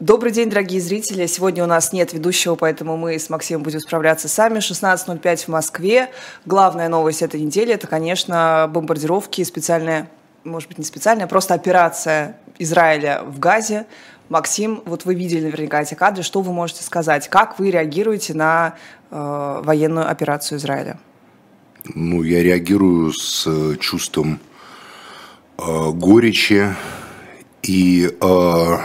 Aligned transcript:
Добрый 0.00 0.30
день, 0.30 0.48
дорогие 0.48 0.80
зрители. 0.80 1.26
Сегодня 1.26 1.64
у 1.64 1.66
нас 1.66 1.92
нет 1.92 2.12
ведущего, 2.12 2.54
поэтому 2.54 2.96
мы 2.96 3.18
с 3.18 3.28
Максимом 3.30 3.64
будем 3.64 3.80
справляться 3.80 4.28
сами. 4.28 4.58
16.05 4.58 5.46
в 5.46 5.48
Москве. 5.48 6.08
Главная 6.46 6.88
новость 6.88 7.20
этой 7.20 7.40
недели– 7.40 7.72
это, 7.74 7.88
конечно, 7.88 8.70
бомбардировки, 8.72 9.42
специальная, 9.42 10.08
может 10.44 10.68
быть, 10.68 10.78
не 10.78 10.84
специальная, 10.84 11.26
просто 11.26 11.54
операция 11.54 12.36
Израиля 12.60 13.24
в 13.26 13.40
Газе. 13.40 13.86
Максим, 14.28 14.82
вот 14.84 15.04
вы 15.04 15.16
видели 15.16 15.46
наверняка 15.46 15.82
эти 15.82 15.94
кадры. 15.94 16.22
Что 16.22 16.42
вы 16.42 16.52
можете 16.52 16.84
сказать? 16.84 17.26
Как 17.26 17.58
вы 17.58 17.72
реагируете 17.72 18.34
на 18.34 18.76
э, 19.10 19.60
военную 19.64 20.08
операцию 20.08 20.58
Израиля? 20.58 21.00
Ну, 21.96 22.22
я 22.22 22.44
реагирую 22.44 23.12
с 23.12 23.44
э, 23.48 23.74
чувством 23.80 24.38
э, 25.58 25.90
горечи 25.90 26.72
и 27.64 28.16
э, 28.20 28.76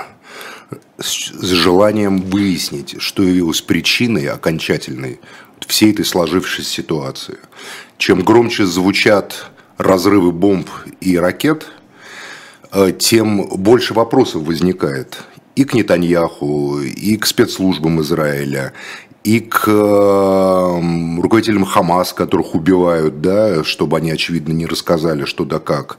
с 1.03 1.49
желанием 1.49 2.21
выяснить, 2.21 2.95
что 2.99 3.23
явилось 3.23 3.61
причиной 3.61 4.27
окончательной 4.27 5.19
всей 5.67 5.91
этой 5.91 6.05
сложившейся 6.05 6.69
ситуации. 6.69 7.37
Чем 7.97 8.21
громче 8.21 8.65
звучат 8.65 9.51
разрывы 9.77 10.31
бомб 10.31 10.69
и 11.01 11.17
ракет, 11.17 11.67
э, 12.71 12.91
тем 12.97 13.47
больше 13.47 13.93
вопросов 13.93 14.43
возникает 14.43 15.23
и 15.55 15.65
к 15.65 15.73
Нетаньяху, 15.73 16.79
и 16.81 17.17
к 17.17 17.25
спецслужбам 17.25 18.01
Израиля, 18.01 18.73
и 19.23 19.39
к 19.39 19.67
руководителям 19.67 21.63
Хамас, 21.63 22.11
которых 22.11 22.55
убивают, 22.55 23.21
да, 23.21 23.63
чтобы 23.63 23.97
они, 23.97 24.11
очевидно, 24.11 24.51
не 24.51 24.65
рассказали, 24.65 25.25
что 25.25 25.45
да 25.45 25.59
как. 25.59 25.97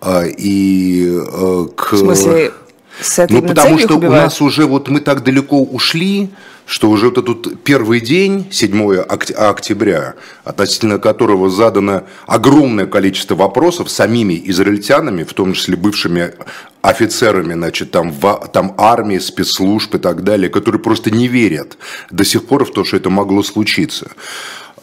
А, 0.00 0.24
и 0.26 1.06
э, 1.08 1.66
к... 1.76 1.92
В 1.92 1.98
смысле, 1.98 2.52
с 3.00 3.18
этой 3.18 3.32
ну, 3.32 3.42
потому 3.42 3.78
что 3.78 3.96
у 3.96 4.00
нас 4.00 4.40
уже 4.40 4.66
вот 4.66 4.88
мы 4.88 5.00
так 5.00 5.22
далеко 5.22 5.62
ушли, 5.62 6.30
что 6.70 6.88
уже 6.88 7.10
вот 7.10 7.18
этот 7.18 7.62
первый 7.64 8.00
день, 8.00 8.46
7 8.50 9.00
октября, 9.00 10.14
относительно 10.44 10.98
которого 10.98 11.50
задано 11.50 12.04
огромное 12.26 12.86
количество 12.86 13.34
вопросов 13.34 13.90
самими 13.90 14.40
израильтянами, 14.44 15.24
в 15.24 15.34
том 15.34 15.52
числе 15.54 15.76
бывшими 15.76 16.32
офицерами, 16.80 17.54
значит, 17.54 17.90
там, 17.90 18.12
в, 18.12 18.48
там 18.52 18.74
армии, 18.78 19.18
спецслужб 19.18 19.96
и 19.96 19.98
так 19.98 20.22
далее, 20.22 20.48
которые 20.48 20.80
просто 20.80 21.10
не 21.10 21.26
верят 21.26 21.76
до 22.12 22.24
сих 22.24 22.46
пор 22.46 22.64
в 22.64 22.72
то, 22.72 22.84
что 22.84 22.96
это 22.96 23.10
могло 23.10 23.42
случиться. 23.42 24.08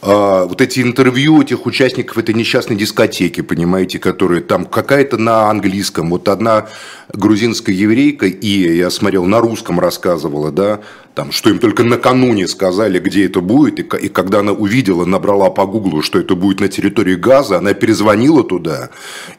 А, 0.01 0.45
вот 0.45 0.61
эти 0.61 0.81
интервью 0.81 1.41
этих 1.41 1.65
участников 1.65 2.17
этой 2.17 2.35
несчастной 2.35 2.75
дискотеки, 2.75 3.41
понимаете, 3.41 3.99
которые 3.99 4.41
там 4.41 4.65
какая-то 4.65 5.17
на 5.17 5.49
английском, 5.49 6.11
вот 6.11 6.27
одна 6.27 6.67
грузинская 7.13 7.75
еврейка, 7.75 8.27
и 8.27 8.77
я 8.77 8.89
смотрел, 8.91 9.25
на 9.25 9.39
русском 9.39 9.79
рассказывала, 9.79 10.51
да, 10.51 10.81
там, 11.17 11.31
что 11.31 11.49
им 11.49 11.57
только 11.57 11.83
накануне 11.83 12.47
сказали, 12.47 12.99
где 12.99 13.25
это 13.25 13.41
будет, 13.41 13.79
и, 13.79 14.05
и 14.05 14.07
когда 14.07 14.39
она 14.39 14.51
увидела, 14.51 15.03
набрала 15.03 15.49
по 15.49 15.65
гуглу, 15.65 16.03
что 16.03 16.19
это 16.19 16.35
будет 16.35 16.59
на 16.59 16.67
территории 16.67 17.15
Газа, 17.15 17.57
она 17.57 17.73
перезвонила 17.73 18.43
туда 18.43 18.91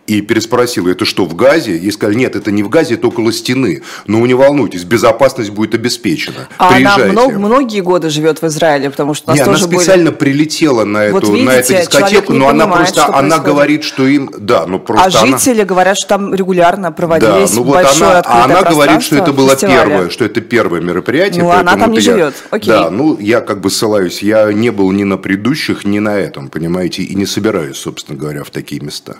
и 0.09 0.21
переспросила, 0.21 0.89
это 0.89 1.05
что, 1.05 1.25
в 1.25 1.37
Газе? 1.37 1.77
Ей 1.77 1.93
сказали, 1.93 2.17
нет, 2.17 2.35
это 2.35 2.51
не 2.51 2.65
в 2.65 2.69
Газе, 2.69 2.95
это 2.95 3.07
около 3.07 3.33
стены. 3.33 3.83
Но 4.09 4.27
не 4.27 4.35
волнуйтесь, 4.35 4.83
безопасность 4.83 5.51
будет 5.51 5.75
обеспечена. 5.77 6.49
А 6.59 6.73
Приезжайте. 6.73 7.03
она 7.03 7.13
много, 7.13 7.39
многие 7.39 7.81
годы 7.81 8.11
живет 8.11 8.43
в 8.43 8.47
Израиле, 8.49 8.91
потому 8.91 9.15
что 9.15 9.27
у 9.27 9.31
нас 9.31 9.39
нет, 9.39 9.47
тоже 9.47 9.65
она 9.65 9.73
специально 9.73 10.11
были... 10.11 10.19
прилетела 10.19 10.85
на 10.85 11.05
эту, 11.05 11.13
вот 11.15 11.25
видите, 11.29 11.45
на 11.45 11.51
эту 11.53 11.73
дискотеку, 11.75 12.33
но 12.33 12.49
она 12.49 12.67
просто, 12.67 13.15
она 13.15 13.39
говорит, 13.39 13.85
что 13.85 14.05
им, 14.05 14.31
да, 14.37 14.67
ну 14.67 14.81
просто 14.81 15.21
А 15.21 15.23
она... 15.23 15.39
жители 15.39 15.63
говорят, 15.63 15.97
что 15.97 16.09
там 16.09 16.35
регулярно 16.35 16.91
проводились 16.91 17.51
да, 17.51 17.57
ну 17.57 17.63
вот 17.63 17.75
большое 17.75 18.11
она, 18.11 18.23
а 18.25 18.45
она 18.47 18.63
говорит, 18.63 19.03
что 19.03 19.15
это 19.15 19.33
было 19.33 19.51
фестиваля. 19.53 19.85
первое, 19.85 20.11
что 20.11 20.25
это 20.25 20.41
первое 20.41 20.81
мероприятие. 20.81 21.45
Ну, 21.45 21.51
она 21.73 21.85
там 21.85 21.93
не 21.93 21.99
я, 21.99 22.03
живет. 22.03 22.35
Окей. 22.51 22.69
Да, 22.69 22.91
ну 22.91 23.19
я 23.19 23.41
как 23.41 23.61
бы 23.61 23.71
ссылаюсь, 23.71 24.23
я 24.23 24.53
не 24.53 24.71
был 24.71 24.91
ни 24.93 25.05
на 25.05 25.17
предыдущих, 25.17 25.85
ни 25.85 25.99
на 25.99 26.17
этом, 26.17 26.49
понимаете, 26.49 27.03
и 27.03 27.15
не 27.15 27.27
собираюсь, 27.27 27.77
собственно 27.77 28.19
говоря, 28.19 28.45
в 28.45 28.51
такие 28.51 28.81
места. 28.81 29.17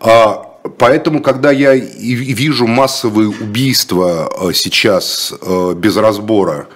А, 0.00 0.50
Поэтому, 0.78 1.20
когда 1.20 1.50
я 1.50 1.74
вижу 1.74 2.66
массовые 2.66 3.28
убийства 3.28 4.30
э, 4.40 4.52
сейчас 4.54 5.34
э, 5.42 5.74
без 5.76 5.94
разбора 5.98 6.68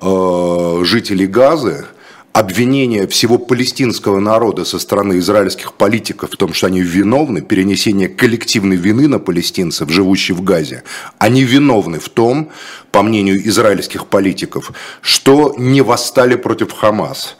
э, 0.00 0.80
жителей 0.84 1.26
Газы, 1.26 1.84
обвинение 2.34 3.06
всего 3.06 3.38
палестинского 3.38 4.18
народа 4.18 4.64
со 4.64 4.80
стороны 4.80 5.18
израильских 5.18 5.72
политиков 5.74 6.32
в 6.32 6.36
том, 6.36 6.52
что 6.52 6.66
они 6.66 6.80
виновны, 6.80 7.42
перенесение 7.42 8.08
коллективной 8.08 8.74
вины 8.74 9.06
на 9.06 9.20
палестинцев, 9.20 9.88
живущих 9.88 10.36
в 10.36 10.42
Газе, 10.42 10.82
они 11.18 11.44
виновны 11.44 12.00
в 12.00 12.08
том, 12.08 12.50
по 12.90 13.02
мнению 13.02 13.46
израильских 13.48 14.06
политиков, 14.06 14.72
что 15.00 15.54
не 15.56 15.80
восстали 15.80 16.34
против 16.34 16.72
Хамас. 16.72 17.36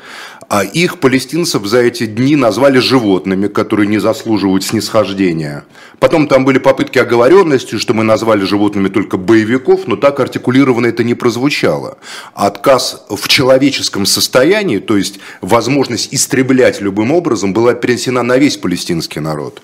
А 0.48 0.62
их, 0.62 1.00
палестинцев, 1.00 1.64
за 1.66 1.80
эти 1.80 2.06
дни 2.06 2.36
назвали 2.36 2.78
животными, 2.78 3.48
которые 3.48 3.86
не 3.86 3.98
заслуживают 3.98 4.64
снисхождения. 4.64 5.64
Потом 5.98 6.28
там 6.28 6.44
были 6.44 6.58
попытки 6.58 6.98
оговоренности, 6.98 7.78
что 7.78 7.94
мы 7.94 8.04
назвали 8.04 8.44
животными 8.44 8.88
только 8.88 9.16
боевиков, 9.16 9.86
но 9.86 9.96
так 9.96 10.20
артикулированно 10.20 10.86
это 10.86 11.04
не 11.04 11.14
прозвучало. 11.14 11.98
отказ 12.34 13.04
в 13.08 13.28
человеческом 13.28 14.06
состоянии, 14.06 14.78
то 14.78 14.96
есть 14.96 15.20
возможность 15.40 16.12
истреблять 16.12 16.80
любым 16.80 17.12
образом, 17.12 17.52
была 17.52 17.74
перенесена 17.74 18.22
на 18.22 18.36
весь 18.36 18.56
палестинский 18.56 19.20
народ. 19.20 19.62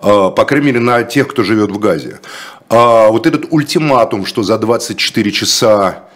А, 0.00 0.30
по 0.30 0.44
крайней 0.44 0.66
мере, 0.66 0.80
на 0.80 1.02
тех, 1.02 1.28
кто 1.28 1.42
живет 1.42 1.70
в 1.70 1.78
Газе. 1.78 2.20
А 2.68 3.08
вот 3.08 3.26
этот 3.26 3.46
ультиматум, 3.50 4.24
что 4.26 4.42
за 4.42 4.58
24 4.58 5.32
часа 5.32 6.09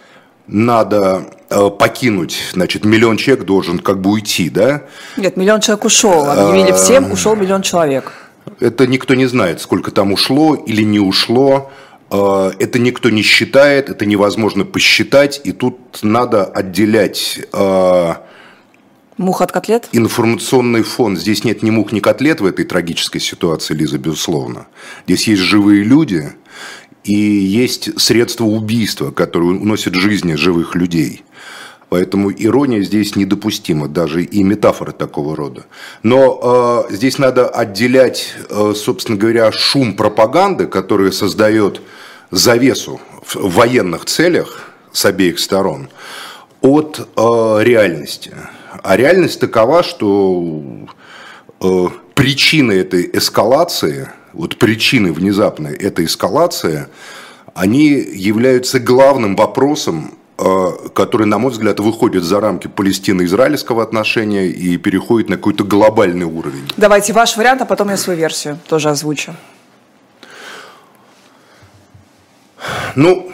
надо 0.47 1.25
э, 1.49 1.69
покинуть, 1.69 2.37
значит, 2.53 2.85
миллион 2.85 3.17
человек 3.17 3.45
должен 3.45 3.79
как 3.79 4.01
бы 4.01 4.11
уйти, 4.11 4.49
да? 4.49 4.83
Нет, 5.17 5.37
миллион 5.37 5.61
человек 5.61 5.85
ушел, 5.85 6.29
объявили 6.29 6.71
а, 6.71 6.75
всем, 6.75 7.11
ушел 7.11 7.35
миллион 7.35 7.61
человек. 7.61 8.11
Это 8.59 8.87
никто 8.87 9.15
не 9.15 9.25
знает, 9.25 9.61
сколько 9.61 9.91
там 9.91 10.13
ушло 10.13 10.55
или 10.55 10.83
не 10.83 10.99
ушло. 10.99 11.71
Э, 12.11 12.51
это 12.59 12.79
никто 12.79 13.09
не 13.09 13.21
считает, 13.21 13.89
это 13.89 14.05
невозможно 14.05 14.65
посчитать, 14.65 15.41
и 15.43 15.51
тут 15.51 15.79
надо 16.03 16.45
отделять 16.45 17.39
э, 17.51 18.13
Мух 19.17 19.41
от 19.41 19.51
котлет? 19.51 19.87
Информационный 19.93 20.83
фон. 20.83 21.15
Здесь 21.15 21.45
нет 21.45 21.63
ни 21.63 21.69
мух, 21.69 21.93
ни 21.93 22.01
котлет 22.01 22.41
в 22.41 22.45
этой 22.45 22.65
трагической 22.65 23.21
ситуации, 23.21 23.73
Лиза, 23.73 23.97
безусловно. 23.97 24.67
Здесь 25.05 25.27
есть 25.29 25.41
живые 25.41 25.83
люди, 25.83 26.33
и 27.05 27.13
есть 27.13 28.01
средства 28.01 28.45
убийства, 28.45 29.11
которые 29.11 29.51
уносят 29.51 29.93
жизни 29.93 30.33
живых 30.33 30.75
людей. 30.75 31.23
Поэтому 31.89 32.31
ирония 32.31 32.81
здесь 32.81 33.15
недопустима, 33.15 33.87
даже 33.87 34.23
и 34.23 34.43
метафоры 34.43 34.91
такого 34.91 35.35
рода. 35.35 35.65
Но 36.01 36.87
э, 36.89 36.93
здесь 36.95 37.19
надо 37.19 37.47
отделять, 37.47 38.33
э, 38.49 38.73
собственно 38.75 39.17
говоря, 39.17 39.51
шум 39.51 39.95
пропаганды, 39.95 40.65
который 40.65 41.13
создает 41.13 41.79
завесу 42.31 42.99
в 43.23 43.53
военных 43.53 44.05
целях 44.05 44.71
с 44.91 45.05
обеих 45.05 45.37
сторон, 45.37 45.89
от 46.61 47.07
э, 47.15 47.57
реальности. 47.61 48.33
А 48.81 48.97
реальность 48.97 49.39
такова, 49.39 49.83
что 49.83 50.63
э, 51.61 51.85
причины 52.15 52.73
этой 52.73 53.07
эскалации– 53.13 54.09
вот 54.35 54.57
причины 54.57 55.11
внезапной 55.11 55.75
этой 55.75 56.05
эскалации, 56.05 56.87
они 57.53 57.87
являются 57.87 58.79
главным 58.79 59.35
вопросом, 59.35 60.13
э, 60.37 60.71
который, 60.93 61.25
на 61.25 61.37
мой 61.37 61.51
взгляд, 61.51 61.79
выходит 61.79 62.23
за 62.23 62.41
рамки 62.41 62.67
палестино-израильского 62.67 63.81
отношения 63.81 64.47
и 64.47 64.77
переходит 64.77 65.29
на 65.29 65.37
какой-то 65.37 65.63
глобальный 65.63 66.25
уровень. 66.25 66.69
Давайте 66.77 67.13
ваш 67.13 67.37
вариант, 67.37 67.61
а 67.61 67.65
потом 67.65 67.89
я 67.89 67.97
свою 67.97 68.19
версию 68.19 68.59
тоже 68.67 68.89
озвучу. 68.89 69.33
Ну, 72.95 73.31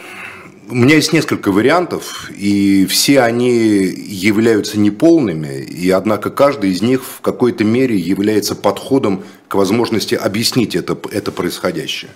у 0.72 0.74
меня 0.74 0.94
есть 0.94 1.12
несколько 1.12 1.52
вариантов, 1.52 2.30
и 2.34 2.86
все 2.86 3.20
они 3.20 3.50
являются 3.50 4.78
неполными, 4.80 5.60
и 5.62 5.90
однако 5.90 6.30
каждый 6.30 6.70
из 6.70 6.80
них 6.80 7.02
в 7.04 7.20
какой-то 7.20 7.62
мере 7.62 7.94
является 7.94 8.54
подходом 8.54 9.22
к 9.48 9.54
возможности 9.54 10.14
объяснить 10.14 10.74
это, 10.74 10.96
это 11.10 11.30
происходящее. 11.30 12.10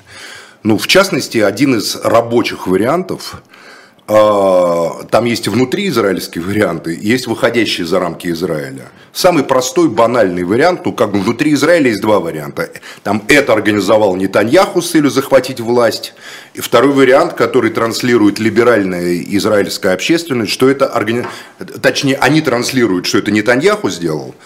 Ну, 0.62 0.79
в 0.79 0.87
частности, 0.87 1.37
один 1.37 1.76
из 1.76 1.97
рабочих 1.97 2.67
вариантов– 2.67 3.43
там 4.06 5.25
есть 5.25 5.49
внутриизраильские 5.49 6.44
варианты, 6.44 6.97
есть 7.00 7.26
выходящие 7.26 7.87
за 7.87 7.99
рамки 7.99 8.29
Израиля. 8.29 8.93
Самый 9.12 9.43
простой, 9.43 9.88
банальный 9.88 10.44
вариант, 10.44 10.82
ну 10.85 10.93
как 10.93 11.11
бы 11.11 11.19
внутри 11.19 11.55
Израиля 11.55 11.88
есть 11.88 12.03
два 12.03 12.20
варианта. 12.20 12.70
Там 13.03 13.25
это 13.26 13.53
организовал 13.53 14.14
Нетаньяху 14.14 14.81
с 14.81 14.91
целью 14.91 15.11
захватить 15.11 15.58
власть. 15.58 16.14
И 16.55 16.61
второй 16.61 16.93
вариант, 16.93 17.32
который 17.32 17.70
транслирует 17.70 18.38
либеральная 18.38 19.17
израильская 19.23 19.91
общественность, 19.91 20.53
что 20.53 20.69
это, 20.69 20.87
органи... 20.87 21.25
точнее, 21.81 22.17
они 22.17 22.43
транслируют, 22.43 23.06
что 23.06 23.19
это 23.19 23.32
Нетаньяху 23.32 23.91
сделал, 23.91 24.37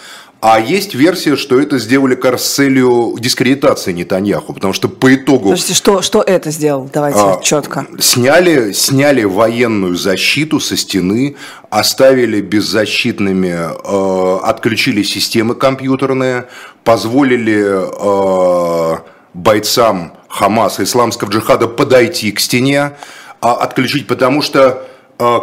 А 0.41 0.59
есть 0.59 0.95
версия, 0.95 1.35
что 1.35 1.61
это 1.61 1.77
сделали 1.77 2.15
как 2.15 2.39
с 2.39 2.55
целью 2.55 3.15
дискредитации 3.19 3.91
Нетаньяху, 3.91 4.53
потому 4.53 4.73
что 4.73 4.89
по 4.89 5.13
итогу... 5.13 5.49
Подождите, 5.49 5.75
что, 5.75 6.01
что 6.01 6.23
это 6.23 6.49
сделал? 6.49 6.89
Давайте 6.91 7.19
а, 7.19 7.39
четко. 7.43 7.85
Сняли, 7.99 8.71
сняли 8.71 9.23
военную 9.23 9.95
защиту 9.95 10.59
со 10.59 10.75
стены, 10.75 11.35
оставили 11.69 12.41
беззащитными, 12.41 13.55
э, 13.55 14.39
отключили 14.43 15.03
системы 15.03 15.53
компьютерные, 15.53 16.47
позволили 16.83 17.63
э, 17.63 18.97
бойцам 19.35 20.13
Хамаса, 20.27 20.81
исламского 20.81 21.29
джихада 21.29 21.67
подойти 21.67 22.31
к 22.31 22.39
стене, 22.39 22.93
а 23.41 23.53
отключить, 23.53 24.07
потому 24.07 24.41
что 24.41 24.87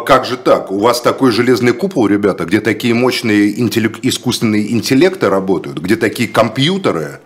как 0.05 0.25
же 0.25 0.35
так? 0.37 0.71
У 0.71 0.79
вас 0.79 0.99
такой 1.01 1.31
железный 1.31 1.73
купол, 1.73 2.07
ребята, 2.07 2.45
где 2.45 2.59
такие 2.59 2.93
мощные 2.93 3.59
интеллект, 3.59 3.99
искусственные 4.01 4.71
интеллекты 4.73 5.29
работают, 5.29 5.79
где 5.79 5.95
такие 5.95 6.27
компьютеры, 6.27 7.19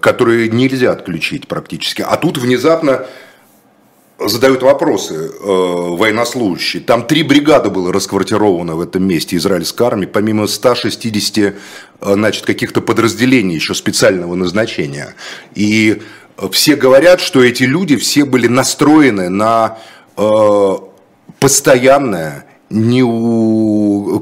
которые 0.00 0.48
нельзя 0.48 0.92
отключить 0.92 1.48
практически. 1.48 2.02
А 2.02 2.16
тут 2.16 2.38
внезапно 2.38 3.06
задают 4.18 4.62
вопросы 4.62 5.14
э, 5.14 5.46
военнослужащие. 5.46 6.82
Там 6.82 7.06
три 7.06 7.22
бригады 7.22 7.70
было 7.70 7.92
расквартировано 7.92 8.74
в 8.74 8.80
этом 8.80 9.06
месте 9.06 9.36
израильской 9.36 9.86
армии, 9.86 10.06
помимо 10.06 10.46
160 10.46 11.38
э, 11.38 11.52
значит, 12.00 12.44
каких-то 12.44 12.80
подразделений 12.80 13.54
еще 13.54 13.74
специального 13.74 14.34
назначения. 14.34 15.14
И 15.54 16.02
все 16.50 16.76
говорят, 16.76 17.20
что 17.20 17.42
эти 17.42 17.62
люди 17.62 17.96
все 17.96 18.24
были 18.24 18.48
настроены 18.48 19.28
на 19.28 19.78
э, 20.16 20.76
постоянное, 21.38 22.46
не 22.70 23.02
у, 23.02 24.20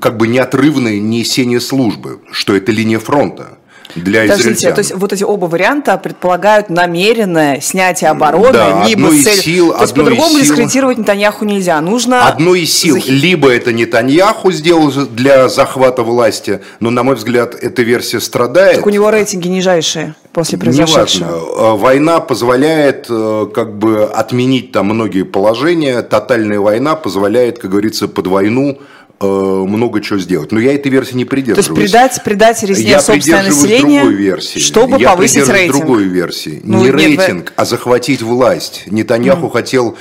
как 0.00 0.16
бы 0.16 0.28
неотрывное 0.28 0.98
несение 0.98 1.60
службы, 1.60 2.20
что 2.30 2.54
это 2.54 2.72
линия 2.72 2.98
фронта 2.98 3.59
для 3.94 4.22
Подождите, 4.22 4.50
израильтян. 4.50 4.74
то 4.74 4.78
есть 4.80 4.94
вот 4.94 5.12
эти 5.12 5.24
оба 5.24 5.46
варианта 5.46 5.96
предполагают 5.98 6.70
намеренное 6.70 7.60
снятие 7.60 8.10
обороны, 8.10 8.52
да, 8.52 8.84
либо 8.86 9.08
с 9.10 9.22
целью... 9.22 9.42
Сил, 9.42 9.72
то 9.72 9.82
есть 9.82 9.94
по-другому 9.94 10.30
сил... 10.30 10.40
дискредитировать 10.40 10.98
Нетаньяху 10.98 11.44
нельзя, 11.44 11.80
нужно... 11.80 12.26
Одно 12.26 12.54
из 12.54 12.72
сил, 12.72 12.94
Захи... 12.94 13.10
либо 13.10 13.50
это 13.50 13.72
Нетаньяху 13.72 14.52
сделал 14.52 14.90
для 14.90 15.48
захвата 15.48 16.02
власти, 16.02 16.60
но, 16.80 16.90
на 16.90 17.02
мой 17.02 17.14
взгляд, 17.14 17.54
эта 17.54 17.82
версия 17.82 18.20
страдает. 18.20 18.76
Так 18.76 18.86
у 18.86 18.90
него 18.90 19.10
рейтинги 19.10 19.48
нижайшие 19.48 20.14
после 20.32 20.58
произошедшего. 20.58 21.28
Неважно. 21.28 21.76
Война 21.76 22.20
позволяет 22.20 23.06
э, 23.08 23.46
как 23.52 23.78
бы 23.78 24.04
отменить 24.04 24.72
там 24.72 24.86
многие 24.86 25.24
положения, 25.24 26.02
тотальная 26.02 26.60
война 26.60 26.94
позволяет, 26.94 27.58
как 27.58 27.70
говорится, 27.70 28.08
под 28.08 28.26
войну 28.26 28.78
много 29.20 30.00
чего 30.00 30.18
сделать. 30.18 30.50
Но 30.50 30.60
я 30.60 30.74
этой 30.74 30.90
версии 30.90 31.14
не 31.14 31.24
придерживаюсь. 31.24 31.66
То 31.66 31.80
есть 31.82 31.92
придать, 31.92 32.24
придать 32.24 32.62
резне 32.62 32.90
я 32.90 33.00
собственное 33.00 33.44
население, 33.44 34.00
другой 34.02 34.18
версии. 34.18 34.58
чтобы 34.58 35.00
я 35.00 35.10
повысить 35.10 35.48
рейтинг. 35.48 35.76
другой 35.76 36.04
версии. 36.04 36.60
Ну, 36.64 36.78
не 36.78 36.84
нет, 36.84 36.94
рейтинг, 36.94 37.48
вы... 37.48 37.52
а 37.56 37.64
захватить 37.64 38.22
власть. 38.22 38.84
Нетаньяху 38.86 39.46
mm. 39.46 39.52
хотел 39.52 39.96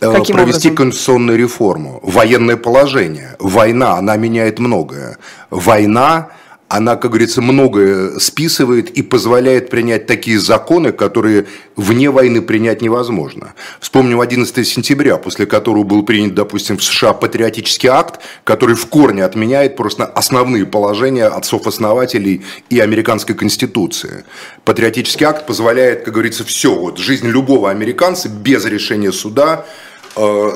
э, 0.00 0.12
Каким 0.12 0.36
провести 0.36 0.68
образом? 0.68 0.76
конституционную 0.76 1.38
реформу. 1.38 2.00
Военное 2.02 2.56
положение. 2.56 3.36
Война, 3.38 3.94
она 3.98 4.16
меняет 4.16 4.58
многое. 4.58 5.18
Война 5.50 6.30
она, 6.68 6.96
как 6.96 7.12
говорится, 7.12 7.42
многое 7.42 8.18
списывает 8.18 8.90
и 8.90 9.02
позволяет 9.02 9.70
принять 9.70 10.06
такие 10.06 10.40
законы, 10.40 10.90
которые 10.90 11.46
вне 11.76 12.10
войны 12.10 12.42
принять 12.42 12.82
невозможно. 12.82 13.54
Вспомним 13.78 14.20
11 14.20 14.66
сентября, 14.66 15.16
после 15.16 15.46
которого 15.46 15.84
был 15.84 16.02
принят, 16.02 16.34
допустим, 16.34 16.78
в 16.78 16.82
США 16.82 17.12
патриотический 17.12 17.88
акт, 17.88 18.20
который 18.42 18.74
в 18.74 18.86
корне 18.86 19.24
отменяет 19.24 19.76
просто 19.76 20.06
основные 20.06 20.66
положения 20.66 21.26
отцов-основателей 21.26 22.44
и 22.68 22.80
американской 22.80 23.36
конституции. 23.36 24.24
Патриотический 24.64 25.24
акт 25.24 25.46
позволяет, 25.46 26.02
как 26.02 26.14
говорится, 26.14 26.44
все, 26.44 26.74
вот 26.74 26.98
жизнь 26.98 27.28
любого 27.28 27.70
американца 27.70 28.28
без 28.28 28.64
решения 28.64 29.12
суда 29.12 29.66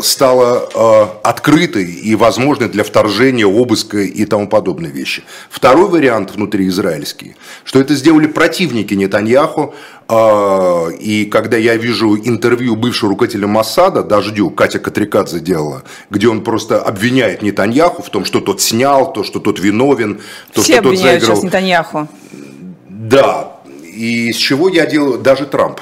стала 0.02 0.68
э, 0.74 1.06
открытой 1.22 1.84
и 1.84 2.14
возможной 2.14 2.68
для 2.68 2.82
вторжения, 2.82 3.46
обыска 3.46 3.98
и 3.98 4.24
тому 4.24 4.48
подобные 4.48 4.90
вещи. 4.90 5.22
Второй 5.50 5.88
вариант 5.88 6.34
внутриизраильский, 6.34 7.36
что 7.64 7.78
это 7.78 7.94
сделали 7.94 8.26
противники 8.26 8.94
Нетаньяху, 8.94 9.74
э, 10.08 10.92
и 10.98 11.26
когда 11.26 11.58
я 11.58 11.76
вижу 11.76 12.16
интервью 12.16 12.74
бывшего 12.76 13.10
руководителя 13.10 13.46
Массада, 13.46 14.02
Дождю, 14.02 14.50
Катя 14.50 14.78
Катрикадзе 14.78 15.40
делала, 15.40 15.82
где 16.08 16.28
он 16.28 16.42
просто 16.42 16.80
обвиняет 16.80 17.42
Нетаньяху 17.42 18.02
в 18.02 18.08
том, 18.08 18.24
что 18.24 18.40
тот 18.40 18.62
снял, 18.62 19.12
то, 19.12 19.24
что 19.24 19.40
тот 19.40 19.60
виновен, 19.60 20.20
то, 20.54 20.62
Все 20.62 20.74
что 20.74 20.84
тот 20.84 20.98
заиграл. 20.98 21.20
сейчас 21.20 21.42
Нетаньяху. 21.42 22.08
Да, 22.88 23.60
и 23.82 24.32
с 24.32 24.36
чего 24.36 24.68
я 24.68 24.86
делаю, 24.86 25.18
даже 25.18 25.44
Трамп. 25.44 25.80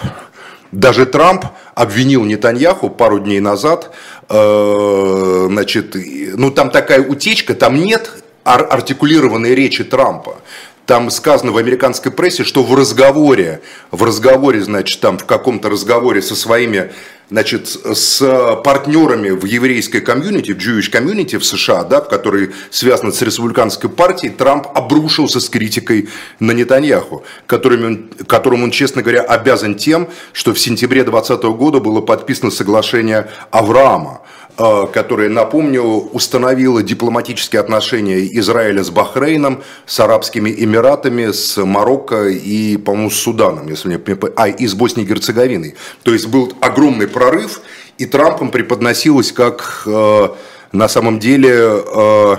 Даже 0.73 1.07
Трамп 1.07 1.47
обвинил 1.75 2.25
Нетаньяху 2.25 2.91
пару 2.91 3.19
дней 3.19 3.41
назад, 3.41 3.91
э, 4.29 5.47
значит, 5.49 5.97
ну 6.37 6.51
там 6.51 6.71
такая 6.71 7.01
утечка, 7.03 7.55
там 7.55 7.77
нет 7.77 8.11
ар- 8.45 8.67
артикулированной 8.71 9.55
речи 9.55 9.85
Трампа. 9.85 10.37
Там 10.89 11.11
сказано 11.11 11.53
в 11.53 11.59
американской 11.59 12.11
прессе, 12.11 12.45
что 12.45 12.63
в 12.63 12.75
разговоре, 12.75 13.61
в 13.91 14.03
разговоре, 14.03 14.63
значит, 14.63 15.01
там 15.01 15.19
в 15.19 15.27
каком-то 15.27 15.69
разговоре 15.69 16.23
со 16.23 16.35
своими 16.35 16.91
значит, 17.29 17.69
с 17.69 18.21
партнерами 18.65 19.29
в 19.29 19.45
еврейской 19.45 20.01
комьюнити, 20.01 20.53
в 20.53 20.57
Jewish 20.57 20.91
комьюнити 20.91 21.37
в 21.37 21.45
США, 21.45 21.85
да, 21.85 22.01
который 22.01 22.53
связан 22.71 23.13
с 23.13 23.21
республиканской 23.21 23.91
партией, 23.91 24.33
Трамп 24.33 24.67
обрушился 24.75 25.41
с 25.41 25.51
критикой 25.51 26.09
на 26.41 26.53
Нетаньяху, 26.53 27.23
которым 27.47 27.85
он, 27.85 28.11
которому 28.27 28.65
он, 28.65 28.71
честно 28.71 29.03
говоря, 29.03 29.21
обязан 29.21 29.75
тем, 29.75 30.09
что 30.33 30.55
в 30.55 30.59
сентябре 30.59 31.05
2020 31.05 31.45
года 31.59 31.81
было 31.81 32.01
подписано 32.01 32.51
соглашение 32.51 33.29
Авраама, 33.51 34.23
э, 34.59 34.87
которое, 34.93 35.29
напомню, 35.29 35.83
установило 35.83 36.83
дипломатические 36.83 37.61
отношения 37.61 38.27
Израиля 38.39 38.83
с 38.83 38.91
Бахрейном, 38.91 39.63
с 39.87 40.01
Арабскими 40.01 40.51
Эмиратами, 40.51 41.31
с 41.31 41.57
Марокко 41.65 42.29
и, 42.29 42.77
по-моему, 42.77 43.11
с 43.11 43.17
Суданом, 43.17 43.69
если 43.69 43.89
мне 43.89 44.01
а, 44.37 44.49
и 44.49 44.67
с 44.67 44.75
Боснией 44.75 45.07
и 45.07 45.09
Герцеговиной. 45.09 45.75
То 46.03 46.13
есть 46.13 46.27
был 46.27 46.53
огромный 46.61 47.07
прорыв, 47.09 47.61
и 47.99 48.07
Трампом 48.07 48.51
преподносилось 48.51 49.33
как 49.33 49.83
э, 49.87 50.29
на 50.73 50.89
самом 50.89 51.19
деле 51.19 51.51
э, 51.53 52.37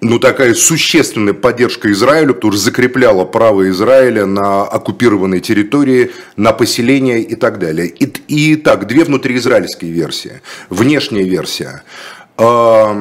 ну, 0.00 0.18
такая 0.18 0.54
существенная 0.54 1.34
поддержка 1.34 1.90
Израилю, 1.92 2.34
потому 2.34 2.54
закрепляла 2.54 3.26
право 3.26 3.68
Израиля 3.68 4.24
на 4.24 4.62
оккупированной 4.62 5.40
территории, 5.40 6.10
на 6.36 6.52
поселение 6.52 7.20
и 7.20 7.34
так 7.34 7.58
далее. 7.58 7.86
И, 7.88 8.04
и 8.28 8.56
так, 8.56 8.86
две 8.86 9.04
внутриизраильские 9.04 9.90
версии. 9.90 10.40
Внешняя 10.70 11.24
версия. 11.24 11.82
Э, 12.38 12.94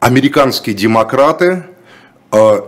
американские 0.00 0.74
демократы 0.74 1.64
э, 2.32 2.60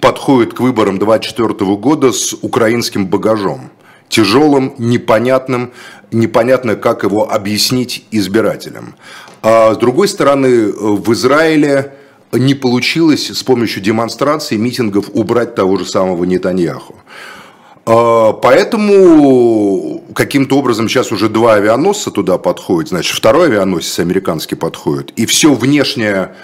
подходят 0.00 0.54
к 0.54 0.60
выборам 0.60 0.98
2024 0.98 1.76
года 1.76 2.12
с 2.12 2.32
украинским 2.32 3.06
багажом 3.06 3.70
тяжелым, 4.08 4.74
непонятным, 4.78 5.72
непонятно, 6.12 6.76
как 6.76 7.02
его 7.02 7.30
объяснить 7.30 8.06
избирателям. 8.10 8.94
А 9.42 9.74
с 9.74 9.76
другой 9.76 10.08
стороны, 10.08 10.72
в 10.72 11.12
Израиле 11.12 11.97
не 12.32 12.54
получилось 12.54 13.30
с 13.30 13.42
помощью 13.42 13.82
демонстраций, 13.82 14.56
митингов 14.56 15.06
убрать 15.12 15.54
того 15.54 15.76
же 15.78 15.84
самого 15.84 16.24
Нетаньяху. 16.24 16.94
А, 17.86 18.32
поэтому 18.34 20.04
каким-то 20.14 20.58
образом 20.58 20.88
сейчас 20.88 21.10
уже 21.10 21.28
два 21.28 21.54
авианосца 21.54 22.10
туда 22.10 22.36
подходят, 22.36 22.90
значит, 22.90 23.16
второй 23.16 23.46
авианосец 23.46 23.98
американский 23.98 24.56
подходит, 24.56 25.12
и 25.16 25.24
все 25.24 25.54
внешнее 25.54 26.34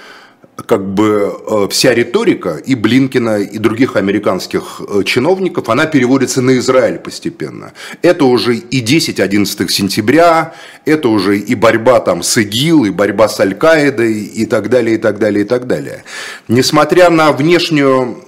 как 0.56 0.86
бы 0.94 1.34
э, 1.46 1.68
вся 1.70 1.94
риторика 1.94 2.56
и 2.56 2.74
Блинкина, 2.74 3.40
и 3.40 3.58
других 3.58 3.96
американских 3.96 4.80
э, 4.80 5.02
чиновников, 5.04 5.68
она 5.68 5.86
переводится 5.86 6.42
на 6.42 6.56
Израиль 6.58 6.98
постепенно. 6.98 7.72
Это 8.02 8.24
уже 8.24 8.56
и 8.56 8.82
10-11 8.82 9.68
сентября, 9.68 10.54
это 10.84 11.08
уже 11.08 11.38
и 11.38 11.54
борьба 11.54 12.00
там 12.00 12.22
с 12.22 12.36
ИГИЛ, 12.36 12.84
и 12.84 12.90
борьба 12.90 13.28
с 13.28 13.40
Аль-Каидой, 13.40 14.22
и 14.22 14.46
так 14.46 14.70
далее, 14.70 14.94
и 14.96 14.98
так 14.98 15.18
далее, 15.18 15.44
и 15.44 15.48
так 15.48 15.66
далее. 15.66 16.04
Несмотря 16.48 17.10
на 17.10 17.32
внешнюю 17.32 18.24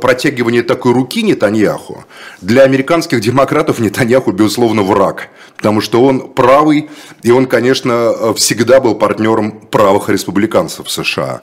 протягивание 0.00 0.62
такой 0.62 0.92
руки 0.92 1.22
Нетаньяху, 1.22 2.04
для 2.40 2.62
американских 2.62 3.20
демократов 3.20 3.78
Нетаньяху, 3.78 4.32
безусловно, 4.32 4.82
враг. 4.82 5.28
Потому 5.56 5.80
что 5.80 6.04
он 6.04 6.32
правый, 6.32 6.90
и 7.22 7.30
он, 7.30 7.46
конечно, 7.46 8.34
всегда 8.34 8.80
был 8.80 8.94
партнером 8.94 9.52
правых 9.52 10.08
республиканцев 10.08 10.90
США. 10.90 11.42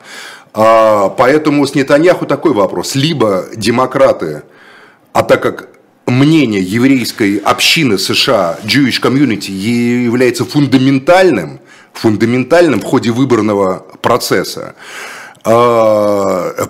А, 0.54 1.10
поэтому 1.10 1.66
с 1.66 1.76
Нетаньяху 1.76 2.26
такой 2.26 2.54
вопрос. 2.54 2.96
Либо 2.96 3.46
демократы, 3.56 4.44
а 5.14 5.24
так 5.24 5.42
как 5.42 5.70
мнение 6.06 6.62
еврейской 6.62 7.38
общины 7.38 7.98
США, 7.98 8.60
Jewish 8.64 9.02
Community, 9.02 9.52
является 9.52 10.44
фундаментальным, 10.44 11.60
фундаментальным 11.94 12.82
в 12.82 12.84
ходе 12.84 13.12
выборного 13.12 13.86
процесса, 14.02 14.76
Э, 14.76 15.19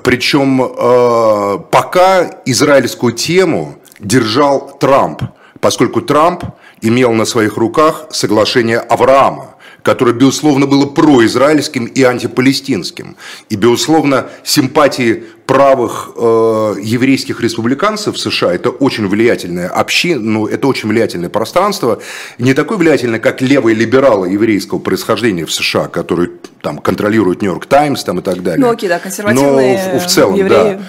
причем 0.04 0.62
э, 0.62 1.60
пока 1.72 2.30
израильскую 2.46 3.14
тему 3.14 3.76
держал 4.00 4.78
Трамп, 4.80 5.24
поскольку 5.60 6.02
Трамп 6.02 6.44
имел 6.82 7.12
на 7.14 7.26
своих 7.26 7.58
руках 7.58 8.06
соглашение 8.12 8.80
Авраама 8.80 9.56
которое, 9.90 10.14
безусловно, 10.14 10.68
было 10.68 10.86
произраильским 10.86 11.86
и 11.86 12.04
антипалестинским. 12.04 13.16
И, 13.50 13.56
безусловно, 13.56 14.28
симпатии 14.44 15.24
правых 15.48 16.12
э, 16.16 16.76
еврейских 16.80 17.42
республиканцев 17.42 18.16
в 18.16 18.20
США 18.20 18.54
это 18.54 18.70
очень 18.70 19.08
влиятельная 19.08 19.68
община, 19.68 20.22
ну, 20.22 20.46
это 20.46 20.68
очень 20.68 20.90
влиятельное 20.90 21.30
пространство, 21.30 22.00
не 22.38 22.54
такое 22.54 22.78
влиятельное, 22.78 23.18
как 23.18 23.42
левые 23.42 23.76
либералы 23.76 24.30
еврейского 24.30 24.78
происхождения 24.78 25.48
в 25.48 25.52
США, 25.52 25.88
которые 25.88 26.30
там 26.62 26.78
контролируют 26.78 27.42
Нью-Йорк 27.42 27.66
Таймс 27.66 28.04
там 28.04 28.20
и 28.20 28.22
так 28.22 28.44
далее. 28.44 28.64
Ну, 28.64 28.72
окей, 28.72 28.90
да, 28.90 29.00
консервативные 29.00 29.92
Но 29.92 30.00
в, 30.00 30.04
в 30.04 30.08
целом, 30.08 30.36
евреи. 30.36 30.50
да. 30.52 30.80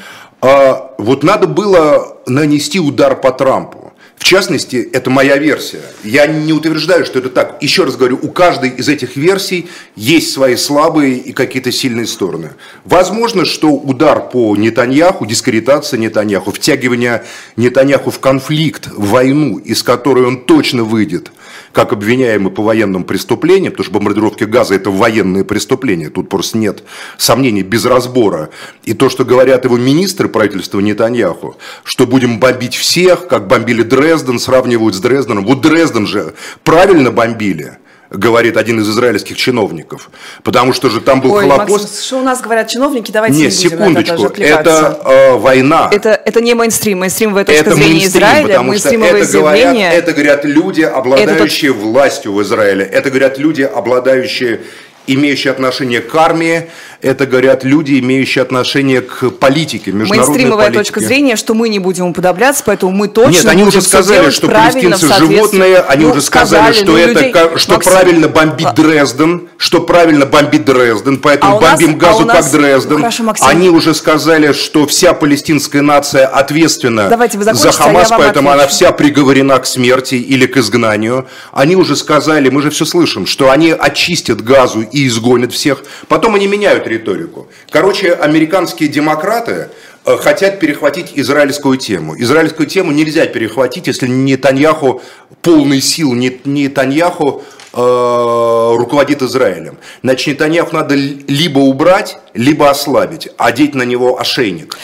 А, 0.42 0.94
вот 0.98 1.22
надо 1.22 1.46
было 1.46 2.18
нанести 2.26 2.80
удар 2.80 3.18
по 3.18 3.32
Трампу. 3.32 3.89
В 4.20 4.24
частности, 4.24 4.88
это 4.92 5.08
моя 5.08 5.38
версия. 5.38 5.80
Я 6.04 6.26
не 6.26 6.52
утверждаю, 6.52 7.06
что 7.06 7.18
это 7.18 7.30
так. 7.30 7.56
Еще 7.62 7.84
раз 7.84 7.96
говорю, 7.96 8.18
у 8.22 8.28
каждой 8.28 8.68
из 8.68 8.86
этих 8.86 9.16
версий 9.16 9.66
есть 9.96 10.32
свои 10.32 10.56
слабые 10.56 11.16
и 11.16 11.32
какие-то 11.32 11.72
сильные 11.72 12.06
стороны. 12.06 12.50
Возможно, 12.84 13.46
что 13.46 13.70
удар 13.70 14.28
по 14.28 14.54
Нетаньяху, 14.56 15.24
дискредитация 15.24 15.98
Нетаньяху, 15.98 16.52
втягивание 16.52 17.24
Нетаньяху 17.56 18.10
в 18.10 18.20
конфликт, 18.20 18.88
в 18.92 19.08
войну, 19.08 19.56
из 19.56 19.82
которой 19.82 20.26
он 20.26 20.44
точно 20.44 20.84
выйдет, 20.84 21.32
как 21.72 21.92
обвиняемый 21.92 22.52
по 22.52 22.62
военным 22.62 23.04
преступлениям, 23.04 23.72
потому 23.72 23.84
что 23.84 23.94
бомбардировки 23.94 24.44
газа 24.44 24.74
это 24.74 24.90
военные 24.90 25.44
преступления, 25.44 26.10
тут 26.10 26.28
просто 26.28 26.58
нет 26.58 26.82
сомнений 27.18 27.62
без 27.62 27.84
разбора. 27.84 28.50
И 28.84 28.94
то, 28.94 29.08
что 29.08 29.24
говорят 29.24 29.64
его 29.64 29.76
министры 29.76 30.28
правительства 30.28 30.80
Нетаньяху, 30.80 31.56
что 31.84 32.06
будем 32.06 32.40
бомбить 32.40 32.74
всех, 32.74 33.26
как 33.26 33.46
бомбили 33.48 33.82
Дрезден, 33.82 34.38
сравнивают 34.38 34.94
с 34.94 35.00
Дрезденом. 35.00 35.44
Вот 35.44 35.60
Дрезден 35.60 36.06
же 36.06 36.34
правильно 36.64 37.10
бомбили 37.10 37.78
говорит 38.10 38.56
один 38.56 38.80
из 38.80 38.90
израильских 38.90 39.36
чиновников. 39.36 40.10
Потому 40.42 40.72
что 40.72 40.90
же 40.90 41.00
там 41.00 41.20
был 41.20 41.32
Ой, 41.32 41.42
Холокост. 41.42 41.84
Максим, 41.84 42.04
что 42.04 42.18
у 42.18 42.22
нас 42.22 42.40
говорят 42.40 42.68
чиновники, 42.68 43.10
давайте 43.10 43.36
Нет, 43.36 43.52
не 43.52 43.68
будем 43.68 43.78
секундочку, 43.78 44.26
это, 44.26 44.42
это 44.42 45.00
э, 45.04 45.36
война. 45.36 45.88
Это, 45.92 46.10
это 46.10 46.40
не 46.40 46.54
мейнстрим. 46.54 47.00
Мейнстримовая 47.00 47.44
точка 47.44 47.60
это 47.60 47.74
зрения 47.74 47.92
мейнстрим, 47.92 48.22
Израиля, 48.22 48.48
потому 48.48 48.74
что 48.76 48.88
это 48.88 49.32
говорят, 49.32 49.76
это 49.76 50.12
говорят 50.12 50.44
люди, 50.44 50.82
обладающие 50.82 51.72
властью 51.72 52.32
в 52.32 52.42
Израиле. 52.42 52.84
Это 52.84 53.10
говорят 53.10 53.38
люди, 53.38 53.62
обладающие 53.62 54.60
имеющие 55.06 55.50
отношение 55.50 56.00
к 56.00 56.14
армии, 56.14 56.68
это 57.02 57.26
говорят 57.26 57.64
люди, 57.64 57.98
имеющие 57.98 58.42
отношение 58.42 59.00
к 59.00 59.30
политике, 59.30 59.90
международной 59.90 60.28
Мейнстримовая 60.34 60.66
политике. 60.66 60.78
точка 60.94 61.00
зрения, 61.00 61.36
что 61.36 61.54
мы 61.54 61.68
не 61.68 61.78
будем 61.78 62.06
уподобляться, 62.06 62.62
поэтому 62.66 62.92
мы 62.92 63.08
точно 63.08 63.30
Нет, 63.30 63.46
они 63.46 63.62
уже 63.64 63.80
сказали, 63.80 64.30
что 64.30 64.48
палестинцы 64.48 65.08
животные, 65.14 65.78
они 65.78 66.04
Ну, 66.04 66.10
уже 66.10 66.20
сказали, 66.20 66.72
что 66.72 66.92
ну, 66.92 66.96
это 66.98 67.08
людей- 67.24 67.32
что 67.56 67.72
Максим, 67.74 67.92
правильно 67.92 68.28
бомбить 68.28 68.66
а- 68.66 68.72
Дрезден, 68.72 69.48
что 69.56 69.80
правильно 69.80 70.26
бомбить 70.26 70.64
Дрезден, 70.64 71.16
поэтому 71.18 71.56
А 71.56 71.60
нас- 71.60 71.70
бомбим 71.80 71.96
а 71.96 71.98
газу 71.98 72.22
у 72.22 72.26
нас- 72.26 72.50
как 72.50 72.60
Дрезден. 72.60 72.92
ну, 72.92 72.98
хорошо, 72.98 73.22
Максим. 73.24 73.46
Они 73.48 73.68
уже 73.70 73.94
сказали, 73.94 74.52
что 74.52 74.86
вся 74.86 75.14
палестинская 75.14 75.82
нация 75.82 76.26
ответственна 76.26 77.08
Давайте 77.08 77.38
вы 77.38 77.44
за 77.44 77.50
а 77.52 77.72
Хамас, 77.72 78.10
вам 78.10 78.20
поэтому 78.20 78.50
она 78.50 78.64
отвечу. 78.64 78.76
вся 78.76 78.92
приговорена 78.92 79.58
к 79.58 79.66
смерти 79.66 80.16
или 80.16 80.46
к 80.46 80.56
изгнанию. 80.58 81.26
Они 81.52 81.74
уже 81.76 81.96
сказали, 81.96 82.50
мы 82.50 82.60
же 82.62 82.70
все 82.70 82.84
слышим, 82.84 83.26
что 83.26 83.50
они 83.50 83.70
очистят 83.76 84.42
газу 84.44 84.82
и 84.82 84.99
изгонят 85.06 85.52
всех. 85.52 85.84
Потом 86.08 86.34
они 86.34 86.46
меняют 86.46 86.86
риторику. 86.86 87.48
Короче, 87.70 88.12
американские 88.12 88.88
демократы 88.88 89.70
э, 90.04 90.16
хотят 90.16 90.60
перехватить 90.60 91.12
израильскую 91.14 91.76
тему. 91.76 92.20
Израильскую 92.20 92.68
тему 92.68 92.92
нельзя 92.92 93.26
перехватить, 93.26 93.86
если 93.86 94.06
Нетаньяху 94.06 95.02
полный 95.42 95.80
сил, 95.80 96.12
не 96.14 96.40
Нетаньяху 96.44 97.42
э, 97.72 97.76
руководит 97.76 99.22
Израилем. 99.22 99.78
Значит, 100.02 100.26
Нетаньяху 100.26 100.74
надо 100.74 100.94
либо 100.94 101.58
убрать, 101.58 102.18
либо 102.34 102.70
ослабить, 102.70 103.28
одеть 103.36 103.74
на 103.74 103.82
него 103.82 104.20
ошейник. 104.20 104.76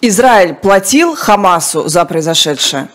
Израиль 0.00 0.54
платил 0.54 1.14
Хамасу 1.14 1.88
за 1.88 2.04
произошедшее? 2.04 2.88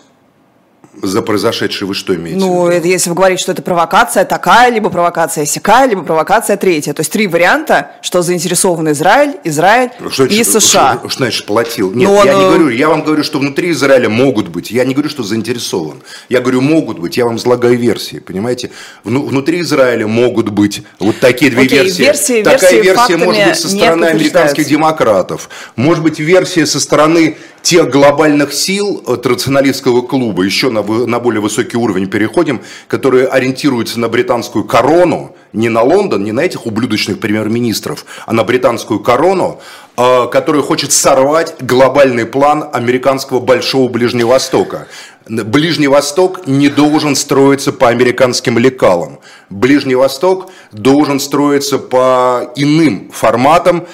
За 1.02 1.22
произошедшее 1.22 1.86
вы 1.88 1.94
что 1.94 2.14
имеете? 2.14 2.40
Ну, 2.40 2.66
это 2.68 2.86
если 2.88 3.10
вы 3.10 3.16
говорите, 3.16 3.42
что 3.42 3.52
это 3.52 3.62
провокация 3.62 4.24
такая, 4.24 4.70
либо 4.70 4.90
провокация 4.90 5.44
сякая, 5.46 5.86
либо 5.86 6.02
провокация 6.02 6.56
третья. 6.56 6.92
То 6.92 7.00
есть 7.00 7.12
три 7.12 7.26
варианта, 7.26 7.92
что 8.02 8.22
заинтересован 8.22 8.90
Израиль, 8.92 9.36
Израиль 9.44 9.90
Что 10.10 10.24
и 10.24 10.42
значит- 10.42 10.46
США. 10.62 10.96
Что, 10.98 11.08
что 11.08 11.18
значит 11.18 11.46
платил? 11.46 11.92
Нет, 11.92 12.08
Ну, 12.08 12.14
он, 12.16 12.26
я 12.26 12.34
не 12.34 12.40
говорю, 12.40 12.68
я 12.70 12.88
вам 12.88 13.02
говорю, 13.04 13.22
что 13.22 13.38
внутри 13.38 13.70
Израиля 13.70 14.08
могут 14.08 14.48
быть. 14.48 14.70
Я 14.70 14.84
не 14.84 14.94
говорю, 14.94 15.08
что 15.10 15.22
заинтересован. 15.22 16.02
Я 16.28 16.40
говорю, 16.40 16.60
могут 16.60 16.98
быть. 16.98 17.16
Я 17.16 17.24
вам 17.26 17.36
излагаю 17.36 17.76
версии, 17.78 18.18
понимаете? 18.18 18.70
Вну- 19.04 19.26
внутри 19.26 19.60
Израиля 19.60 20.06
могут 20.06 20.48
быть 20.48 20.82
вот 20.98 21.18
такие 21.20 21.50
две 21.50 21.62
Окей, 21.62 21.78
версии. 21.84 22.02
версии- 22.02 22.42
Такая 22.42 22.72
версии 22.72 22.82
версия 22.88 23.16
может 23.16 23.44
быть 23.46 23.56
со 23.58 23.68
стороны 23.68 24.04
американских 24.06 24.66
демократов. 24.66 25.48
Может 25.76 26.02
быть 26.02 26.18
версия 26.18 26.66
со 26.66 26.80
стороны 26.80 27.36
тех 27.62 27.90
глобальных 27.90 28.52
сил 28.52 29.02
э, 29.06 29.16
традиционалистского 29.16 30.02
клуба, 30.02 30.42
еще 30.42 30.70
на, 30.70 30.82
на 30.82 31.20
более 31.20 31.40
высокий 31.40 31.76
уровень 31.76 32.08
переходим, 32.08 32.60
которые 32.86 33.26
ориентируются 33.26 34.00
на 34.00 34.08
британскую 34.08 34.64
корону, 34.64 35.34
не 35.52 35.68
на 35.68 35.82
Лондон, 35.82 36.24
не 36.24 36.32
на 36.32 36.40
этих 36.40 36.66
ублюдочных 36.66 37.20
премьер-министров, 37.20 38.04
а 38.26 38.32
на 38.32 38.44
британскую 38.44 39.00
корону, 39.00 39.60
э, 39.96 40.26
которая 40.30 40.62
хочет 40.62 40.92
сорвать 40.92 41.56
глобальный 41.60 42.26
план 42.26 42.68
американского 42.72 43.40
Большого 43.40 43.88
Ближнего 43.88 44.28
Востока. 44.28 44.86
Ближний 45.28 45.88
Восток 45.88 46.46
не 46.46 46.68
должен 46.68 47.14
строиться 47.14 47.70
по 47.70 47.88
американским 47.88 48.56
лекалам. 48.56 49.18
Ближний 49.50 49.94
Восток 49.94 50.50
должен 50.72 51.20
строиться 51.20 51.78
по 51.78 52.50
иным 52.56 53.10
форматам, 53.12 53.86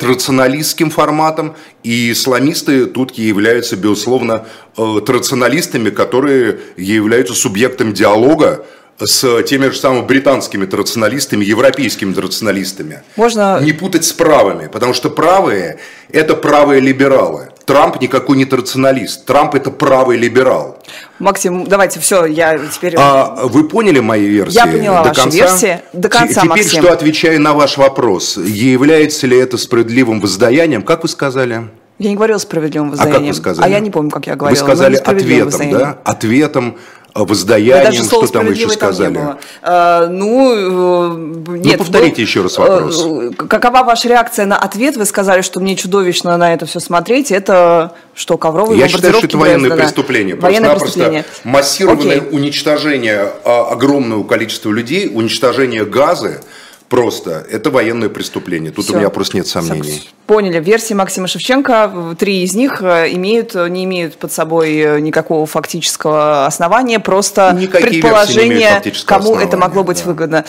традиционалистским 0.00 0.90
форматом, 0.90 1.54
и 1.82 2.12
исламисты 2.12 2.86
тут 2.86 3.12
являются, 3.18 3.76
безусловно, 3.76 4.46
э, 4.76 5.00
традиционалистами, 5.04 5.90
которые 5.90 6.58
являются 6.76 7.34
субъектом 7.34 7.92
диалога 7.92 8.64
с 9.00 9.42
теми 9.42 9.68
же 9.70 9.76
самыми 9.78 10.06
британскими 10.06 10.66
традиционалистами, 10.66 11.44
европейскими 11.44 12.12
традиционалистами. 12.12 13.02
Можно- 13.16 13.60
Не 13.60 13.72
путать 13.72 14.04
с 14.04 14.12
правыми, 14.12 14.68
потому 14.68 14.94
что 14.94 15.10
правые– 15.10 15.78
это 16.12 16.34
правые 16.34 16.80
либералы. 16.80 17.48
Трамп 17.68 18.00
никакой 18.00 18.38
не 18.38 18.46
традиционалист. 18.46 19.26
Трамп– 19.26 19.54
это 19.56 19.70
правый 19.70 20.16
либерал. 20.16 20.78
Максим, 21.18 21.66
давайте, 21.66 22.00
все, 22.00 22.24
я 22.24 22.58
теперь... 22.58 22.94
А 22.96 23.42
вы 23.44 23.68
поняли 23.68 24.00
мои 24.00 24.24
версии? 24.26 24.54
Я 24.56 24.66
поняла 24.66 25.02
до 25.02 25.08
ваши 25.10 25.20
конца? 25.20 25.36
версии. 25.36 25.80
До 25.92 26.08
конца, 26.08 26.40
Теперь, 26.40 26.48
Максим. 26.48 26.82
что 26.82 26.92
отвечаю 26.94 27.42
на 27.42 27.52
ваш 27.52 27.76
вопрос. 27.76 28.38
Является 28.38 29.26
ли 29.26 29.36
это 29.36 29.58
справедливым 29.58 30.18
воздаянием? 30.20 30.80
Как 30.82 31.02
вы 31.02 31.10
сказали? 31.10 31.68
Я 31.98 32.08
не 32.08 32.14
говорила 32.16 32.38
справедливым 32.38 32.88
А 32.88 32.90
воздаянием. 32.92 33.20
как 33.20 33.28
вы 33.28 33.34
сказали? 33.42 33.66
А 33.66 33.68
я 33.68 33.80
не 33.80 33.90
помню, 33.90 34.10
как 34.10 34.26
я 34.26 34.32
Вы 34.32 34.38
говорила. 34.38 34.60
но 34.60 34.66
сказали 34.66 34.96
ответом, 34.96 35.70
да? 35.70 35.98
Ответом, 36.04 36.76
воздаянием, 37.14 37.84
даже 37.84 38.04
что 38.04 38.26
там 38.26 38.50
еще 38.50 38.68
«справедливый» 38.68 38.76
там 38.76 38.88
не 38.90 38.94
сказали? 38.94 39.14
было. 39.14 39.38
А, 39.62 40.06
ну, 40.08 41.14
э, 41.54 41.58
нет. 41.58 41.78
повторите 41.78 42.16
был- 42.16 42.22
еще 42.22 42.42
раз 42.42 42.58
вопрос. 42.58 43.04
э, 43.06 43.30
Какова 43.48 43.82
ваша 43.82 44.08
реакция 44.08 44.46
на 44.46 44.56
ответ? 44.56 44.96
Вы 44.96 45.04
сказали, 45.04 45.42
что 45.42 45.60
мне 45.60 45.74
чудовищно 45.76 46.36
на 46.36 46.54
это 46.54 46.66
все 46.66 46.80
смотреть. 46.80 47.32
Это 47.32 47.92
что, 48.14 48.36
ковровые 48.38 48.78
Я 48.78 48.88
считаю, 48.88 49.14
что 49.14 49.26
это 49.26 49.36
военное 49.38 49.70
Дрездена? 49.70 49.82
преступление. 49.82 50.34
Военное 50.36 50.76
преступление. 50.78 51.24
массированное 51.44 52.18
Окей. 52.18 52.28
уничтожение 52.38 53.32
а, 53.44 53.68
огромного 53.72 54.22
количества 54.24 54.70
людей, 54.70 55.10
уничтожение 55.12 55.84
газа, 55.84 56.40
просто 56.88 57.46
это 57.50 57.70
военное 57.70 58.08
преступление. 58.08 58.72
Тут 58.72 58.86
Всё. 58.86 58.94
у 58.94 58.96
меня 58.98 59.10
просто 59.10 59.36
нет 59.36 59.46
сомнений. 59.46 60.08
Поняли. 60.26 60.60
Версии 60.60 60.94
Максима 60.94 61.26
Шевченко, 61.26 62.16
три 62.18 62.42
из 62.42 62.54
них 62.54 62.82
э, 62.82 63.12
имеют, 63.12 63.54
не 63.54 63.84
имеют 63.84 64.16
под 64.16 64.32
собой 64.32 64.76
э, 64.76 65.00
никакого 65.00 65.46
фактического 65.46 66.46
основания, 66.46 66.98
просто 66.98 67.56
Никакие 67.58 68.02
предположение, 68.02 68.82
кому 69.06 69.36
это 69.36 69.44
основания, 69.44 69.56
могло 69.56 69.84
быть 69.84 69.98
да. 69.98 70.04
выгодно. 70.04 70.44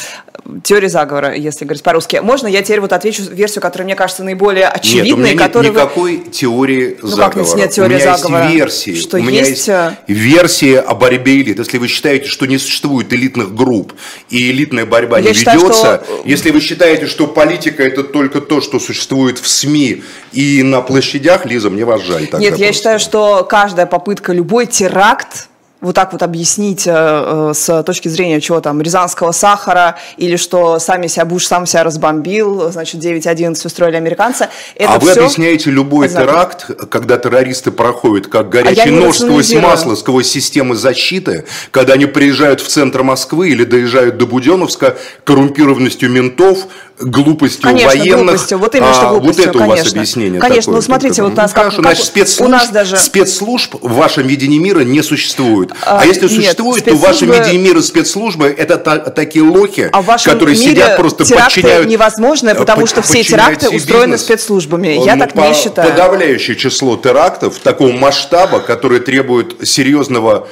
Теория 0.64 0.90
заговора, 0.90 1.34
если 1.36 1.66
говорить 1.66 1.84
по-русски. 1.84 2.20
Можно 2.24 2.48
я 2.48 2.62
теперь 2.62 2.80
вот 2.82 2.94
отвечу 2.94 3.24
версию, 3.24 3.62
которая 3.62 3.86
мне 3.86 3.96
кажется 3.96 4.24
наиболее 4.24 4.64
Нет, 4.66 4.74
у 4.74 4.78
очевидной, 4.80 5.18
меня 5.18 5.34
нет 5.34 5.38
которую 5.42 5.74
вы- 5.74 5.80
никакой 5.80 6.18
теории 6.32 6.98
Ну, 7.02 7.10
как 7.16 7.34
заговора. 7.36 7.58
нет 7.58 7.72
теории 7.72 7.94
у 7.96 7.98
меня 7.98 8.18
заговора? 8.18 8.44
есть 8.46 8.56
версии. 8.56 8.96
Что 8.96 9.18
у 9.18 9.22
меня 9.22 9.40
есть, 9.40 9.50
есть 9.52 9.70
э, 9.70 9.96
версии 10.08 10.76
о 10.76 10.94
борьбе 10.96 11.42
элит. 11.42 11.60
Если 11.60 11.78
вы 11.78 11.88
считаете, 11.88 12.28
что 12.28 12.46
не 12.46 12.58
существует 12.58 13.12
элитных 13.14 13.54
групп 13.54 13.94
и 14.30 14.52
элитная 14.52 14.86
борьба 14.86 15.20
Я 15.20 15.30
не 15.30 15.34
считаю, 15.36 15.60
ведется, 15.60 16.04
что- 16.06 16.22
если 16.26 16.52
вы 16.52 16.62
считаете, 16.62 17.06
что 17.08 17.28
политика 17.28 17.84
это 17.84 18.04
только 18.04 18.42
то, 18.42 18.62
что 18.62 18.80
существует 18.80 19.38
в 19.40 19.48
СМИ 19.48 20.04
и 20.32 20.64
на 20.64 20.82
площадях, 20.82 21.46
Лиза, 21.46 21.70
мне 21.70 21.84
вас 21.86 22.02
жаль 22.02 22.22
Нет, 22.22 22.34
я 22.34 22.50
просто. 22.52 22.74
считаю, 22.74 23.00
что 23.00 23.44
каждая 23.50 23.86
попытка, 23.86 24.32
любой 24.34 24.66
теракт 24.68 25.49
вот 25.82 25.96
так 25.96 26.12
вот 26.12 26.24
объяснить 26.24 26.86
э, 26.88 26.92
э, 26.94 27.54
с 27.54 27.84
точки 27.84 28.10
зрения 28.10 28.42
чего 28.42 28.60
там, 28.60 28.82
рязанского 28.82 29.32
сахара, 29.32 29.98
или 30.18 30.36
что 30.36 30.78
сами 30.80 31.08
себя 31.08 31.26
Буш 31.26 31.46
сам 31.46 31.66
себя 31.66 31.84
разбомбил, 31.84 32.70
значит, 32.72 33.02
9-11 33.02 33.66
устроили 33.66 33.96
американцы. 33.96 34.50
Это 34.76 34.96
а 34.96 35.00
вы 35.00 35.12
объясняете 35.12 35.70
любой 35.70 36.08
Понятно. 36.08 36.32
теракт, 36.32 36.90
когда 36.90 37.18
террористы 37.18 37.72
проходят 37.72 38.28
как 38.28 38.48
а 38.48 38.50
горячий 38.50 38.90
а 38.90 38.92
нож 38.92 39.18
сквозь 39.18 39.54
масло, 39.54 39.96
сквозь 39.96 40.30
системы 40.30 40.76
защиты, 40.76 41.46
когда 41.72 41.94
они 41.94 42.06
приезжают 42.06 42.60
в 42.60 42.68
центр 42.68 43.04
Москвы 43.04 43.50
или 43.50 43.64
доезжают 43.64 44.18
до 44.18 44.28
Буденовска 44.28 44.98
коррумпированностью 45.24 46.12
ментов, 46.12 46.68
глупостью 47.00 47.64
конечно, 47.64 47.88
военных. 47.88 48.26
Глупостью. 48.26 48.58
Вот 48.58 48.76
именно 48.76 48.94
что 48.94 49.10
глупостью, 49.10 49.46
Вот 49.46 49.56
это 49.56 49.60
конечно. 49.60 49.66
у 49.66 49.70
вас 49.70 49.92
объяснение 49.92 50.40
Конечно, 50.42 50.62
такое, 50.62 50.76
ну 50.76 50.82
смотрите, 50.82 51.24
вот 51.24 51.34
у 51.34 51.36
нас 51.36 51.54
ну, 51.56 51.62
как, 51.62 51.74
значит, 51.74 52.06
спецслужб, 52.06 52.42
у 52.42 52.52
нас 52.52 52.70
даже... 52.70 52.98
спецслужб 52.98 53.76
в 53.82 53.94
вашем 53.94 54.28
видении 54.28 54.60
мира 54.60 54.82
не 54.82 55.02
существует. 55.02 55.72
А, 55.86 56.02
а 56.02 56.06
если 56.06 56.24
нет, 56.24 56.32
существует, 56.32 56.82
спецслужбы... 56.82 56.92
то 56.92 56.96
в 56.96 57.00
вашем 57.00 57.32
видении 57.32 57.68
мира 57.68 57.82
спецслужбы 57.82 58.48
это 58.48 58.78
та, 58.78 58.98
такие 58.98 59.44
лохи, 59.44 59.90
а 59.92 60.04
которые 60.18 60.58
мире 60.58 60.72
сидят 60.72 60.98
просто 60.98 61.26
подчиняют... 61.26 61.88
невозможно, 61.88 62.56
потому 62.56 62.86
что 62.86 63.02
все 63.02 63.24
теракты 63.24 63.70
устроены 63.70 64.14
бизнес. 64.14 64.22
спецслужбами. 64.22 65.06
Я 65.06 65.16
ну, 65.16 65.26
так 65.26 65.36
не 65.36 65.54
считаю. 65.54 65.90
Подавляющее 65.90 66.56
число 66.56 66.98
терактов 66.98 67.60
такого 67.60 67.92
масштаба, 67.92 68.60
которые 68.60 69.02
требуют 69.02 69.68
серьезного 69.68 70.48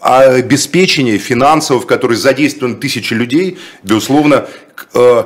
обеспечения 0.00 1.18
финансового, 1.18 1.82
в 1.82 1.86
которой 1.86 2.16
задействованы 2.16 2.76
тысячи 2.76 3.14
людей, 3.14 3.58
безусловно, 3.82 4.46
Э, 4.94 5.24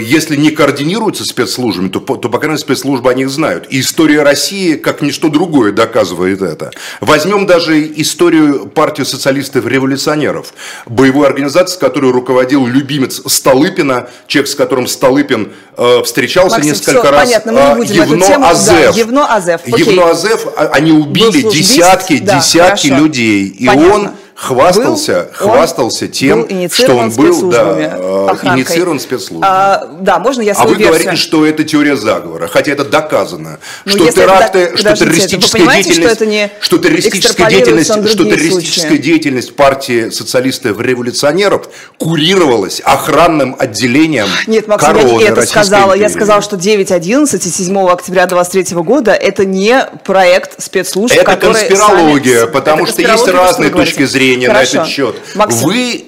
если 0.00 0.36
не 0.36 0.50
координируются 0.50 1.24
спецслужбами, 1.24 1.88
то, 1.88 2.00
то, 2.00 2.28
по 2.28 2.38
крайней 2.38 2.54
мере, 2.54 2.58
спецслужбы 2.58 3.10
о 3.10 3.14
них 3.14 3.30
знают. 3.30 3.66
И 3.70 3.80
история 3.80 4.22
России, 4.22 4.74
как 4.74 5.02
ничто 5.02 5.28
другое, 5.28 5.72
доказывает 5.72 6.42
это. 6.42 6.70
Возьмем 7.00 7.46
даже 7.46 7.84
историю 7.96 8.66
партии 8.66 9.02
социалистов-революционеров, 9.02 10.54
боевой 10.86 11.26
организации, 11.26 11.78
которой 11.78 12.12
руководил 12.12 12.66
любимец 12.66 13.22
Столыпина, 13.26 14.08
человек, 14.26 14.50
с 14.50 14.54
которым 14.54 14.86
Столыпин 14.86 15.52
э, 15.76 16.02
встречался 16.04 16.56
Максим, 16.56 16.72
несколько 16.72 17.00
все, 17.00 17.10
раз. 17.10 17.24
Понятно, 17.24 17.52
мы 17.52 17.58
не 17.58 17.64
э, 17.64 17.74
будем 17.76 17.94
Евно 17.94 18.26
тему, 18.26 18.46
Азев. 18.46 18.94
Да, 18.94 19.00
Евно 19.00 19.34
Азев. 19.34 19.60
Евно 19.66 20.10
Азев, 20.10 20.46
а, 20.56 20.66
они 20.72 20.92
убили 20.92 21.42
десятки, 21.42 22.18
да, 22.18 22.38
десятки 22.38 22.88
хорошо. 22.88 23.04
людей. 23.04 23.46
И 23.46 23.66
Понятно. 23.66 23.94
он 23.94 24.10
хвастался, 24.44 25.30
был, 25.30 25.48
хвастался 25.48 26.08
тем, 26.08 26.42
был 26.42 26.70
что 26.70 26.94
он 26.94 27.10
был 27.10 27.50
да, 27.50 27.74
э, 27.76 28.28
инициирован 28.54 29.00
спецслужбами. 29.00 29.50
А, 29.50 29.88
да, 30.00 30.18
можно 30.18 30.42
я 30.42 30.52
А 30.52 30.64
вы 30.64 30.74
версию? 30.74 30.88
говорите, 30.88 31.16
что 31.16 31.46
это 31.46 31.64
теория 31.64 31.96
заговора, 31.96 32.46
хотя 32.48 32.72
это 32.72 32.84
доказано, 32.84 33.58
ну, 33.84 33.92
что 33.92 34.12
теракты, 34.12 34.58
это, 34.58 34.76
что 34.76 34.96
террористическая 34.96 35.66
деятельность, 35.66 36.00
что, 36.00 36.08
это 36.08 36.26
не 36.26 36.50
что 36.60 36.78
террористическая 36.78 37.48
деятельность, 37.50 38.10
что 38.10 38.24
террористическая 38.24 38.98
деятельность 38.98 39.56
партии 39.56 40.10
социалистов-революционеров 40.10 41.68
курировалась 41.98 42.80
охранным 42.80 43.56
отделением 43.58 44.26
Нет, 44.46 44.68
Максим, 44.68 44.88
короны 44.88 45.08
я 45.08 45.16
не 45.16 45.24
это 45.24 45.36
Российской 45.36 45.58
сказала. 45.64 45.92
империи. 45.92 46.02
Я 46.02 46.08
сказала, 46.10 46.42
что 46.42 46.56
9.11 46.56 47.36
и 47.36 47.50
7 47.50 47.78
октября 47.88 48.26
23 48.26 48.76
года 48.78 49.12
это 49.12 49.44
не 49.44 49.86
проект 50.04 50.62
спецслужб, 50.62 51.14
Это 51.14 51.36
конспирология, 51.36 52.40
сами... 52.40 52.50
потому 52.50 52.84
это 52.84 52.92
что 52.92 53.02
есть 53.02 53.28
разные 53.28 53.70
точки 53.70 54.04
зрения 54.04 54.33
зрения 54.34 54.48
Хорошо. 54.48 54.76
на 54.76 54.80
этот 54.82 54.92
счет. 54.92 55.16
Максим. 55.34 55.66
Вы 55.66 56.04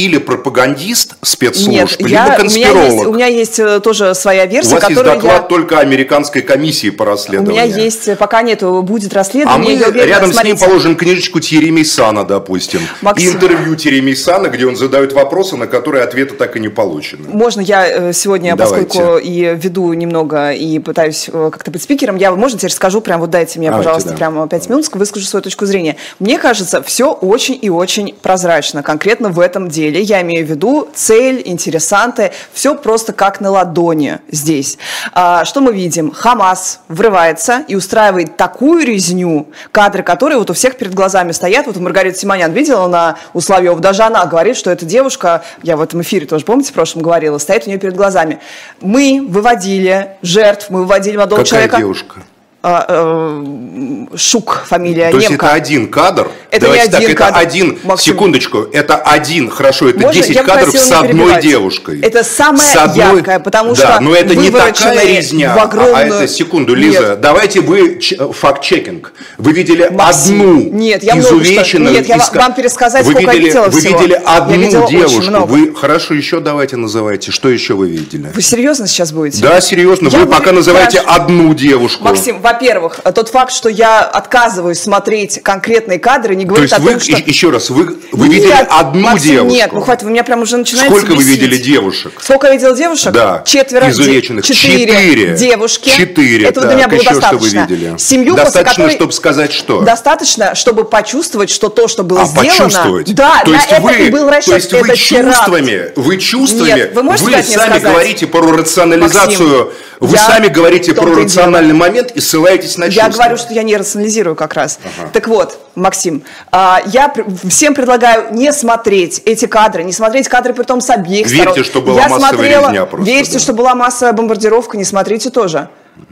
или 0.00 0.18
пропагандист 0.18 1.16
спецслужб, 1.22 1.68
Нет, 1.68 1.96
либо 1.98 2.10
я, 2.10 2.36
конспиролог. 2.36 2.76
У 2.76 2.80
меня, 2.80 2.86
есть, 2.86 3.06
у 3.06 3.12
меня 3.12 3.26
есть 3.26 3.58
э, 3.58 3.80
тоже 3.80 4.14
своя 4.14 4.46
версия, 4.46 4.70
У 4.70 4.74
вас 4.74 4.88
есть 4.88 5.02
доклад 5.02 5.22
я... 5.22 5.40
только 5.42 5.78
американской 5.78 6.42
комиссии 6.42 6.90
по 6.90 7.04
расследованию. 7.04 7.62
У 7.62 7.66
меня 7.66 7.76
есть, 7.76 8.08
э, 8.08 8.16
пока 8.16 8.42
нету, 8.42 8.82
будет 8.82 9.12
расследование. 9.12 9.76
А 9.76 9.82
мы 9.82 9.88
уверена, 9.88 10.08
рядом 10.08 10.32
смотрите. 10.32 10.56
с 10.56 10.60
ним 10.60 10.68
положим 10.68 10.96
книжечку 10.96 11.40
Теремей 11.40 11.84
Сана, 11.84 12.24
допустим. 12.24 12.80
Максим. 13.02 13.34
интервью 13.34 13.76
Теремей 13.76 14.16
Сана, 14.16 14.48
где 14.48 14.66
он 14.66 14.76
задает 14.76 15.12
вопросы, 15.12 15.56
на 15.56 15.66
которые 15.66 16.04
ответы 16.04 16.34
так 16.34 16.56
и 16.56 16.60
не 16.60 16.68
получены. 16.68 17.28
Можно 17.28 17.60
я 17.60 17.86
э, 17.86 18.12
сегодня, 18.14 18.56
Давайте. 18.56 18.86
поскольку 18.86 19.18
и 19.18 19.54
веду 19.54 19.92
немного, 19.92 20.52
и 20.52 20.78
пытаюсь 20.78 21.28
как-то 21.30 21.70
быть 21.70 21.82
спикером, 21.82 22.16
я, 22.16 22.32
можно 22.32 22.58
теперь 22.58 22.72
скажу, 22.72 23.00
прям 23.00 23.20
вот 23.20 23.30
дайте 23.30 23.58
мне, 23.58 23.68
Давайте, 23.68 23.88
пожалуйста, 23.88 24.10
да. 24.10 24.16
прямо 24.16 24.48
пять 24.48 24.68
минут, 24.68 24.88
выскажу 24.94 25.26
свою 25.26 25.42
точку 25.42 25.66
зрения. 25.66 25.96
Мне 26.18 26.38
кажется, 26.38 26.82
все 26.82 27.12
очень 27.12 27.58
и 27.60 27.68
очень 27.68 28.14
прозрачно, 28.22 28.82
конкретно 28.82 29.28
в 29.28 29.40
этом 29.40 29.68
деле. 29.68 29.89
Я 29.98 30.22
имею 30.22 30.46
в 30.46 30.50
виду 30.50 30.88
цель, 30.94 31.42
интересанты, 31.44 32.32
все 32.52 32.74
просто 32.74 33.12
как 33.12 33.40
на 33.40 33.50
ладони 33.50 34.18
здесь. 34.30 34.78
А, 35.12 35.44
что 35.44 35.60
мы 35.60 35.72
видим? 35.72 36.12
Хамас 36.12 36.80
врывается 36.88 37.64
и 37.68 37.74
устраивает 37.74 38.36
такую 38.36 38.84
резню, 38.84 39.48
кадры 39.72 40.02
которые 40.02 40.38
вот 40.38 40.50
у 40.50 40.54
всех 40.54 40.76
перед 40.76 40.94
глазами 40.94 41.32
стоят. 41.32 41.66
Вот 41.66 41.76
Маргарита 41.76 42.18
Симонян 42.18 42.52
видела 42.52 42.86
на 42.86 43.16
у 43.34 43.40
Славьева, 43.40 43.80
даже 43.80 44.02
она 44.02 44.26
говорит, 44.26 44.56
что 44.56 44.70
эта 44.70 44.84
девушка, 44.84 45.42
я 45.62 45.76
в 45.76 45.82
этом 45.82 46.02
эфире 46.02 46.26
тоже, 46.26 46.44
помните, 46.44 46.70
в 46.70 46.74
прошлом 46.74 47.02
говорила, 47.02 47.38
стоит 47.38 47.66
у 47.66 47.70
нее 47.70 47.78
перед 47.78 47.96
глазами. 47.96 48.40
Мы 48.80 49.24
выводили 49.26 50.16
жертв, 50.22 50.70
мы 50.70 50.80
выводили 50.80 51.16
молодого 51.16 51.40
Какая 51.40 51.48
человека. 51.50 51.76
девушка? 51.78 52.22
А, 52.62 52.84
э, 52.88 54.16
Шук, 54.16 54.64
фамилия 54.66 55.10
То 55.10 55.16
немка. 55.16 55.18
есть 55.18 55.30
это 55.30 55.52
один 55.52 55.88
кадр? 55.88 56.30
Это 56.50 56.66
Давайте 56.66 56.90
не 56.90 56.96
один 56.96 57.08
так, 57.08 57.16
кадр. 57.16 57.30
Это 57.30 57.48
один, 57.48 57.78
Максим. 57.84 58.12
секундочку, 58.12 58.58
это 58.70 58.96
один, 58.96 59.48
хорошо, 59.48 59.88
это 59.88 60.00
Можно? 60.00 60.22
10 60.22 60.42
кадров 60.42 60.76
с 60.76 60.92
одной 60.92 61.40
девушкой. 61.40 62.00
Это 62.02 62.22
самое 62.22 62.70
с 62.70 62.76
одной... 62.76 63.16
яркое, 63.16 63.38
потому 63.38 63.74
да, 63.74 63.94
что 63.94 64.00
но 64.00 64.14
это 64.14 64.34
не 64.34 64.50
такая 64.50 65.06
резня, 65.06 65.54
в 65.54 65.58
огромную... 65.58 65.96
а 65.96 66.02
это, 66.02 66.28
секунду, 66.28 66.74
Лиза, 66.74 67.10
Нет. 67.10 67.20
давайте 67.22 67.60
вы 67.62 67.98
факт-чекинг. 67.98 69.14
Вы 69.38 69.52
видели 69.52 69.88
Максим. 69.88 70.40
одну 70.40 70.60
Нет, 70.72 71.02
я 71.02 71.18
изувеченную... 71.18 71.94
Нет, 71.94 72.08
я 72.08 72.18
вам 72.18 72.54
пересказать, 72.54 73.06
вы 73.06 73.12
сколько 73.12 73.30
видели, 73.30 73.42
я 73.42 73.48
видела 73.48 73.68
Вы 73.68 73.80
всего. 73.80 73.98
видели 73.98 74.22
одну 74.22 74.88
девушку. 74.88 75.46
Вы, 75.46 75.74
хорошо, 75.74 76.12
еще 76.12 76.40
давайте 76.40 76.76
называйте. 76.76 77.30
Что 77.30 77.48
еще 77.48 77.72
вы 77.72 77.88
видели? 77.88 78.30
Вы 78.34 78.42
серьезно 78.42 78.86
сейчас 78.86 79.12
будете? 79.12 79.42
Да, 79.42 79.62
серьезно. 79.62 80.08
Я 80.08 80.18
вы 80.18 80.26
пока 80.26 80.52
называете 80.52 80.98
одну 80.98 81.54
девушку. 81.54 82.04
Максим, 82.04 82.40
во-первых, 82.52 83.00
тот 83.14 83.28
факт, 83.28 83.52
что 83.52 83.68
я 83.68 84.00
отказываюсь 84.00 84.80
смотреть 84.80 85.42
конкретные 85.42 85.98
кадры, 85.98 86.34
не 86.34 86.44
говорит 86.44 86.70
То 86.70 86.76
есть 86.76 86.84
о 86.84 86.84
вы, 86.84 86.92
том, 86.92 87.00
что... 87.00 87.30
еще 87.30 87.50
раз, 87.50 87.70
вы, 87.70 87.98
вы 88.12 88.28
нет, 88.28 88.36
видели 88.36 88.66
одну 88.68 89.00
Максим, 89.00 89.30
девушку? 89.30 89.54
Нет, 89.54 89.72
ну 89.72 89.80
хватит, 89.80 90.02
вы 90.02 90.10
меня 90.10 90.24
прям 90.24 90.42
уже 90.42 90.56
начинаете 90.56 90.90
Сколько 90.90 91.12
бесить. 91.12 91.24
вы 91.24 91.30
видели 91.30 91.56
девушек? 91.58 92.12
Сколько 92.20 92.46
я 92.48 92.52
видела 92.54 92.74
девушек? 92.74 93.12
Да. 93.12 93.42
Четверо. 93.44 93.90
Изувеченных. 93.90 94.44
Четыре. 94.44 94.86
Четыре. 94.86 95.36
Девушки. 95.36 95.90
Четыре. 95.90 96.46
Этого 96.46 96.66
так, 96.66 96.70
для 96.70 96.76
меня 96.76 96.88
было 96.88 97.00
еще 97.00 97.10
достаточно. 97.10 97.48
Что 97.48 97.58
вы 97.58 97.74
видели? 97.76 97.98
Семью, 97.98 98.34
достаточно, 98.34 98.70
которой... 98.70 98.96
чтобы 98.96 99.12
сказать 99.12 99.52
что? 99.52 99.80
Достаточно, 99.82 100.54
чтобы 100.54 100.84
почувствовать, 100.84 101.50
что 101.50 101.68
то, 101.68 101.88
что 101.88 102.02
было 102.02 102.22
а, 102.22 102.24
сделано... 102.26 102.48
почувствовать? 102.48 103.14
Да, 103.14 103.42
то 103.44 103.52
есть 103.52 103.70
на 103.70 103.80
вы, 103.80 103.90
это 103.92 104.02
и 104.02 104.10
был 104.10 104.28
расчет. 104.28 104.46
То 104.46 104.54
есть 104.56 104.72
вы 104.72 104.96
чувствами, 104.96 105.66
теракт. 105.66 105.98
вы 105.98 106.16
чувствами, 106.18 106.68
Нет, 106.68 106.94
вы, 106.94 107.02
можете 107.02 107.30
вы 107.30 107.42
сами 107.42 107.78
говорите 107.78 108.26
про 108.26 108.40
рационализацию... 108.52 109.48
Максим, 109.48 109.72
вы 110.00 110.16
я 110.16 110.22
сами 110.22 110.48
говорите 110.48 110.94
про 110.94 111.14
рациональный 111.14 111.74
момент 111.74 112.10
и 112.12 112.20
ссылаетесь 112.20 112.78
на 112.78 112.86
чувства. 112.86 113.02
Я 113.04 113.10
говорю, 113.10 113.36
что 113.36 113.52
я 113.52 113.62
не 113.62 113.76
рационализирую 113.76 114.34
как 114.34 114.54
раз. 114.54 114.78
Ага. 114.82 115.10
Так 115.12 115.28
вот, 115.28 115.58
Максим, 115.74 116.22
а, 116.50 116.80
я 116.86 117.12
всем 117.48 117.74
предлагаю 117.74 118.34
не 118.34 118.50
смотреть 118.52 119.20
эти 119.26 119.46
кадры, 119.46 119.84
не 119.84 119.92
смотреть 119.92 120.28
кадры 120.28 120.54
при 120.54 120.62
том 120.62 120.80
с 120.80 120.88
обеих 120.88 121.26
Верьте, 121.26 121.42
сторон. 121.42 121.64
что 121.64 121.82
была 121.82 122.00
я 122.00 122.08
массовая 122.08 122.32
смотрела, 122.32 122.66
резня 122.68 122.86
просто. 122.86 123.10
Верьте, 123.10 123.32
да. 123.34 123.38
что 123.38 123.52
была 123.52 123.74
массовая 123.74 124.12
бомбардировка, 124.14 124.78
не 124.78 124.84
смотрите 124.84 125.28
тоже. 125.28 125.68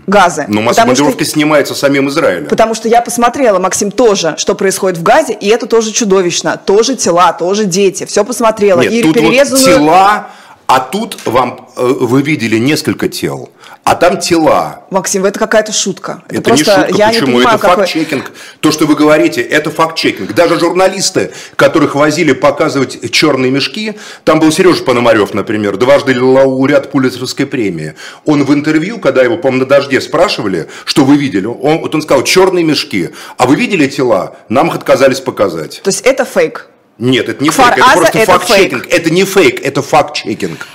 Газы. 0.06 0.44
Но 0.48 0.62
бомбардировка 0.62 1.24
что, 1.24 1.32
снимается 1.32 1.74
самим 1.74 2.08
Израилем. 2.08 2.46
Потому 2.46 2.74
что 2.74 2.88
я 2.88 3.00
посмотрела, 3.00 3.58
Максим, 3.58 3.90
тоже, 3.90 4.34
что 4.36 4.54
происходит 4.54 4.98
в 4.98 5.02
Газе, 5.02 5.32
и 5.32 5.48
это 5.48 5.66
тоже 5.66 5.92
чудовищно. 5.92 6.60
Тоже 6.62 6.94
тела, 6.94 7.32
тоже 7.32 7.64
дети. 7.64 8.04
Все 8.04 8.24
посмотрела. 8.24 8.82
Нет, 8.82 8.92
и 8.92 9.02
тут 9.02 9.14
перерезанную... 9.14 9.78
вот 9.78 9.86
тела, 9.86 10.28
а 10.68 10.80
тут 10.80 11.16
вам 11.24 11.66
э, 11.76 11.82
вы 11.82 12.20
видели 12.20 12.58
несколько 12.58 13.08
тел. 13.08 13.48
А 13.84 13.94
там 13.94 14.18
тела. 14.18 14.84
Максим, 14.90 15.24
это 15.24 15.38
какая-то 15.38 15.72
шутка. 15.72 16.22
Это, 16.28 16.40
это 16.40 16.50
просто, 16.50 16.70
не 16.70 16.86
шутка. 16.88 16.98
Я 16.98 17.08
Почему? 17.08 17.26
Не 17.26 17.32
понимаю, 17.36 17.56
это 17.56 17.66
какой... 17.66 17.84
факт-чекинг. 17.86 18.32
То, 18.60 18.70
что 18.70 18.84
вы 18.84 18.94
говорите, 18.94 19.40
это 19.40 19.70
факт-чекинг. 19.70 20.34
Даже 20.34 20.60
журналисты, 20.60 21.30
которых 21.56 21.94
возили 21.94 22.34
показывать 22.34 23.10
черные 23.10 23.50
мешки, 23.50 23.94
там 24.24 24.40
был 24.40 24.52
Сережа 24.52 24.84
Пономарев, 24.84 25.32
например, 25.32 25.78
дважды 25.78 26.22
лауреат 26.22 26.90
Пулицеровской 26.90 27.46
премии. 27.46 27.94
Он 28.26 28.44
в 28.44 28.52
интервью, 28.52 28.98
когда 28.98 29.22
его, 29.22 29.38
по-моему, 29.38 29.64
на 29.64 29.70
дожде 29.70 30.02
спрашивали, 30.02 30.68
что 30.84 31.06
вы 31.06 31.16
видели, 31.16 31.46
он, 31.46 31.80
вот 31.80 31.94
он 31.94 32.02
сказал, 32.02 32.24
черные 32.24 32.64
мешки. 32.64 33.08
А 33.38 33.46
вы 33.46 33.56
видели 33.56 33.88
тела? 33.88 34.36
Нам 34.50 34.68
их 34.68 34.74
отказались 34.74 35.20
показать. 35.20 35.80
То 35.82 35.88
есть 35.88 36.02
это 36.02 36.26
фейк? 36.26 36.68
Нет, 36.98 37.28
это 37.28 37.42
не 37.42 37.50
Кфар 37.50 37.74
фейк, 37.74 37.84
это 37.84 37.96
просто 37.96 38.24
факт-чекинг. 38.26 38.86
Это 38.90 39.10
не 39.10 39.24
фейк, 39.24 39.60
это 39.64 39.82
факт-чекинг. 39.82 40.66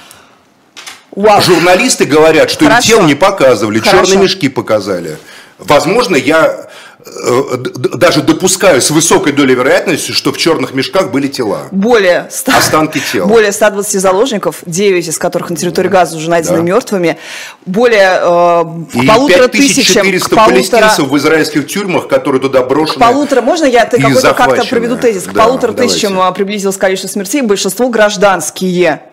Вау. 1.11 1.41
Журналисты 1.41 2.05
говорят, 2.05 2.49
что 2.49 2.65
Хорошо. 2.65 2.91
им 2.91 2.97
тел 2.97 3.07
не 3.07 3.15
показывали, 3.15 3.79
Хорошо. 3.79 4.05
черные 4.05 4.23
мешки 4.23 4.49
показали. 4.49 5.17
Возможно, 5.65 6.15
я 6.15 6.67
э, 6.99 7.57
даже 7.57 8.21
допускаю 8.21 8.81
с 8.81 8.91
высокой 8.91 9.33
долей 9.33 9.55
вероятности, 9.55 10.11
что 10.11 10.31
в 10.31 10.37
черных 10.37 10.73
мешках 10.73 11.11
были 11.11 11.27
тела. 11.27 11.67
Более 11.71 12.27
100, 12.29 12.51
Останки 12.51 13.01
тел. 13.11 13.27
Более 13.27 13.51
120 13.51 14.01
заложников, 14.01 14.57
9 14.65 15.07
из 15.07 15.17
которых 15.17 15.49
на 15.49 15.55
территории 15.55 15.87
Газа 15.89 16.17
уже 16.17 16.29
найдены 16.29 16.57
да. 16.57 16.63
мертвыми. 16.63 17.17
Более 17.65 18.19
э, 18.19 18.63
к 18.91 19.07
полутора 19.07 19.47
тысячам... 19.47 20.07
к 20.07 20.29
полутора... 20.29 20.45
палестинцев 20.49 21.07
в 21.07 21.17
израильских 21.17 21.67
тюрьмах, 21.67 22.07
которые 22.07 22.41
туда 22.41 22.63
брошены. 22.63 22.97
К 22.97 22.99
полутора, 22.99 23.41
можно 23.41 23.65
я 23.65 23.85
как-то 23.85 24.65
проведу 24.69 24.97
тезис? 24.97 25.23
К 25.23 25.33
да, 25.33 25.45
полутора 25.45 25.71
давайте. 25.71 25.93
тысячам 25.93 26.19
а, 26.19 26.31
приблизилось 26.31 26.77
количество 26.77 27.07
смертей, 27.07 27.41
большинство 27.41 27.89
гражданские. 27.89 29.03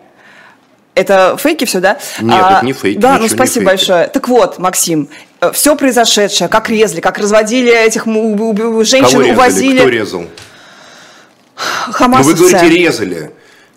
Это 0.93 1.37
фейки 1.39 1.65
все, 1.65 1.79
да? 1.79 1.97
Нет, 2.19 2.41
а, 2.43 2.57
это 2.57 2.65
не 2.65 2.73
фейки. 2.73 2.99
Да, 2.99 3.17
ну 3.17 3.27
спасибо 3.29 3.67
большое. 3.67 4.07
Так 4.07 4.27
вот, 4.27 4.59
Максим, 4.59 5.07
все 5.53 5.75
произошедшее, 5.75 6.47
как 6.47 6.69
резали, 6.69 7.01
как 7.01 7.17
разводили 7.17 7.71
этих 7.73 8.05
женщин, 8.05 9.09
Кого 9.09 9.21
резали? 9.21 9.33
увозили. 9.33 9.79
Кто 9.79 9.89
резал? 9.89 10.25
Хамасовцы. 11.55 12.41
Ну 12.41 12.45
вы 12.45 12.49
говорите, 12.51 12.75
резали. 12.75 13.31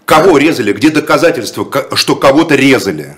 Кого 0.05 0.37
резали? 0.37 0.72
Где 0.74 0.90
доказательства, 0.90 1.66
что 1.94 2.16
кого-то 2.16 2.55
резали? 2.55 3.16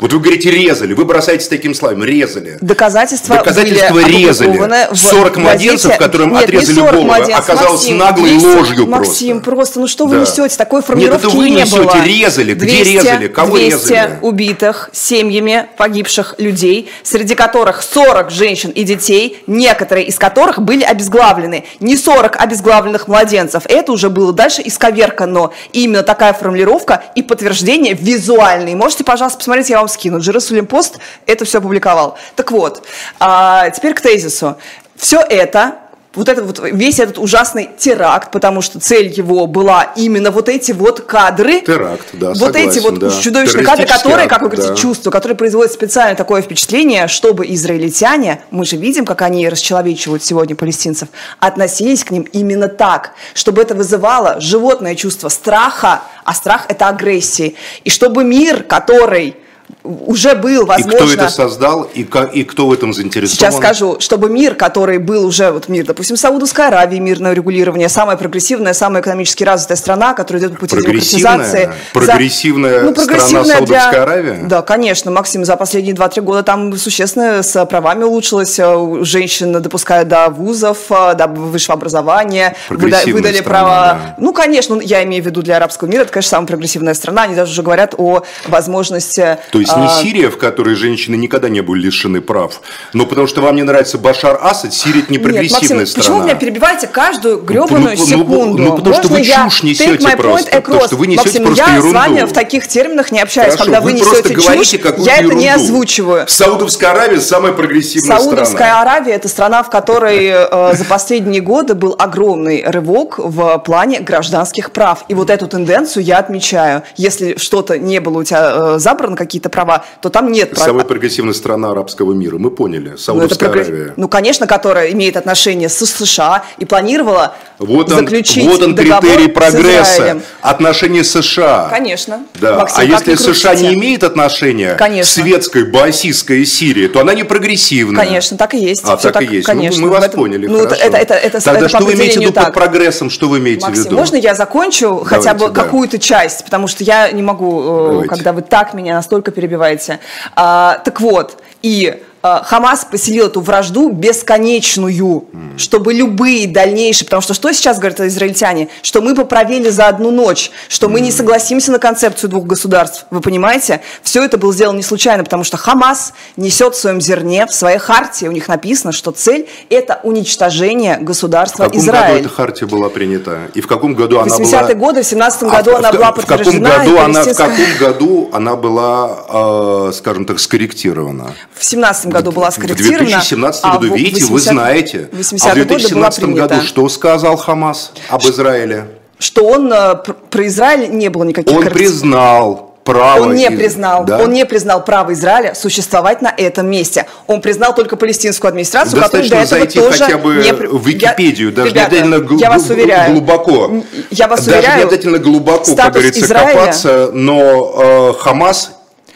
Вот 0.00 0.12
вы 0.12 0.18
говорите, 0.18 0.50
резали, 0.50 0.92
вы 0.92 1.04
бросаете 1.04 1.44
с 1.44 1.48
таким 1.48 1.72
словом, 1.72 2.02
резали. 2.02 2.58
Доказательства, 2.60 3.36
Доказательства 3.36 3.94
были 3.94 4.26
резали. 4.26 4.92
40 4.92 5.36
младенцев, 5.36 5.96
которым 5.98 6.32
Нет, 6.32 6.44
отрезали 6.44 6.80
голову, 6.80 7.12
оказалось 7.12 7.72
Максим, 7.72 7.98
наглой 7.98 8.30
200, 8.30 8.46
ложью 8.46 8.86
Максим, 8.88 9.40
просто. 9.40 9.50
просто, 9.50 9.80
ну 9.80 9.86
что 9.86 10.06
вы 10.06 10.16
да. 10.16 10.22
несете? 10.22 10.56
Такой 10.56 10.82
формулировки 10.82 11.22
Нет, 11.22 11.32
это 11.32 11.36
вы 11.38 11.50
не 11.50 11.60
несете, 11.60 11.82
было. 11.82 12.04
резали. 12.04 12.54
Где 12.54 12.66
200, 12.66 12.92
резали? 12.92 13.28
Кого 13.28 13.56
200 13.56 13.70
резали? 13.70 14.18
убитых 14.20 14.90
семьями 14.92 15.66
погибших 15.76 16.34
людей, 16.38 16.90
среди 17.04 17.36
которых 17.36 17.80
40 17.82 18.32
женщин 18.32 18.70
и 18.70 18.82
детей, 18.82 19.44
некоторые 19.46 20.06
из 20.06 20.18
которых 20.18 20.60
были 20.60 20.82
обезглавлены. 20.82 21.66
Не 21.78 21.96
40 21.96 22.34
обезглавленных 22.40 23.06
младенцев. 23.06 23.62
Это 23.68 23.92
уже 23.92 24.10
было 24.10 24.32
дальше 24.32 24.60
исковеркано. 24.64 25.50
Именно 25.72 26.02
такая 26.02 26.32
формулировка 26.32 27.04
и 27.14 27.22
подтверждение 27.22 27.94
визуальные. 27.94 28.74
Можете, 28.74 29.04
пожалуйста, 29.04 29.38
посмотреть, 29.38 29.70
я 29.70 29.78
вам 29.78 29.83
скину. 29.88 30.20
Джерусалим 30.20 30.66
Пост 30.66 30.98
это 31.26 31.44
все 31.44 31.58
опубликовал. 31.58 32.18
Так 32.36 32.50
вот, 32.50 32.84
а, 33.20 33.70
теперь 33.70 33.94
к 33.94 34.00
тезису. 34.00 34.56
Все 34.96 35.20
это 35.20 35.78
вот 36.14 36.28
этот 36.28 36.46
вот 36.46 36.60
весь 36.72 37.00
этот 37.00 37.18
ужасный 37.18 37.68
теракт, 37.76 38.30
потому 38.30 38.62
что 38.62 38.80
цель 38.80 39.08
его 39.08 39.46
была 39.46 39.92
именно 39.96 40.30
вот 40.30 40.48
эти 40.48 40.72
вот 40.72 41.00
кадры. 41.00 41.60
Теракт, 41.60 42.08
да, 42.12 42.28
Вот 42.28 42.38
согласен, 42.38 42.68
эти 42.68 42.78
вот 42.80 42.98
да. 42.98 43.10
чудовищные 43.10 43.64
кадры, 43.64 43.86
которые, 43.86 44.28
как 44.28 44.42
вы 44.42 44.48
говорите, 44.48 44.70
да. 44.70 44.76
чувства, 44.76 45.10
которые 45.10 45.36
производят 45.36 45.72
специально 45.72 46.16
такое 46.16 46.42
впечатление, 46.42 47.08
чтобы 47.08 47.46
израильтяне, 47.52 48.42
мы 48.50 48.64
же 48.64 48.76
видим, 48.76 49.04
как 49.04 49.22
они 49.22 49.48
расчеловечивают 49.48 50.22
сегодня 50.22 50.56
палестинцев, 50.56 51.08
относились 51.40 52.04
к 52.04 52.10
ним 52.10 52.22
именно 52.32 52.68
так, 52.68 53.12
чтобы 53.34 53.62
это 53.62 53.74
вызывало 53.74 54.40
животное 54.40 54.94
чувство 54.94 55.28
страха, 55.28 56.02
а 56.24 56.34
страх 56.34 56.66
это 56.68 56.88
агрессии. 56.88 57.56
И 57.84 57.90
чтобы 57.90 58.24
мир, 58.24 58.62
который 58.62 59.36
уже 59.82 60.34
был, 60.34 60.66
возможно... 60.66 60.96
И 60.96 60.96
кто 60.96 61.12
это 61.12 61.28
создал, 61.28 61.82
и, 61.82 62.04
как, 62.04 62.34
и 62.34 62.44
кто 62.44 62.66
в 62.66 62.72
этом 62.72 62.92
заинтересован? 62.94 63.36
Сейчас 63.36 63.56
скажу, 63.56 63.96
чтобы 64.00 64.30
мир, 64.30 64.54
который 64.54 64.98
был 64.98 65.26
уже, 65.26 65.50
вот 65.50 65.68
мир, 65.68 65.84
допустим, 65.84 66.16
Саудовской 66.16 66.68
Аравии, 66.68 66.98
мирное 66.98 67.34
регулирование, 67.34 67.88
самая 67.88 68.16
прогрессивная, 68.16 68.72
самая 68.72 69.02
экономически 69.02 69.44
развитая 69.44 69.76
страна, 69.76 70.14
которая 70.14 70.42
идет 70.42 70.54
по 70.54 70.60
пути 70.60 70.76
демократизации. 70.76 71.70
Прогрессивная 71.92 72.80
за... 72.80 72.84
ну, 72.86 72.94
прогрессивная 72.94 73.44
страна 73.44 73.56
Саудовская 73.58 73.90
для... 73.92 74.02
Аравия? 74.02 74.40
Да, 74.44 74.62
конечно, 74.62 75.10
Максим, 75.10 75.44
за 75.44 75.56
последние 75.56 75.94
2-3 75.94 76.20
года 76.22 76.42
там 76.42 76.76
существенно 76.78 77.42
с 77.42 77.66
правами 77.66 78.04
улучшилось, 78.04 78.58
женщин 79.02 79.52
допускают 79.52 80.08
до 80.08 80.28
вузов, 80.30 80.78
до 80.88 81.26
высшего 81.26 81.74
образования, 81.74 82.56
выдали 82.70 83.10
страна, 83.36 83.42
права... 83.42 83.92
Да. 83.92 84.14
Ну, 84.18 84.32
конечно, 84.32 84.80
я 84.80 85.04
имею 85.04 85.22
в 85.22 85.26
виду 85.26 85.42
для 85.42 85.56
арабского 85.56 85.88
мира, 85.88 86.02
это, 86.02 86.12
конечно, 86.12 86.30
самая 86.30 86.48
прогрессивная 86.48 86.94
страна, 86.94 87.22
они 87.22 87.34
даже 87.34 87.52
уже 87.52 87.62
говорят 87.62 87.94
о 87.98 88.24
возможности... 88.48 89.38
То 89.52 89.58
есть 89.64 89.76
не 89.76 89.86
а... 89.86 89.88
Сирия, 89.88 90.30
в 90.30 90.38
которой 90.38 90.74
женщины 90.74 91.16
никогда 91.16 91.48
не 91.48 91.60
были 91.60 91.82
лишены 91.84 92.20
прав, 92.20 92.60
но 92.92 93.06
потому 93.06 93.26
что 93.26 93.40
вам 93.40 93.56
не 93.56 93.62
нравится 93.62 93.98
Башар 93.98 94.38
Асад, 94.42 94.72
Сирия 94.74 95.00
это 95.02 95.12
не 95.12 95.18
прогрессивная 95.18 95.60
Нет, 95.60 95.70
Максим, 95.70 95.86
страна. 95.86 96.02
почему 96.02 96.18
вы 96.18 96.24
меня 96.24 96.34
перебиваете 96.34 96.86
каждую 96.86 97.42
гребаную 97.42 97.96
ну, 97.96 98.04
секунду? 98.04 98.58
Ну, 98.58 98.64
ну, 98.64 98.76
потому 98.76 98.96
Можно 98.96 99.02
что 99.02 99.12
вы 99.12 99.24
чушь 99.24 99.62
несете 99.62 100.16
просто. 100.16 100.60
Потому 100.60 100.86
что 100.86 100.96
вы 100.96 101.06
несете 101.06 101.40
Максим, 101.40 101.44
просто 101.44 101.64
я 101.64 101.76
ерунду. 101.76 101.90
с 101.90 101.92
вами 101.92 102.20
в 102.22 102.32
таких 102.32 102.68
терминах 102.68 103.12
не 103.12 103.20
общаюсь. 103.20 103.52
Хорошо, 103.52 103.64
Когда 103.64 103.80
вы, 103.80 103.92
вы 103.92 103.98
просто 103.98 104.28
несете 104.28 104.34
говорите 104.34 104.78
чушь, 104.78 105.06
я 105.06 105.16
ерунду. 105.16 105.36
это 105.36 105.40
не 105.40 105.48
озвучиваю. 105.48 106.24
Саудовская 106.28 106.90
Аравия 106.90 107.20
самая 107.20 107.52
прогрессивная 107.52 108.18
Саудовская 108.18 108.46
страна. 108.46 108.82
Аравия– 108.82 109.12
это 109.14 109.28
страна, 109.28 109.62
в 109.62 109.70
которой 109.70 110.26
э, 110.26 110.74
за 110.74 110.84
последние 110.84 111.40
годы 111.40 111.74
был 111.74 111.94
огромный 111.98 112.64
рывок 112.64 113.18
в 113.18 113.58
плане 113.58 114.00
гражданских 114.00 114.70
прав. 114.70 115.04
И 115.08 115.14
вот 115.14 115.30
эту 115.30 115.46
тенденцию 115.46 116.04
я 116.04 116.18
отмечаю. 116.18 116.82
Если 116.96 117.36
что-то 117.38 117.78
не 117.78 118.00
было 118.00 118.20
у 118.20 118.24
тебя 118.24 118.52
э, 118.54 118.78
забрано, 118.78 119.16
какие-то 119.16 119.43
права, 119.48 119.84
то 120.00 120.08
там 120.10 120.30
нет 120.32 120.50
прав. 120.50 120.64
Самая 120.64 120.84
прогрессивная 120.84 121.34
страна 121.34 121.70
арабского 121.70 122.12
мира, 122.12 122.38
мы 122.38 122.50
поняли, 122.50 122.90
ну, 122.90 122.96
Саудовская 122.98 123.48
ну, 123.48 123.54
Аравия. 123.54 123.94
Ну, 123.96 124.08
конечно, 124.08 124.46
которая 124.46 124.90
имеет 124.92 125.16
отношение 125.16 125.68
с 125.68 125.84
США 125.84 126.44
и 126.58 126.64
планировала 126.64 127.34
вот 127.58 127.90
он, 127.92 128.00
заключить 128.00 128.44
Вот 128.44 128.62
он 128.62 128.74
критерий 128.74 129.28
прогресса, 129.28 130.20
отношения 130.40 131.04
США. 131.04 131.68
Конечно. 131.70 132.24
Да. 132.40 132.58
Максим, 132.58 132.78
а 132.80 132.84
если 132.84 133.14
США 133.14 133.54
не 133.54 133.74
имеет 133.74 134.02
отношения 134.02 134.74
конечно. 134.74 135.10
к 135.10 135.24
светской, 135.24 135.64
баасистской 135.64 136.44
Сирии, 136.44 136.88
то 136.88 137.00
она 137.00 137.14
не 137.14 137.24
прогрессивная. 137.24 138.04
Конечно, 138.04 138.36
так 138.36 138.54
и 138.54 138.58
есть. 138.58 138.82
А, 138.84 138.96
так, 138.96 139.12
так 139.12 139.22
и 139.22 139.26
есть. 139.26 139.46
Конечно. 139.46 139.80
Ну, 139.80 139.86
мы 139.86 139.92
вас 139.92 140.04
этом, 140.04 140.20
поняли, 140.20 140.46
ну, 140.46 140.58
хорошо. 140.58 140.76
Это, 140.82 140.96
это, 140.96 141.14
это, 141.14 141.44
Тогда 141.44 141.60
это 141.60 141.68
что 141.68 141.84
вы 141.84 141.94
имеете 141.94 142.18
в 142.18 142.22
виду 142.22 142.32
так. 142.32 142.46
под 142.46 142.54
прогрессом, 142.54 143.10
что 143.10 143.28
вы 143.28 143.38
имеете 143.38 143.66
Максим, 143.66 143.82
в 143.82 143.86
виду? 143.86 143.96
можно 143.96 144.16
я 144.16 144.34
закончу 144.34 144.88
Давайте, 144.88 145.08
хотя 145.08 145.34
бы 145.34 145.48
да. 145.48 145.62
какую-то 145.62 145.98
часть, 145.98 146.44
потому 146.44 146.66
что 146.66 146.84
я 146.84 147.10
не 147.12 147.22
могу, 147.22 147.62
э, 147.62 147.86
Давайте. 147.90 148.08
когда 148.08 148.32
вы 148.32 148.42
так 148.42 148.74
меня 148.74 148.94
настолько 148.94 149.30
перебиваете. 149.34 150.00
А, 150.34 150.78
так 150.84 151.00
вот, 151.00 151.42
и 151.62 152.02
Хамас 152.24 152.86
поселил 152.90 153.26
эту 153.26 153.42
вражду 153.42 153.90
бесконечную, 153.90 155.26
чтобы 155.58 155.92
любые 155.92 156.46
дальнейшие, 156.46 157.04
потому 157.04 157.20
что 157.20 157.34
что 157.34 157.52
сейчас 157.52 157.78
говорят 157.78 158.00
израильтяне, 158.00 158.68
что 158.80 159.02
мы 159.02 159.14
поправили 159.14 159.68
за 159.68 159.88
одну 159.88 160.10
ночь, 160.10 160.50
что 160.68 160.88
мы 160.88 161.00
не 161.00 161.12
согласимся 161.12 161.70
на 161.70 161.78
концепцию 161.78 162.30
двух 162.30 162.46
государств, 162.46 163.04
вы 163.10 163.20
понимаете? 163.20 163.82
Все 164.02 164.24
это 164.24 164.38
было 164.38 164.54
сделано 164.54 164.78
не 164.78 164.82
случайно, 164.82 165.22
потому 165.22 165.44
что 165.44 165.58
Хамас 165.58 166.14
несет 166.38 166.74
в 166.74 166.78
своем 166.78 166.98
зерне, 166.98 167.46
в 167.46 167.52
своей 167.52 167.76
хартии, 167.76 168.26
у 168.26 168.32
них 168.32 168.48
написано, 168.48 168.92
что 168.92 169.10
цель– 169.10 169.46
это 169.68 170.00
уничтожение 170.02 170.96
государства 170.96 171.64
Израиль. 171.64 171.72
В 171.72 171.74
каком 171.74 171.80
Израиль. 171.84 172.14
году 172.14 172.26
эта 172.26 172.34
хартия 172.34 172.68
была 172.68 172.88
принята? 172.88 173.38
И 173.52 173.60
в 173.60 173.66
каком 173.66 173.94
году 173.94 174.20
она 174.20 174.38
была... 174.38 174.46
80-е 174.46 174.74
годы, 174.76 175.02
в 175.02 175.06
17 175.06 175.42
году 175.42 175.72
а, 175.72 175.78
она 175.78 175.92
в, 175.92 175.94
была 175.94 176.12
в 176.12 176.14
подтверждена. 176.14 176.70
Каком 176.70 176.84
году 176.86 176.98
она, 177.00 177.22
в 177.22 177.36
каком 177.36 177.78
году 177.78 178.30
она 178.32 178.56
была, 178.56 179.88
э, 179.88 179.92
скажем 179.92 180.24
так, 180.24 180.40
скорректирована? 180.40 181.34
В 181.52 181.62
17 181.62 182.13
году 182.14 182.32
была 182.32 182.50
скорректирована. 182.50 183.04
В 183.04 183.08
2017 183.10 183.64
году, 183.64 183.92
а 183.92 183.96
видите, 183.96 184.24
80, 184.24 184.30
вы 184.30 184.40
знаете. 184.40 185.08
В 185.12 185.16
80 185.16 185.46
а 185.46 185.50
в 185.50 185.54
2017 185.54 186.24
году 186.24 186.62
что 186.62 186.88
сказал 186.88 187.36
Хамас 187.36 187.92
об 188.08 188.22
Израиле? 188.22 188.86
Что 189.18 189.46
он 189.46 189.72
э, 189.72 189.94
про 189.94 190.46
Израиль 190.46 190.90
не 190.90 191.08
было 191.08 191.24
никаких 191.24 191.56
Он 191.56 191.64
признал 191.64 192.74
право. 192.84 193.24
Он 193.24 193.34
не 193.34 193.50
признал, 193.50 194.04
да? 194.04 194.18
он 194.18 194.32
не 194.32 194.44
признал 194.44 194.84
право 194.84 195.12
Израиля 195.12 195.54
существовать 195.54 196.22
на 196.22 196.32
этом 196.36 196.68
месте. 196.70 197.06
Он 197.26 197.40
признал 197.40 197.74
только 197.74 197.96
палестинскую 197.96 198.50
администрацию, 198.50 199.00
Достаточно 199.00 199.40
которая 199.40 199.48
до 199.48 199.56
этого 199.56 199.60
зайти 199.60 199.78
тоже 199.78 200.04
хотя 200.04 200.18
бы 200.18 200.34
не... 200.34 200.52
в 200.52 200.86
Википедию, 200.86 201.48
я, 201.48 201.54
даже 201.54 201.70
ребята, 201.70 201.94
не 201.94 202.00
обязательно 202.00 202.40
я 202.40 202.50
вас 202.50 202.70
уверяю, 202.70 203.12
глубоко. 203.12 203.70
Я 204.10 204.28
вас 204.28 204.44
даже 204.44 204.58
уверяю, 204.58 204.76
не 204.78 204.82
обязательно 204.84 205.18
глубоко, 205.18 205.74
как 205.74 205.92
говорится, 205.92 206.20
Израиля... 206.20 206.52
копаться, 206.52 207.10
но 207.12 208.12
э, 208.12 208.12
Хамас 208.20 208.72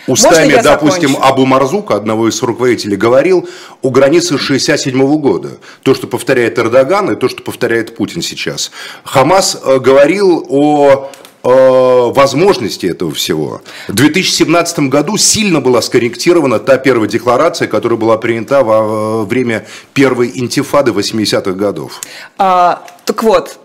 устами, 0.09 0.61
допустим, 0.63 1.11
закончу? 1.11 1.29
Абу 1.29 1.47
Марзука, 1.47 1.95
одного 1.95 2.29
из 2.29 2.43
руководителей, 2.43 2.97
говорил 2.97 3.49
о 3.83 3.91
границе 3.91 4.39
67 4.39 5.21
года. 5.21 5.59
То, 5.83 5.95
что 5.95 6.07
повторяет 6.07 6.59
Эрдоган, 6.59 7.13
и 7.13 7.17
то, 7.17 7.29
что 7.29 7.43
повторяет 7.43 7.97
Путин 7.97 8.23
сейчас. 8.23 8.71
Хамас 9.05 9.61
э, 9.63 9.79
говорил 9.79 10.47
о 10.49 11.11
возможности 11.45 12.87
этого 12.87 13.13
всего. 13.13 13.63
В 13.87 13.95
2017 13.95 14.81
году 14.81 15.17
сильно 15.17 15.61
была 15.61 15.81
скорректирована 15.83 16.59
та 16.59 16.79
первая 16.79 17.09
декларация, 17.09 17.69
которая 17.69 17.99
была 17.99 18.17
принята 18.17 18.63
во 18.63 19.25
время 19.25 19.67
первой 19.95 20.33
интифады 20.35 20.91
80-х 20.91 21.53
годов. 21.53 22.01
А, 22.39 22.85
так 23.05 23.23
вот, 23.23 23.59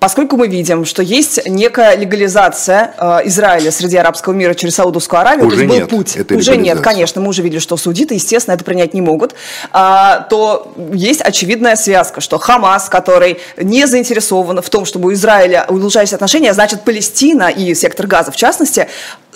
Поскольку 0.00 0.38
мы 0.38 0.48
видим, 0.48 0.86
что 0.86 1.02
есть 1.02 1.46
некая 1.46 1.94
легализация 1.94 2.94
э, 2.96 3.20
Израиля 3.26 3.70
среди 3.70 3.98
арабского 3.98 4.32
мира 4.32 4.54
через 4.54 4.74
Саудовскую 4.76 5.20
Аравию, 5.20 5.46
уже 5.46 5.56
то 5.56 5.62
есть 5.62 5.68
был 5.70 5.80
нет 5.80 5.90
путь. 5.90 6.16
этой 6.16 6.38
уже 6.38 6.56
нет, 6.56 6.80
конечно, 6.80 7.20
мы 7.20 7.28
уже 7.28 7.42
видели, 7.42 7.58
что 7.58 7.76
судиты, 7.76 8.14
естественно, 8.14 8.54
это 8.54 8.64
принять 8.64 8.94
не 8.94 9.02
могут. 9.02 9.34
А, 9.72 10.20
то 10.30 10.72
есть 10.94 11.20
очевидная 11.20 11.76
связка, 11.76 12.22
что 12.22 12.38
Хамас, 12.38 12.88
который 12.88 13.40
не 13.58 13.86
заинтересован 13.86 14.62
в 14.62 14.70
том, 14.70 14.86
чтобы 14.86 15.10
у 15.10 15.12
Израиля 15.12 15.66
улучшались 15.68 16.14
отношения, 16.14 16.54
значит, 16.54 16.80
Палестина 16.80 17.50
и 17.50 17.74
сектор 17.74 18.06
Газа, 18.06 18.32
в 18.32 18.36
частности, 18.36 18.88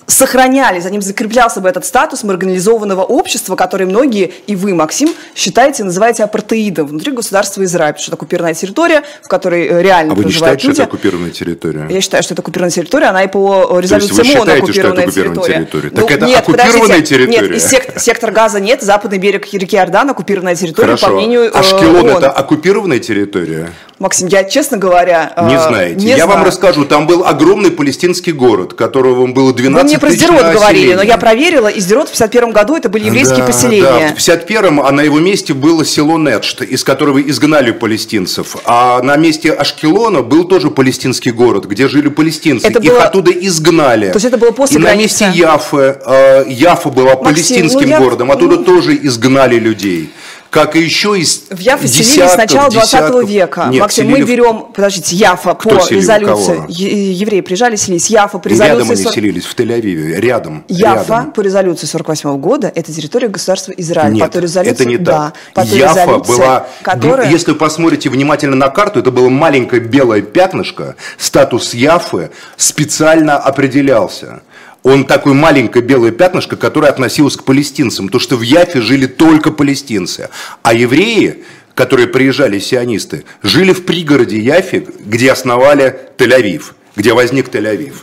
сохраняли, 0.07 0.81
за 0.81 0.91
ним 0.91 1.03
закреплялся 1.03 1.61
бы 1.61 1.69
этот 1.69 1.85
статус 1.85 2.25
маргинализованного 2.25 3.03
общества, 3.03 3.57
который 3.57 3.87
многие, 3.87 4.33
и 4.47 4.57
вы, 4.57 4.75
Максим, 4.75 5.11
считаете, 5.35 5.85
называете 5.85 6.25
апартеидом 6.25 6.87
внутри 6.87 7.13
государства 7.13 7.65
Израиль, 7.65 7.95
что 7.97 8.11
это 8.11 8.17
оккупированная 8.17 8.55
территория, 8.55 9.03
в 9.23 9.29
которой 9.29 9.67
э, 9.67 9.83
реально 9.83 10.13
а 10.13 10.17
вы 10.17 10.25
не 10.25 10.31
считаете, 10.31 10.67
люди. 10.69 10.75
что 10.77 10.83
это 10.83 10.93
оккупированная 10.93 11.31
территория? 11.31 11.87
Я 11.89 12.01
считаю, 12.01 12.23
что 12.23 12.35
это 12.35 12.43
оккупированная 12.43 12.71
территория, 12.73 13.07
она 13.07 13.23
и 13.25 13.29
по 13.29 13.79
резолюции 13.81 14.23
считаете, 14.23 14.39
оккупированная, 14.41 14.63
что 14.63 14.63
это 14.63 14.65
оккупированная 14.65 15.07
территория. 15.11 15.55
территория? 15.55 15.91
Ну, 15.93 16.01
Так 16.03 16.11
это 16.11 16.27
нет, 16.27 16.39
оккупированная 16.41 17.01
территория? 17.03 17.49
Нет, 17.49 17.51
и 17.51 17.59
сек- 17.59 17.99
сектор 18.01 18.31
газа 18.31 18.61
нет, 18.61 18.83
западный 18.83 19.19
берег 19.19 19.53
реки 19.53 19.77
Иордан 19.77 20.11
оккупированная 20.11 20.55
территория, 20.57 20.87
Хорошо. 20.87 21.07
по 21.07 21.13
мнению 21.15 21.43
э, 21.45 21.49
Ашкелон 21.51 22.09
ООН. 22.09 22.19
это 22.19 22.31
оккупированная 22.31 22.99
территория? 22.99 23.71
Максим, 24.01 24.27
я, 24.27 24.43
честно 24.43 24.77
говоря, 24.77 25.33
э, 25.37 25.47
Не 25.49 25.61
знаете. 25.61 25.95
не 26.01 26.07
я 26.09 26.17
знаю. 26.17 26.31
вам 26.31 26.45
расскажу. 26.45 26.85
Там 26.85 27.07
был 27.07 27.25
огромный 27.25 27.71
палестинский 27.71 28.33
город, 28.33 28.75
которого 28.75 29.27
было 29.29 29.55
12 29.55 29.83
Вы 29.85 29.89
мне 29.89 29.99
про 30.01 30.11
Сдерот 30.11 30.43
говорили, 30.53 30.95
но 30.95 31.03
я 31.03 31.17
проверила, 31.17 31.69
и 31.69 31.79
Сдерот 31.79 32.09
в 32.09 32.11
51 32.13 32.51
году 32.51 32.77
это 32.77 32.89
были 32.89 33.05
еврейские 33.07 33.39
Да, 33.39 33.47
поселения. 33.47 33.83
Да, 34.09 34.15
в 34.15 34.19
51-м, 34.19 34.81
а 34.81 34.91
на 34.91 35.01
его 35.03 35.21
месте 35.21 35.55
было 35.55 35.85
село 35.85 36.19
Недшт, 36.19 36.63
из 36.63 36.83
которого 36.83 37.21
изгнали 37.23 37.71
палестинцев. 37.71 38.57
А 38.65 39.01
на 39.03 39.17
месте 39.17 39.53
Ашкелона 39.53 40.23
был 40.23 40.45
тоже 40.45 40.71
палестинский 40.73 41.31
город, 41.31 41.67
где 41.67 41.87
жили 41.87 42.09
палестинцы. 42.09 42.67
Это 42.67 42.81
Их 42.81 42.91
было- 42.91 43.05
оттуда 43.05 43.31
изгнали. 43.31 44.09
То 44.09 44.17
есть 44.17 44.27
это 44.27 44.39
было 44.39 44.51
после 44.51 44.77
И 44.77 44.81
на 44.81 44.87
границы? 44.89 45.27
месте 45.27 45.39
Яфы, 45.41 45.97
э, 46.05 46.45
Яфа 46.49 46.89
была 46.91 47.15
палестинским 47.15 47.83
ну 47.83 47.89
я- 47.89 48.01
городом, 48.01 48.33
оттуда 48.33 48.57
ну- 48.57 48.65
тоже 48.65 48.97
изгнали 49.01 49.57
людей. 49.61 50.11
Как 50.55 50.77
и 50.77 50.81
еще 50.81 51.19
из 51.19 51.47
В 51.51 51.59
Яфе 51.59 51.89
селились 51.89 52.31
с 52.31 52.37
начала 52.37 52.71
20 52.71 53.01
десятков- 53.11 53.29
века. 53.29 53.67
Нет, 53.73 53.81
Максим, 53.81 54.07
мы 54.07 54.13
селили 54.19 54.25
в- 54.25 54.29
берем, 54.29 54.67
подождите, 54.73 55.17
Яфа 55.17 55.55
Кто 55.55 55.71
по 55.81 55.89
резолюции. 55.91 56.55
Кого? 56.55 56.67
Евреи 56.69 57.41
приезжали, 57.41 57.75
селились. 57.75 58.09
Яфа 58.09 58.39
по 58.39 58.47
И 58.47 58.53
рядом 58.53 58.69
резолюции. 58.69 58.93
они 58.93 59.03
40 59.03 59.15
селились, 59.15 59.45
в 59.47 59.57
Тель-Авиве, 59.57 60.21
рядом. 60.21 60.65
Яфа 60.69 60.95
рядом. 61.09 61.33
по 61.33 61.41
резолюции 61.41 61.87
48 61.87 62.37
года 62.39 62.71
это 62.73 62.93
территория 62.93 63.27
государства 63.27 63.73
Израиль. 63.77 64.13
Нет, 64.13 64.27
по 64.27 64.33
той 64.33 64.43
резолюции, 64.43 64.73
это 64.75 64.85
не 64.85 64.97
да, 64.97 65.33
так. 65.53 65.67
По 65.67 65.69
Яфа 65.75 66.05
резолюции, 66.05 66.33
была, 66.33 66.67
которая... 66.83 67.29
если 67.29 67.51
вы 67.51 67.57
посмотрите 67.59 68.09
внимательно 68.09 68.55
на 68.55 68.69
карту, 68.69 69.01
это 69.01 69.11
было 69.11 69.29
маленькое 69.29 69.83
белое 69.83 70.23
пятнышко, 70.23 70.95
статус 71.19 71.75
Яфы 71.75 72.31
специально 72.57 73.37
определялся. 73.39 74.43
Он 74.85 75.07
такое 75.07 75.33
маленькое 75.33 75.83
белое 75.83 76.13
пятнышко, 76.13 76.57
которое 76.57 76.89
относилось 76.89 77.37
к 77.37 77.43
палестинцам, 77.43 78.11
то 78.11 78.19
что 78.19 78.37
в 78.37 78.43
Яфе 78.43 78.83
жили 78.83 79.07
только 79.07 79.51
палестинцы, 79.51 80.29
а 80.63 80.75
евреи, 80.75 81.43
которые 81.75 82.07
приезжали, 82.07 82.59
сионисты, 82.59 83.25
жили 83.43 83.73
в 83.73 83.87
пригороде 83.87 84.39
Яфи, 84.39 84.87
где 85.01 85.33
основали 85.33 85.99
Тель-Авив, 86.19 86.75
где 86.97 87.15
возник 87.15 87.49
Тель-Авив. 87.49 87.95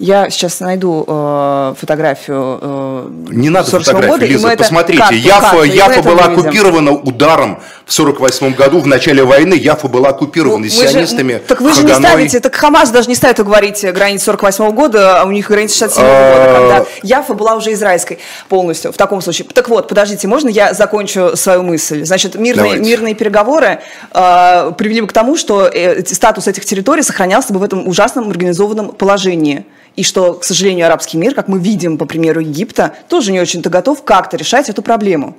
Я 0.00 0.30
сейчас 0.30 0.60
найду 0.60 1.04
э, 1.06 1.74
фотографию 1.78 2.58
э, 2.62 3.08
Не 3.32 3.50
надо 3.50 3.68
47 3.68 3.84
фотографии, 3.96 4.10
года, 4.14 4.24
Лиза, 4.24 4.56
посмотрите. 4.56 4.98
карту, 4.98 5.14
Яфа, 5.14 5.40
карту, 5.50 5.62
Яфа 5.64 6.02
была 6.02 6.14
выведем. 6.22 6.38
оккупирована 6.40 6.92
ударом 6.92 7.60
в 7.84 7.92
48 7.92 8.54
году, 8.54 8.80
в 8.80 8.86
начале 8.86 9.22
войны. 9.24 9.52
Яфа 9.52 9.88
была 9.88 10.08
оккупирована 10.08 10.56
Ну, 10.56 10.62
мы 10.64 10.68
же- 10.70 10.88
сионистами. 10.92 11.42
так 11.46 11.60
вы 11.60 11.74
же 11.74 11.82
не 11.82 11.92
Хаганой. 11.92 12.08
ставите, 12.12 12.40
так 12.40 12.54
Хамас 12.54 12.88
даже 12.88 13.10
не 13.10 13.14
ставит 13.14 13.40
говорить 13.44 13.84
границ 13.92 14.22
48 14.22 14.70
года, 14.70 15.20
а 15.20 15.26
у 15.26 15.30
них 15.32 15.48
граница 15.48 15.76
67 15.76 16.02
А, 16.02 16.32
года, 16.32 16.58
когда 16.78 16.90
Яфа 17.02 17.34
была 17.34 17.56
уже 17.56 17.74
израильской 17.74 18.20
полностью, 18.48 18.92
в 18.92 18.96
таком 18.96 19.20
случае. 19.20 19.48
Так 19.52 19.68
вот, 19.68 19.86
подождите, 19.86 20.26
можно 20.28 20.48
я 20.48 20.72
закончу 20.72 21.36
свою 21.36 21.62
мысль? 21.62 22.06
Значит, 22.06 22.36
мирные, 22.36 22.54
Давайте. 22.72 22.88
мирные 22.90 23.14
переговоры 23.14 23.80
э, 24.14 24.72
привели 24.78 25.02
бы 25.02 25.08
к 25.08 25.12
тому, 25.12 25.36
что 25.36 25.66
э, 25.66 26.02
статус 26.06 26.48
этих 26.48 26.64
территорий 26.64 27.02
сохранялся 27.02 27.52
бы 27.52 27.58
в 27.58 27.62
этом 27.62 27.86
ужасном 27.86 28.30
организованном 28.30 28.88
положении. 28.92 29.66
И 29.96 30.02
что, 30.02 30.34
к 30.34 30.44
сожалению, 30.44 30.86
арабский 30.86 31.18
мир, 31.18 31.34
как 31.34 31.48
мы 31.48 31.58
видим 31.58 31.98
по 31.98 32.06
примеру 32.06 32.40
Египта, 32.40 32.94
тоже 33.08 33.32
не 33.32 33.40
очень-то 33.40 33.70
готов 33.70 34.04
как-то 34.04 34.36
решать 34.36 34.68
эту 34.68 34.82
проблему. 34.82 35.36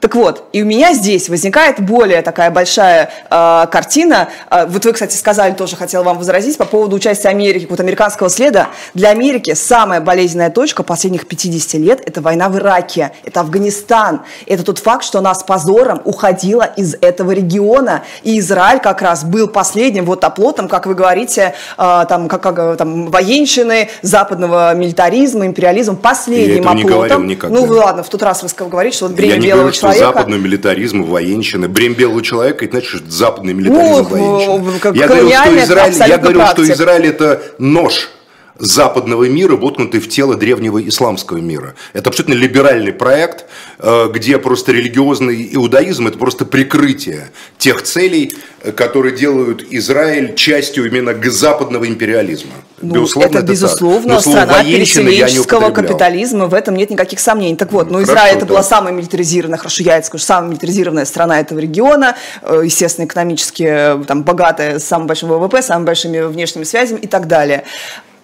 Так 0.00 0.14
вот, 0.14 0.48
и 0.52 0.62
у 0.62 0.66
меня 0.66 0.94
здесь 0.94 1.28
возникает 1.28 1.80
более 1.80 2.22
такая 2.22 2.50
большая 2.50 3.10
э, 3.30 3.66
картина. 3.70 4.28
Э, 4.50 4.66
вот 4.66 4.84
вы, 4.84 4.92
кстати, 4.92 5.16
сказали, 5.16 5.52
тоже 5.52 5.76
хотела 5.76 6.02
вам 6.02 6.18
возразить 6.18 6.58
по 6.58 6.64
поводу 6.64 6.96
участия 6.96 7.28
Америки, 7.28 7.66
вот 7.68 7.80
американского 7.80 8.28
следа. 8.28 8.68
Для 8.94 9.10
Америки 9.10 9.54
самая 9.54 10.00
болезненная 10.00 10.50
точка 10.50 10.82
последних 10.82 11.26
50 11.26 11.74
лет– 11.80 12.02
это 12.06 12.20
война 12.20 12.48
в 12.48 12.56
Ираке, 12.56 13.12
это 13.24 13.40
Афганистан. 13.40 14.22
Это 14.46 14.62
тот 14.62 14.78
факт, 14.78 15.04
что 15.04 15.18
она 15.18 15.34
с 15.34 15.42
позором 15.42 16.00
уходила 16.04 16.62
из 16.62 16.94
этого 17.00 17.32
региона. 17.32 18.04
И 18.22 18.38
Израиль 18.38 18.80
как 18.80 19.02
раз 19.02 19.24
был 19.24 19.48
последним 19.48 20.04
вот 20.04 20.24
оплотом, 20.24 20.68
как 20.68 20.86
вы 20.86 20.94
говорите, 20.94 21.54
э, 21.78 22.04
там, 22.08 22.28
как, 22.28 22.42
как, 22.42 22.76
там, 22.76 23.10
военщины, 23.10 23.88
западного 24.02 24.74
милитаризма, 24.74 25.46
империализма, 25.46 25.96
последним 25.96 26.62
этого 26.62 26.74
не 26.74 26.82
оплотом. 26.82 27.08
говорил 27.08 27.22
никогда. 27.22 27.60
Ну 27.60 27.64
ладно, 27.72 28.02
в 28.02 28.08
тот 28.08 28.22
раз 28.22 28.42
вы 28.42 28.48
говорите, 28.68 28.96
что 28.96 29.06
вот 29.06 29.16
бремя 29.16 29.34
Я 29.34 29.40
не 29.40 29.54
белого 29.56 29.62
говорю, 29.64 29.72
что 29.72 29.80
человека. 29.82 30.06
западный 30.06 30.38
милитаризм, 30.38 31.02
военщина. 31.02 31.68
Бремя 31.68 31.94
белого 31.94 32.22
человека, 32.22 32.64
это 32.64 32.78
значит, 32.78 32.90
что 32.90 33.10
западный 33.10 33.54
милитаризм, 33.54 33.86
Ну, 33.86 34.02
военщина. 34.02 34.94
Я 34.94 35.06
говорю, 35.08 35.28
что 35.28 35.64
Израиль, 35.64 35.94
я 36.08 36.18
говорю, 36.18 36.46
что. 36.46 36.62
Израиль 36.64 37.06
это 37.06 37.42
нож 37.58 38.10
западного 38.58 39.28
мира, 39.28 39.56
воткнутый 39.56 40.00
в 40.00 40.08
тело 40.08 40.36
древнего 40.36 40.86
исламского 40.88 41.38
мира. 41.38 41.74
Это 41.92 42.10
абсолютно 42.10 42.34
либеральный 42.34 42.92
проект, 42.92 43.46
э, 43.78 44.08
где 44.12 44.38
просто 44.38 44.72
религиозный 44.72 45.48
иудаизм– 45.52 46.06
это 46.08 46.18
просто 46.18 46.44
прикрытие 46.44 47.30
тех 47.58 47.82
целей, 47.82 48.34
э, 48.62 48.72
которые 48.72 49.16
делают 49.16 49.64
Израиль 49.70 50.34
частью 50.34 50.86
именно 50.86 51.14
западного 51.30 51.86
империализма. 51.86 52.52
Ну, 52.80 53.06
это, 53.20 53.42
безусловно, 53.42 54.14
Но 54.14 54.20
слово 54.20 54.36
страна 54.36 54.52
«военщина» 54.54 55.08
я 55.08 55.14
не 55.14 55.20
переселенческого 55.20 55.70
капитализма, 55.70 56.46
в 56.46 56.54
этом 56.54 56.76
нет 56.76 56.90
никаких 56.90 57.20
сомнений. 57.20 57.56
Так 57.56 57.72
вот, 57.72 57.90
ну, 57.90 57.94
Хорошо, 57.94 58.12
Израиль 58.12 58.36
это 58.36 58.46
да. 58.46 58.50
была 58.50 58.62
самая 58.62 58.92
милитаризированная, 58.92 59.58
хорошо, 59.58 59.82
я 59.82 59.96
это 59.96 60.06
скажу, 60.06 60.24
самая 60.24 60.50
милитаризированная 60.50 61.04
страна 61.06 61.40
этого 61.40 61.58
региона, 61.58 62.16
э, 62.42 62.62
естественно, 62.64 63.06
экономически 63.06 64.04
там, 64.06 64.24
богатая, 64.24 64.78
с 64.78 64.84
самым 64.84 65.06
большим 65.06 65.30
ВВП, 65.30 65.62
самыми 65.62 65.86
большими 65.86 66.20
внешними 66.20 66.64
связями 66.64 66.98
и 66.98 67.06
так 67.06 67.26
далее. 67.28 67.64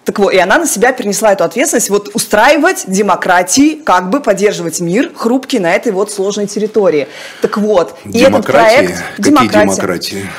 Так 0.05 0.19
вот, 0.19 0.33
и 0.33 0.37
она 0.37 0.57
на 0.57 0.67
себя 0.67 0.91
перенесла 0.91 1.31
эту 1.31 1.43
ответственность 1.43 1.89
вот 1.89 2.09
устраивать 2.13 2.83
демократии, 2.87 3.75
как 3.75 4.09
бы 4.09 4.19
поддерживать 4.19 4.81
мир 4.81 5.11
хрупкий 5.15 5.59
на 5.59 5.73
этой 5.73 5.91
вот 5.91 6.11
сложной 6.11 6.47
территории. 6.47 7.07
Так 7.41 7.57
вот, 7.57 7.97
и 8.03 8.19
этот 8.19 8.45
Демократии? 8.45 8.75
проект... 8.75 9.03
Какие 9.15 9.31
демократия. 9.31 9.65
демократии? 9.65 10.29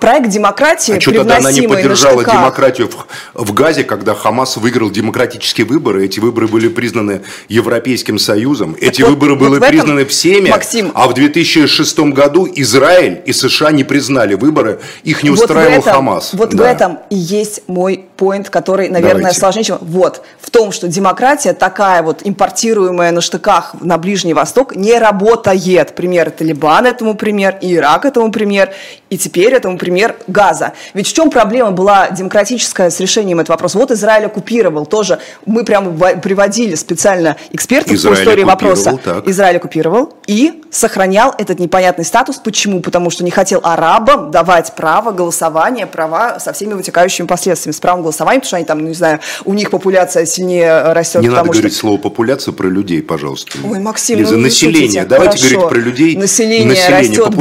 Проект 0.00 0.30
демократии, 0.30 0.96
А 0.96 1.00
что 1.00 1.12
тогда 1.12 1.36
она 1.36 1.52
не 1.52 1.68
поддержала 1.68 2.24
демократию 2.24 2.88
в, 2.88 3.06
в 3.34 3.52
Газе, 3.52 3.84
когда 3.84 4.14
Хамас 4.14 4.56
выиграл 4.56 4.90
демократические 4.90 5.66
выборы? 5.66 6.06
Эти 6.06 6.20
выборы 6.20 6.48
были 6.48 6.68
признаны 6.68 7.20
Европейским 7.48 8.18
Союзом. 8.18 8.74
Эти 8.80 9.02
вот- 9.02 9.10
выборы 9.10 9.34
вот 9.34 9.40
были 9.40 9.58
в 9.58 9.62
этом, 9.62 9.68
признаны 9.68 10.04
всеми. 10.06 10.48
Максим- 10.48 10.90
а 10.94 11.06
в 11.06 11.12
2006 11.14 12.12
году 12.12 12.48
Израиль 12.56 13.20
и 13.26 13.32
США 13.34 13.72
не 13.72 13.84
признали 13.84 14.34
выборы. 14.34 14.80
Их 15.04 15.22
не 15.22 15.28
Вот 15.28 15.38
в 15.38 15.42
устраивал 15.42 15.80
этом- 15.80 15.92
Хамас. 15.92 16.32
Вот 16.32 16.54
в 16.54 16.56
Да. 16.56 16.70
этом 16.70 16.98
и 17.10 17.16
есть 17.16 17.62
мой 17.66 18.06
поинт, 18.16 18.48
который, 18.48 18.88
наверное, 18.88 19.18
Давайте. 19.18 19.38
сложнее, 19.38 19.64
чем... 19.64 19.78
Вот, 19.82 20.22
в 20.40 20.48
том, 20.50 20.72
что 20.72 20.88
демократия 20.88 21.52
такая 21.52 22.02
вот 22.02 22.20
импортируемая 22.24 23.12
на 23.12 23.20
штыках 23.20 23.74
на 23.82 23.98
Ближний 23.98 24.32
Восток 24.34 24.74
не 24.76 24.98
работает. 24.98 25.94
Пример 25.94 26.28
это 26.28 26.42
Либан 26.42 26.86
этому 26.86 27.14
пример, 27.14 27.58
и 27.60 27.74
Ирак 27.74 28.06
этому 28.06 28.32
пример, 28.32 28.70
и 29.10 29.18
теперь 29.18 29.52
этому 29.52 29.76
пример 29.76 29.89
Газа. 30.26 30.72
Ведь 30.94 31.06
в 31.08 31.12
чем 31.12 31.30
проблема 31.30 31.70
была 31.72 32.10
демократическая 32.10 32.90
с 32.90 33.00
решением 33.00 33.40
этого 33.40 33.54
вопроса? 33.54 33.78
Вот 33.78 33.90
Израиль 33.90 34.26
оккупировал 34.26 34.86
тоже. 34.86 35.18
Мы 35.46 35.64
прямо 35.64 35.90
приводили 36.16 36.74
специально 36.74 37.36
экспертов 37.50 37.92
Израиль 37.92 38.16
по 38.16 38.20
истории 38.22 38.44
вопроса. 38.44 38.98
так. 39.04 39.28
Израиль 39.28 39.56
оккупировал 39.56 40.14
и 40.26 40.62
сохранял 40.70 41.34
этот 41.36 41.58
непонятный 41.58 42.04
статус. 42.04 42.36
Почему? 42.36 42.80
Потому 42.80 43.10
что 43.10 43.24
не 43.24 43.30
хотел 43.30 43.60
арабам 43.62 44.30
давать 44.30 44.72
право 44.76 45.10
голосования, 45.12 45.86
права 45.86 46.38
со 46.38 46.52
всеми 46.52 46.74
вытекающими 46.74 47.26
последствиями. 47.26 47.74
С 47.74 47.80
правом 47.80 48.02
голосования, 48.02 48.38
потому 48.40 48.48
что 48.48 48.56
они 48.56 48.64
там, 48.64 48.78
ну, 48.78 48.88
не 48.88 48.94
знаю, 48.94 49.20
у 49.44 49.54
них 49.54 49.70
популяция 49.70 50.26
сильнее 50.26 50.92
растет. 50.92 51.22
Не 51.22 51.28
надо 51.28 51.44
что- 51.44 51.52
говорить 51.52 51.74
слово 51.76 51.96
популяция 51.98 52.52
про 52.52 52.68
людей, 52.68 53.02
пожалуйста. 53.02 53.58
Ой, 53.64 53.78
Максим, 53.80 54.18
Лиза, 54.18 54.32
ну 54.32 54.38
вы 54.38 54.44
население. 54.44 54.80
шутите. 54.82 55.04
Давайте 55.04 55.38
Хорошо. 55.38 55.54
говорить 55.58 55.70
про 55.70 55.78
людей. 55.80 56.16
Население, 56.16 56.88
растет 56.88 57.34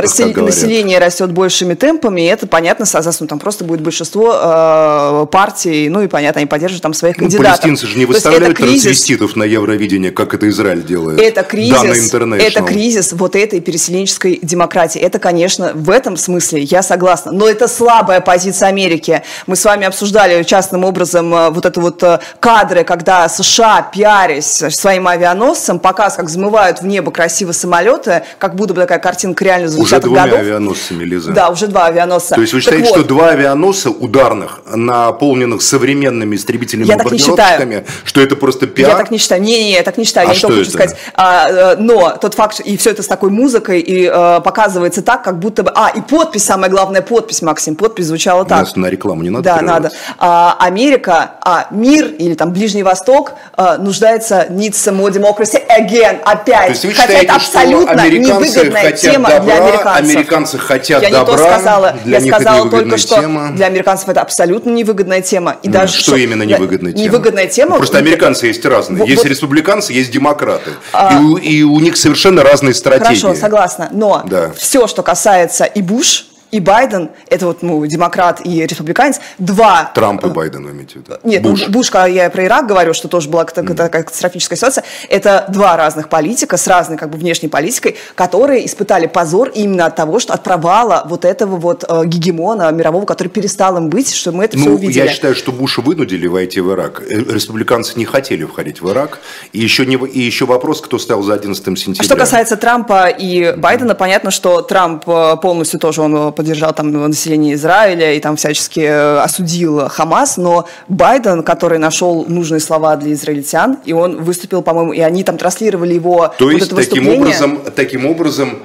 рассель- 0.00 0.26
как 0.26 0.34
говорят. 0.34 0.54
население 0.54 0.98
растет 0.98 1.32
большими 1.50 1.74
темпами, 1.74 2.20
и 2.20 2.24
это 2.26 2.46
понятно, 2.46 2.86
соответственно, 2.86 3.26
там 3.26 3.40
просто 3.40 3.64
будет 3.64 3.80
большинство 3.80 4.38
э, 4.40 5.26
партий, 5.32 5.88
ну 5.88 6.00
и 6.02 6.06
понятно, 6.06 6.38
они 6.40 6.46
поддержат 6.46 6.80
там 6.80 6.94
своих 6.94 7.16
Ну, 7.18 7.24
кандидатов. 7.24 7.60
палестинцы 7.60 7.86
же 7.88 7.98
не 7.98 8.06
выставляют 8.06 8.56
трансвеститов 8.56 9.34
на 9.34 9.42
Евровидение, 9.42 10.12
как 10.12 10.32
это 10.32 10.48
Израиль 10.48 10.84
делает. 10.84 11.18
Это 11.20 11.42
кризис, 11.42 12.12
International. 12.14 12.38
это 12.40 12.62
кризис 12.62 13.12
вот 13.14 13.34
этой 13.34 13.60
переселенческой 13.60 14.38
демократии. 14.42 15.00
Это, 15.00 15.18
конечно, 15.18 15.72
в 15.74 15.90
этом 15.90 16.16
смысле 16.16 16.62
я 16.62 16.82
согласна. 16.84 17.32
Но 17.32 17.48
это 17.48 17.66
слабая 17.66 18.20
позиция 18.20 18.68
Америки. 18.68 19.22
Мы 19.48 19.56
с 19.56 19.64
вами 19.64 19.86
обсуждали 19.86 20.44
частным 20.44 20.84
образом 20.84 21.34
э, 21.34 21.50
вот 21.50 21.66
это 21.66 21.80
вот 21.80 22.00
э, 22.04 22.20
кадры, 22.38 22.84
когда 22.84 23.28
США, 23.28 23.90
пиарясь 23.92 24.62
своим 24.70 25.08
авианосцем, 25.08 25.80
показ, 25.80 26.14
как 26.14 26.26
взмывают 26.26 26.80
в 26.80 26.86
небо 26.86 27.10
красиво 27.10 27.50
самолеты, 27.50 28.22
как 28.38 28.54
будто 28.54 28.72
бы 28.74 28.80
такая 28.82 29.00
картинка 29.00 29.44
реально 29.44 29.66
из 29.66 29.76
Уже 29.76 29.96
80-х 29.96 30.00
двумя 30.06 30.24
годов. 30.26 30.38
авианосцами, 30.40 31.02
Лиза. 31.04 31.32
Да, 31.32 31.39
уже 31.48 31.66
два 31.66 31.86
авианосца. 31.86 32.34
То 32.34 32.40
есть 32.40 32.52
вы 32.52 32.60
считаете, 32.60 32.88
вот. 32.88 32.98
что 32.98 33.08
два 33.08 33.30
авианосца 33.30 33.90
ударных, 33.90 34.60
наполненных 34.74 35.62
современными 35.62 36.36
истребителями 36.36 36.86
я 36.86 36.96
бомбардировщиками, 36.96 37.84
что 38.04 38.20
это 38.20 38.36
просто 38.36 38.66
пиар? 38.66 38.90
Я 38.90 38.96
так 38.96 39.10
не 39.10 39.18
считаю. 39.18 39.42
Не-не-не, 39.42 39.72
я 39.72 39.82
так 39.82 39.96
не 39.96 40.04
считаю. 40.04 40.28
А 40.28 40.32
я 40.32 40.36
что 40.36 40.48
хочу 40.48 40.62
это? 40.62 40.70
сказать. 40.70 40.96
А, 41.14 41.48
э, 41.48 41.76
но 41.78 42.10
тот 42.20 42.34
факт, 42.34 42.60
и 42.60 42.76
все 42.76 42.90
это 42.90 43.02
с 43.02 43.06
такой 43.06 43.30
музыкой, 43.30 43.80
и 43.80 44.06
а, 44.06 44.40
показывается 44.40 45.02
так, 45.02 45.22
как 45.24 45.38
будто 45.38 45.62
бы... 45.62 45.72
А, 45.74 45.90
и 45.90 46.00
подпись, 46.00 46.44
самое 46.44 46.70
главное, 46.70 47.02
подпись, 47.02 47.42
Максим, 47.42 47.76
подпись 47.76 48.06
звучала 48.06 48.44
так. 48.44 48.60
Нас 48.60 48.76
на 48.76 48.86
рекламу 48.86 49.22
не 49.22 49.30
надо 49.30 49.44
Да, 49.44 49.60
надо. 49.62 49.90
А, 50.18 50.56
Америка, 50.60 51.32
а 51.42 51.68
мир 51.70 52.06
или 52.06 52.34
там 52.34 52.52
Ближний 52.52 52.82
Восток 52.82 53.32
а, 53.54 53.78
нуждается 53.78 54.46
needs 54.50 54.72
some 54.72 54.98
more 54.98 55.10
democracy 55.10 55.60
again, 55.68 56.20
опять. 56.24 56.66
То 56.66 56.70
есть 56.70 56.84
вы 56.84 56.92
Хотя 56.92 57.22
это 57.22 57.34
абсолютно 57.34 58.08
невыгодная 58.08 58.92
тема 58.92 59.28
добра, 59.30 59.44
для 59.44 59.54
американцев. 59.56 60.16
Американцы 60.16 60.58
хотят 60.58 61.02
я 61.02 61.10
добра, 61.10 61.29
не 61.30 61.36
то 61.36 61.42
сказала, 61.44 61.96
я 62.04 62.20
сказала 62.20 62.70
только 62.70 62.98
что 62.98 63.20
тема. 63.20 63.52
для 63.52 63.66
американцев 63.66 64.08
это 64.08 64.20
абсолютно 64.20 64.70
невыгодная 64.70 65.22
тема. 65.22 65.56
И 65.62 65.68
даже 65.68 65.94
что, 65.94 66.12
что 66.12 66.16
именно 66.16 66.42
невыгодная 66.42 66.92
тема? 66.92 67.04
Невыгодная 67.04 67.46
тема. 67.46 67.76
Просто 67.76 67.98
американцы 67.98 68.46
есть 68.46 68.64
разные. 68.64 69.06
Есть 69.06 69.24
республиканцы, 69.24 69.92
есть 69.92 70.10
демократы. 70.10 70.72
А, 70.92 71.14
и, 71.14 71.22
у, 71.22 71.36
и 71.36 71.62
у 71.62 71.80
них 71.80 71.96
совершенно 71.96 72.42
разные 72.42 72.74
стратегии. 72.74 73.20
Хорошо, 73.20 73.34
согласна. 73.34 73.88
Но 73.92 74.22
да. 74.26 74.52
все, 74.56 74.86
что 74.86 75.02
касается 75.02 75.64
и 75.64 75.82
Буш, 75.82 76.26
и 76.50 76.60
Байден, 76.60 77.10
это 77.28 77.46
вот 77.46 77.62
ну, 77.62 77.84
демократ 77.86 78.44
и 78.44 78.66
республиканец, 78.66 79.20
два... 79.38 79.90
Трамп 79.94 80.24
и 80.24 80.28
э, 80.28 80.30
Байден, 80.30 80.64
вы 80.64 80.72
имеете 80.72 80.94
в 80.94 80.96
виду? 80.96 81.14
Нет, 81.22 81.42
Буш. 81.42 81.68
Буш, 81.68 81.90
когда 81.90 82.06
я 82.06 82.30
про 82.30 82.44
Ирак 82.44 82.66
говорю, 82.66 82.92
что 82.92 83.08
тоже 83.08 83.28
была 83.28 83.44
такая 83.44 83.64
mm. 83.64 84.04
катастрофическая 84.04 84.56
ситуация, 84.56 84.84
это 85.08 85.46
два 85.48 85.76
разных 85.76 86.08
политика 86.08 86.56
с 86.56 86.66
разной 86.66 86.98
как 86.98 87.10
бы 87.10 87.18
внешней 87.18 87.48
политикой, 87.48 87.96
которые 88.14 88.66
испытали 88.66 89.06
позор 89.06 89.50
именно 89.54 89.86
от 89.86 89.96
того, 89.96 90.18
что 90.18 90.34
от 90.34 90.42
провала 90.42 91.06
вот 91.08 91.24
этого 91.24 91.56
вот 91.56 91.84
э, 91.88 92.02
гегемона 92.06 92.70
мирового, 92.72 93.06
который 93.06 93.28
перестал 93.28 93.76
им 93.76 93.88
быть, 93.88 94.12
что 94.12 94.32
мы 94.32 94.44
это 94.44 94.56
ну, 94.56 94.62
все 94.62 94.70
увидели. 94.72 95.06
Я 95.06 95.12
считаю, 95.12 95.34
что 95.34 95.52
Буша 95.52 95.82
вынудили 95.82 96.26
войти 96.26 96.60
в 96.60 96.72
Ирак. 96.72 97.02
Э, 97.08 97.14
республиканцы 97.14 97.96
не 97.96 98.04
хотели 98.04 98.44
входить 98.44 98.80
в 98.82 98.90
Ирак. 98.90 99.20
И 99.52 99.60
еще, 99.60 99.86
не, 99.86 99.94
и 99.94 100.20
еще 100.20 100.46
вопрос, 100.46 100.80
кто 100.80 100.98
стоял 100.98 101.22
за 101.22 101.34
11 101.34 101.78
сентября. 101.78 102.04
Что 102.04 102.16
касается 102.16 102.56
Трампа 102.56 103.08
и 103.08 103.54
Байдена, 103.56 103.94
понятно, 103.94 104.30
что 104.30 104.62
Трамп 104.62 105.08
э, 105.08 105.36
полностью 105.40 105.78
тоже 105.78 106.02
он 106.02 106.32
поддержал 106.40 106.72
там 106.72 106.90
население 106.90 107.54
Израиля 107.54 108.14
и 108.14 108.20
там 108.20 108.36
всячески 108.36 108.80
э, 108.80 109.18
осудил 109.18 109.90
Хамас, 109.90 110.38
но 110.38 110.66
Байден, 110.88 111.42
который 111.42 111.78
нашел 111.78 112.24
нужные 112.26 112.60
слова 112.60 112.96
для 112.96 113.12
израильтян, 113.12 113.76
и 113.84 113.92
он 113.92 114.22
выступил, 114.22 114.62
по-моему, 114.62 114.94
и 114.94 115.00
они 115.00 115.22
там 115.22 115.36
транслировали 115.36 115.92
его 115.92 116.32
То 116.38 116.46
вот 116.46 116.52
есть, 116.52 116.66
это 116.68 116.76
таким 116.76 117.08
образом, 117.08 117.60
таким 117.76 118.06
образом 118.06 118.60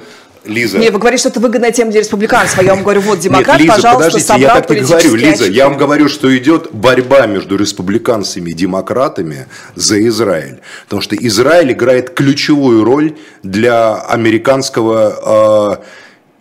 Лиза. 0.46 0.78
Не, 0.78 0.88
вы 0.88 0.98
говорите, 0.98 1.20
что 1.20 1.28
это 1.28 1.40
выгодная 1.40 1.70
тема 1.70 1.90
для 1.90 2.00
республиканцев, 2.00 2.58
а 2.58 2.62
я 2.62 2.74
вам 2.74 2.82
говорю, 2.82 3.02
вот 3.02 3.18
демократ, 3.18 3.58
Нет, 3.58 3.66
Лиза, 3.66 3.74
пожалуйста, 3.74 4.04
подождите, 4.06 4.26
собрал 4.26 4.56
я 4.56 4.62
так 4.62 4.76
и 4.78 4.80
говорю, 4.80 5.14
Лиза, 5.16 5.44
очки. 5.44 5.54
я 5.54 5.68
вам 5.68 5.76
говорю, 5.76 6.08
что 6.08 6.34
идет 6.34 6.72
борьба 6.72 7.26
между 7.26 7.58
республиканцами 7.58 8.52
и 8.52 8.54
демократами 8.54 9.48
за 9.74 10.02
Израиль. 10.08 10.60
Потому 10.84 11.02
что 11.02 11.14
Израиль 11.14 11.72
играет 11.72 12.14
ключевую 12.14 12.84
роль 12.84 13.16
для 13.42 13.96
американского 13.96 15.82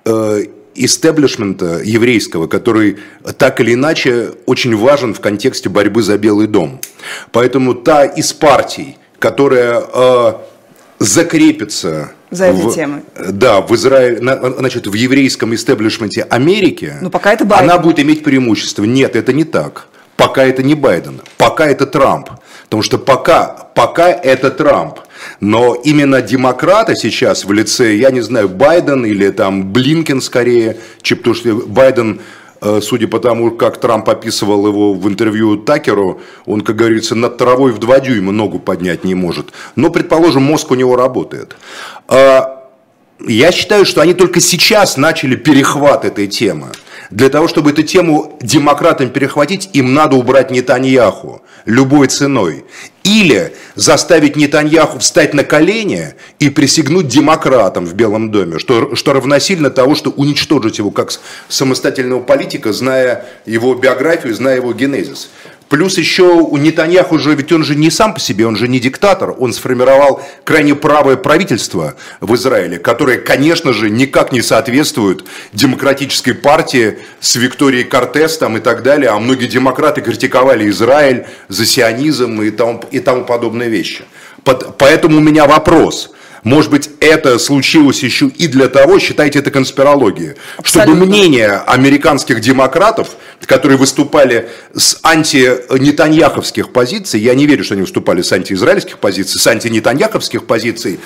э, 0.06 0.12
э, 0.12 0.55
истеблишмента 0.76 1.82
еврейского, 1.84 2.48
который 2.48 2.98
так 3.38 3.60
или 3.60 3.74
иначе 3.74 4.32
очень 4.46 4.76
важен 4.76 5.14
в 5.14 5.20
контексте 5.20 5.70
борьбы 5.70 6.04
за 6.04 6.18
Белый 6.18 6.48
дом. 6.48 6.80
Поэтому 7.32 7.74
та 7.74 8.06
из 8.06 8.34
партий, 8.34 8.98
которая 9.20 9.82
э, 9.82 10.34
закрепится 11.00 12.12
за 12.32 12.46
этой 12.48 12.64
в, 12.64 12.76
темой. 12.76 13.02
Да, 13.30 13.62
в 13.62 13.74
Израиле, 13.76 14.20
значит, 14.58 14.88
в 14.88 14.94
еврейском 14.94 15.54
истеблишменте 15.54 16.24
Америки, 16.24 16.94
ну, 17.02 17.10
пока 17.10 17.34
это 17.34 17.46
Байден. 17.46 17.70
она 17.70 17.80
будет 17.80 18.00
иметь 18.00 18.24
преимущество. 18.24 18.84
Нет, 18.84 19.16
это 19.16 19.34
не 19.34 19.44
так. 19.44 19.88
Пока 20.18 20.46
это 20.46 20.64
не 20.64 20.76
Байден, 20.76 21.22
пока 21.38 21.68
это 21.68 21.86
Трамп. 21.86 22.30
Потому 22.64 22.84
что 22.84 22.98
пока, 22.98 23.48
пока 23.76 24.10
это 24.10 24.50
Трамп. 24.50 25.00
Но 25.40 25.76
именно 25.76 26.22
демократы 26.22 26.96
сейчас 26.96 27.46
в 27.46 27.52
лице, 27.52 27.96
я 27.96 28.12
не 28.12 28.22
знаю, 28.22 28.50
Байден 28.50 29.06
или 29.06 29.30
там 29.30 29.72
Блинкен 29.72 30.22
скорее, 30.22 30.78
чем 31.02 31.18
потому 31.18 31.36
что 31.36 31.56
Байден 31.56 32.22
э, 32.62 32.80
судя 32.82 33.08
по 33.08 33.20
тому, 33.20 33.52
как 33.52 33.80
Трамп 33.80 34.10
описывал 34.10 34.68
его 34.68 34.94
в 34.94 35.08
интервью 35.08 35.58
Такеру, 35.58 36.22
он, 36.46 36.62
как 36.62 36.76
говорится, 36.76 37.16
над 37.16 37.38
травой 37.38 37.72
в 37.72 37.80
два 37.80 38.00
дюйма 38.00 38.32
ногу 38.32 38.60
поднять 38.60 39.04
не 39.04 39.16
может. 39.16 39.48
Но, 39.76 39.90
предположим, 39.90 40.44
мозг 40.44 40.72
у 40.72 40.76
него 40.76 40.96
работает. 40.96 41.56
А, 42.08 42.70
я 43.20 43.52
считаю, 43.52 43.86
что 43.86 44.02
они 44.02 44.14
только 44.14 44.40
сейчас 44.40 44.98
начали 44.98 45.36
перехват 45.36 46.06
этой 46.06 46.28
темы. 46.28 46.68
Для 47.12 47.30
того, 47.30 47.48
чтобы 47.48 47.72
эту 47.72 47.84
тему 47.84 48.38
демократам 48.42 49.10
перехватить, 49.10 49.70
им 49.74 49.94
надо 49.94 50.16
убрать 50.16 50.52
Нетаньяху 50.52 51.42
любой 51.66 52.08
ценой. 52.08 52.66
Или 53.04 53.54
заставить 53.76 54.36
Нетаньяху 54.36 55.00
встать 55.00 55.34
на 55.34 55.44
колени 55.44 56.16
и 56.40 56.50
присягнуть 56.50 57.08
демократам 57.08 57.86
в 57.86 57.94
Белом 57.94 58.32
доме, 58.32 58.58
что, 58.60 58.96
что 58.96 59.14
равносильно 59.14 59.70
того, 59.70 59.96
что 59.96 60.10
уничтожить 60.10 60.80
его 60.80 60.92
как 60.92 61.12
самостоятельного 61.48 62.22
политика, 62.22 62.74
зная 62.74 63.26
его 63.46 63.76
биографию, 63.76 64.34
зная 64.34 64.56
его 64.56 64.74
генезис. 64.74 65.30
Плюс 65.70 65.98
еще 65.98 66.24
у 66.24 66.58
Нетаньяху 66.58 67.18
же, 67.18 67.34
ведь 67.34 67.52
он 67.52 67.64
же 67.64 67.76
не 67.76 67.90
сам 67.90 68.14
по 68.14 68.20
себе, 68.20 68.46
он 68.46 68.56
же 68.56 68.68
не 68.68 68.80
диктатор, 68.80 69.36
он 69.38 69.52
сформировал 69.52 70.22
крайне 70.44 70.76
правое 70.76 71.18
правительство 71.18 71.96
в 72.22 72.36
Израиле, 72.36 72.78
которое, 72.78 73.18
конечно 73.18 73.74
же, 73.74 73.90
никак 73.90 74.32
не 74.32 74.42
соответствует 74.42 75.26
демократической 75.54 76.34
партии 76.34 77.00
с 77.20 77.36
Викторией 77.36 77.84
Кортес 77.84 78.38
там 78.38 78.58
и 78.58 78.60
так 78.60 78.84
далее, 78.84 79.10
а 79.10 79.18
многие 79.18 79.48
демократы 79.48 80.02
критиковали 80.02 80.70
Израиль 80.70 81.26
за 81.48 81.66
сионизм 81.66 82.42
и 82.42 82.52
тому, 82.52 82.84
и 82.92 83.00
тому 83.00 83.26
подобные 83.26 83.70
вещи. 83.70 84.04
Поэтому 84.44 85.18
у 85.18 85.22
меня 85.22 85.48
вопрос– 85.48 86.12
может 86.46 86.70
быть, 86.70 86.92
это 87.00 87.40
случилось 87.40 88.04
еще 88.04 88.28
и 88.28 88.46
для 88.46 88.68
того, 88.68 89.00
считайте 89.00 89.40
это 89.40 89.50
конспирологией, 89.50 90.36
чтобы 90.64 90.94
мнение 90.94 91.54
американских 91.54 92.40
демократов, 92.40 93.16
которые 93.48 93.80
выступали 93.80 94.48
с 94.76 95.00
антинетаньяховских 95.02 96.72
позиций, 96.72 97.20
я 97.20 97.34
не 97.34 97.48
верю, 97.48 97.64
что 97.64 97.74
они 97.74 97.82
выступали 97.82 98.22
с 98.22 98.32
антиизраильских 98.32 99.00
позиций, 99.00 99.42
с 99.42 99.48
антинетаньяховских 99.48 100.46
позиций, 100.46 101.00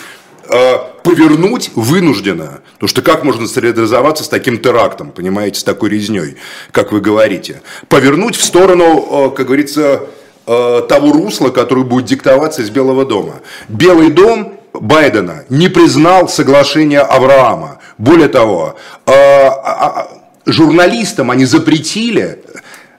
э, 0.49 0.73
повернуть 1.05 1.71
вынужденно. 1.73 2.59
Потому 2.73 2.89
что 2.89 3.01
как 3.01 3.23
можно 3.23 3.47
солидаризоваться 3.47 4.25
с 4.25 4.27
таким 4.27 4.59
терактом, 4.59 5.11
понимаете, 5.11 5.61
с 5.61 5.63
такой 5.63 5.89
резней, 5.89 6.35
как 6.71 6.91
вы 6.91 6.99
говорите. 6.99 7.61
Повернуть 7.87 8.35
в 8.35 8.43
сторону, 8.43 9.29
э, 9.31 9.37
как 9.37 9.45
говорится, 9.45 10.01
э, 10.45 10.81
того 10.89 11.13
русла, 11.13 11.49
который 11.49 11.85
будет 11.85 12.07
диктоваться 12.07 12.61
из 12.61 12.69
Белого 12.71 13.05
дома. 13.05 13.35
Белый 13.69 14.11
дом 14.11 14.58
Байдена 14.73 15.45
не 15.49 15.67
признал 15.67 16.29
соглашение 16.29 16.99
Авраама. 16.99 17.79
Более 17.97 18.27
того, 18.27 18.75
а, 19.05 19.11
а, 19.11 19.85
а, 19.87 20.07
журналистам 20.45 21.31
они 21.31 21.45
запретили 21.45 22.39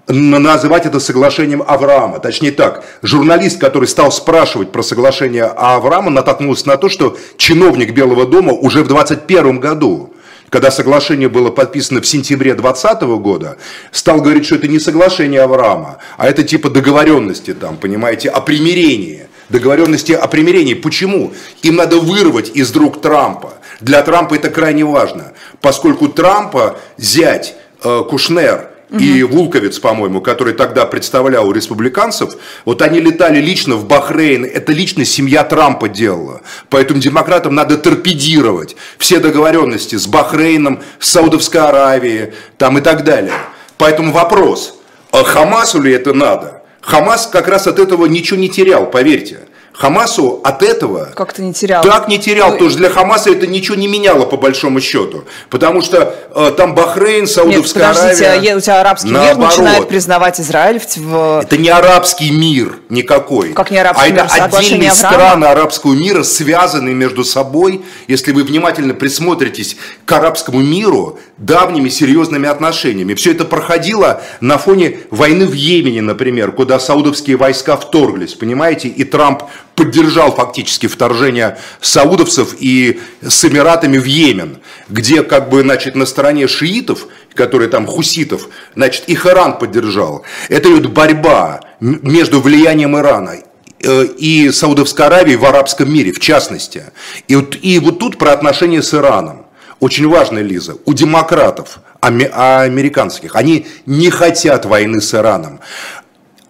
называть 0.08 0.86
это 0.86 0.98
соглашением 1.00 1.62
Авраама. 1.66 2.18
Точнее 2.18 2.52
так, 2.52 2.84
журналист, 3.02 3.60
который 3.60 3.86
стал 3.86 4.10
спрашивать 4.10 4.72
про 4.72 4.82
соглашение 4.82 5.44
Авраама, 5.44 6.10
натолкнулся 6.10 6.68
на 6.68 6.76
то, 6.76 6.88
что 6.88 7.16
чиновник 7.36 7.92
Белого 7.92 8.26
дома 8.26 8.52
уже 8.52 8.82
в 8.82 8.88
2021 8.88 9.60
году, 9.60 10.12
когда 10.48 10.70
соглашение 10.72 11.28
было 11.28 11.50
подписано 11.50 12.00
в 12.00 12.06
сентябре 12.06 12.54
2020 12.54 13.02
года, 13.22 13.56
стал 13.92 14.20
говорить, 14.20 14.46
что 14.46 14.56
это 14.56 14.66
не 14.66 14.80
соглашение 14.80 15.42
Авраама, 15.42 15.98
а 16.16 16.28
это 16.28 16.42
типа 16.42 16.70
договоренности 16.70 17.54
там, 17.54 17.76
понимаете, 17.76 18.30
о 18.30 18.40
примирении 18.40 19.28
договоренности 19.50 20.12
о 20.12 20.26
примирении. 20.26 20.74
Почему? 20.74 21.32
Им 21.62 21.76
надо 21.76 21.98
вырвать 21.98 22.50
из 22.54 22.74
рук 22.74 23.00
Трампа. 23.00 23.54
Для 23.80 24.02
Трампа 24.02 24.34
это 24.34 24.50
крайне 24.50 24.84
важно, 24.84 25.32
поскольку 25.60 26.08
Трампа 26.08 26.78
зять 26.96 27.54
э, 27.82 28.02
Кушнер 28.08 28.70
и 28.98 29.22
Вулковец, 29.22 29.78
по-моему, 29.78 30.20
который 30.20 30.52
тогда 30.52 30.84
представлял 30.84 31.48
у 31.48 31.52
республиканцев, 31.52 32.34
вот 32.64 32.82
они 32.82 33.00
летали 33.00 33.40
лично 33.40 33.76
в 33.76 33.86
Бахрейн, 33.86 34.44
это 34.44 34.72
лично 34.72 35.04
семья 35.04 35.44
Трампа 35.44 35.88
делала. 35.88 36.40
Поэтому 36.68 37.00
демократам 37.00 37.54
надо 37.54 37.78
торпедировать 37.78 38.76
все 38.98 39.20
договоренности 39.20 39.96
с 39.96 40.06
Бахрейном, 40.06 40.82
с 40.98 41.10
Саудовской 41.10 41.60
Аравией 41.60 42.32
там 42.58 42.78
и 42.78 42.80
так 42.80 43.04
далее. 43.04 43.34
Поэтому 43.78 44.12
вопрос, 44.12 44.80
а 45.12 45.22
Хамасу 45.22 45.80
ли 45.80 45.92
это 45.92 46.12
надо? 46.12 46.59
Хамас 46.80 47.26
как 47.26 47.48
раз 47.48 47.66
от 47.66 47.78
этого 47.78 48.06
ничего 48.06 48.38
не 48.38 48.48
терял, 48.48 48.90
поверьте. 48.90 49.40
Хамасу 49.80 50.40
от 50.44 50.62
этого... 50.62 51.08
Как-то 51.16 51.40
не 51.40 51.54
терял. 51.54 51.82
Так 51.82 52.06
не 52.06 52.18
терял, 52.18 52.48
ну, 52.48 52.52
потому 52.52 52.68
что 52.68 52.78
для 52.80 52.90
Хамаса 52.90 53.30
это 53.30 53.46
ничего 53.46 53.76
не 53.76 53.88
меняло 53.88 54.26
по 54.26 54.36
большому 54.36 54.78
счету. 54.78 55.24
Потому 55.48 55.80
что 55.80 56.14
э, 56.34 56.52
там 56.54 56.74
Бахрейн, 56.74 57.26
Саудовская 57.26 57.88
Нет, 57.88 57.96
подождите, 57.96 58.26
Аравия... 58.26 58.56
у 58.56 58.60
тебя 58.60 58.80
арабский 58.82 59.10
наоборот. 59.10 59.38
мир 59.38 59.46
начинает 59.46 59.88
признавать 59.88 60.38
Израиль 60.38 60.82
в... 60.96 61.40
Это 61.42 61.56
не 61.56 61.70
арабский 61.70 62.30
мир 62.30 62.78
никакой. 62.90 63.54
Как 63.54 63.70
не 63.70 63.78
арабский 63.78 64.10
а 64.10 64.10
мир? 64.10 64.24
это 64.24 64.44
отдельные 64.58 64.90
страны 64.90 65.46
арабского 65.46 65.94
мира, 65.94 66.24
связанные 66.24 66.94
между 66.94 67.24
собой. 67.24 67.80
Если 68.06 68.32
вы 68.32 68.44
внимательно 68.44 68.92
присмотритесь 68.92 69.78
к 70.04 70.12
арабскому 70.12 70.60
миру, 70.60 71.18
давними 71.40 71.88
серьезными 71.88 72.48
отношениями. 72.48 73.14
Все 73.14 73.32
это 73.32 73.46
проходило 73.46 74.22
на 74.40 74.58
фоне 74.58 74.98
войны 75.10 75.46
в 75.46 75.54
Йемене, 75.54 76.02
например, 76.02 76.52
куда 76.52 76.78
саудовские 76.78 77.36
войска 77.36 77.78
вторглись, 77.78 78.34
понимаете, 78.34 78.88
и 78.88 79.04
Трамп 79.04 79.44
поддержал 79.80 80.36
фактически 80.36 80.88
вторжение 80.88 81.56
саудовцев 81.80 82.54
и 82.60 83.00
с 83.22 83.42
Эмиратами 83.46 83.96
в 83.96 84.04
Йемен, 84.04 84.58
где 84.90 85.22
как 85.22 85.48
бы, 85.48 85.62
значит, 85.62 85.94
на 85.94 86.04
стороне 86.04 86.48
шиитов, 86.48 87.06
которые 87.32 87.70
там 87.70 87.86
хуситов, 87.86 88.48
значит, 88.76 89.08
их 89.08 89.24
Иран 89.24 89.56
поддержал. 89.58 90.22
Это 90.50 90.68
вот 90.68 90.84
борьба 90.88 91.60
между 91.80 92.42
влиянием 92.42 92.94
Ирана 92.94 93.36
э, 93.82 94.04
и 94.18 94.50
Саудовской 94.50 95.06
Аравии 95.06 95.36
в 95.36 95.46
арабском 95.46 95.90
мире, 95.90 96.12
в 96.12 96.20
частности. 96.20 96.84
И 97.26 97.36
вот, 97.36 97.56
и 97.62 97.78
вот 97.78 97.98
тут 97.98 98.18
про 98.18 98.32
отношения 98.32 98.82
с 98.82 98.92
Ираном. 98.92 99.46
Очень 99.78 100.08
важная, 100.08 100.42
Лиза, 100.42 100.76
у 100.84 100.92
демократов, 100.92 101.78
американских, 102.00 103.34
они 103.34 103.66
не 103.86 104.10
хотят 104.10 104.66
войны 104.66 105.00
с 105.00 105.14
Ираном. 105.14 105.60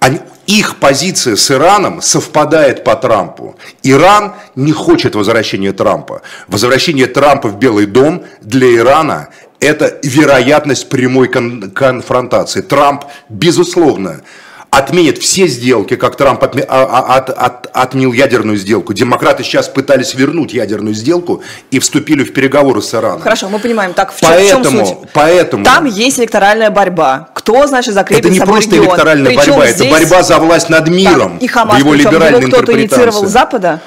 Они, 0.00 0.18
их 0.50 0.76
позиция 0.76 1.36
с 1.36 1.50
Ираном 1.50 2.02
совпадает 2.02 2.82
по 2.82 2.96
Трампу. 2.96 3.56
Иран 3.84 4.34
не 4.56 4.72
хочет 4.72 5.14
возвращения 5.14 5.72
Трампа. 5.72 6.22
Возвращение 6.48 7.06
Трампа 7.06 7.48
в 7.48 7.56
Белый 7.58 7.86
дом 7.86 8.24
для 8.40 8.74
Ирана– 8.74 9.28
это 9.60 9.98
вероятность 10.02 10.88
прямой 10.88 11.28
кон- 11.28 11.70
конфронтации. 11.70 12.62
Трамп, 12.62 13.04
безусловно, 13.28 14.22
отменит 14.70 15.18
все 15.18 15.46
сделки, 15.46 15.96
как 15.96 16.16
Трамп 16.16 16.42
отме, 16.42 16.64
а, 16.68 16.84
а, 16.84 17.16
от, 17.16 17.30
от, 17.30 17.66
отменил 17.72 18.12
ядерную 18.12 18.56
сделку. 18.56 18.92
Демократы 18.92 19.42
сейчас 19.42 19.68
пытались 19.68 20.14
вернуть 20.14 20.52
ядерную 20.52 20.94
сделку 20.94 21.42
и 21.70 21.78
вступили 21.78 22.24
в 22.24 22.32
переговоры 22.32 22.80
с 22.80 22.94
Ираном. 22.94 23.20
Хорошо, 23.20 23.48
мы 23.48 23.58
понимаем. 23.58 23.94
Так, 23.94 24.12
в, 24.12 24.20
поэтому, 24.20 24.64
чем, 24.64 24.72
в 24.72 24.76
чем 24.76 24.86
суть? 24.86 25.10
Поэтому, 25.12 25.64
Там 25.64 25.86
есть 25.86 26.18
электоральная 26.20 26.70
борьба. 26.70 27.29
Кто, 27.50 27.66
значит, 27.66 27.94
закрепит 27.94 28.24
Это 28.24 28.32
не 28.32 28.40
просто 28.40 28.70
регион? 28.70 28.86
электоральная 28.86 29.26
Причем 29.26 29.52
борьба, 29.52 29.66
здесь... 29.66 29.80
это 29.80 29.90
борьба 29.90 30.22
за 30.22 30.38
власть 30.38 30.68
над 30.68 30.88
миром. 30.88 31.38
Да, 31.38 31.44
и 31.44 31.48
Хамас, 31.48 31.76
в 31.76 31.78
его 31.78 31.94
либеральной 31.94 32.40
его 32.40 32.48
кто-то 32.48 32.80
инициировал 32.80 33.26
с 33.26 33.30
Запада? 33.30 33.80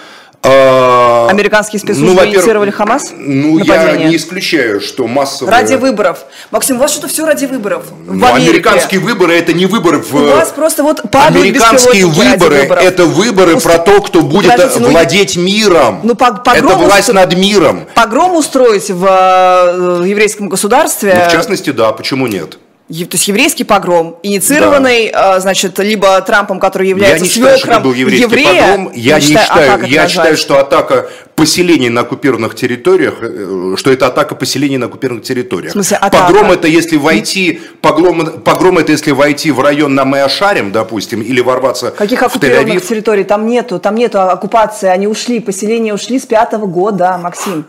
А, 0.45 1.27
Американские 1.29 1.79
спецслужбы 1.79 2.21
ну, 2.21 2.27
инициировали 2.27 2.69
Хамас? 2.69 3.13
Ну, 3.15 3.59
нападение? 3.59 4.01
я 4.01 4.09
не 4.09 4.17
исключаю, 4.17 4.81
что 4.81 5.07
массовые... 5.07 5.55
Ради 5.55 5.75
выборов. 5.75 6.25
Максим, 6.51 6.75
у 6.75 6.79
вас 6.79 6.91
что-то 6.91 7.07
все 7.07 7.25
ради 7.25 7.45
выборов. 7.45 7.85
Ну, 8.05 8.33
американские 8.33 8.99
выборы 8.99 9.37
это 9.37 9.53
не 9.53 9.65
выборы 9.65 9.99
в... 9.99 10.13
У 10.13 10.25
вас 10.31 10.49
просто 10.49 10.83
вот 10.83 11.01
Американские 11.15 12.07
выборы 12.07 12.57
это 12.57 13.05
выборы 13.05 13.55
Ус... 13.55 13.63
про 13.63 13.77
то, 13.77 14.01
кто 14.01 14.21
будет 14.21 14.51
ну, 14.77 14.89
владеть 14.89 15.37
миром. 15.37 16.01
Ну, 16.03 16.15
погром 16.15 16.43
это 16.53 16.75
власть 16.75 17.07
устро... 17.07 17.13
над 17.13 17.37
миром. 17.37 17.85
Погром 17.95 18.35
устроить 18.35 18.89
в, 18.89 19.05
э, 19.05 19.97
в 19.99 20.03
еврейском 20.03 20.49
государстве? 20.49 21.17
Ну, 21.17 21.29
в 21.29 21.31
частности, 21.31 21.69
да, 21.69 21.93
почему 21.93 22.27
нет? 22.27 22.57
То 22.93 23.15
есть 23.15 23.27
еврейский 23.27 23.63
погром, 23.63 24.19
инициированный, 24.23 25.11
да. 25.11 25.39
значит, 25.39 25.79
либо 25.79 26.21
Трампом, 26.21 26.59
который 26.59 26.89
является 26.89 27.23
я 27.25 27.29
не 27.29 27.33
считаю, 27.33 27.57
что 27.57 27.71
это 27.71 27.79
был 27.79 27.93
еврейский 27.93 28.23
еврея, 28.23 28.61
погром. 28.61 28.91
Я 28.93 29.15
не 29.15 29.21
считаю, 29.21 29.85
я 29.87 30.07
считаю, 30.07 30.37
что 30.37 30.59
атака 30.59 31.09
поселений 31.35 31.89
на 31.89 32.01
оккупированных 32.01 32.55
территориях, 32.55 33.15
э, 33.21 33.75
что 33.77 33.91
это 33.91 34.07
атака 34.07 34.35
поселений 34.35 34.77
на 34.77 34.85
оккупированных 34.85 35.25
территориях. 35.25 35.71
В 35.71 35.73
смысле, 35.73 35.97
атака? 35.97 36.27
Погром 36.27 36.51
это 36.51 36.67
если 36.67 36.97
войти, 36.97 37.61
погром, 37.81 38.41
погром 38.41 38.77
это 38.77 38.91
если 38.91 39.11
войти 39.11 39.51
в 39.51 39.59
район 39.59 39.95
на 39.95 40.05
Мэашарем, 40.05 40.71
допустим, 40.71 41.21
или 41.21 41.41
ворваться 41.41 41.91
Каких 41.91 42.21
в 42.21 42.25
оккупированных 42.25 42.85
территорий? 42.85 43.23
Там 43.23 43.47
нету, 43.47 43.79
там 43.79 43.95
нету 43.95 44.21
оккупации, 44.21 44.87
они 44.87 45.07
ушли, 45.07 45.39
поселения 45.39 45.93
ушли 45.93 46.19
с 46.19 46.25
пятого 46.25 46.67
года, 46.67 47.17
Максим 47.21 47.65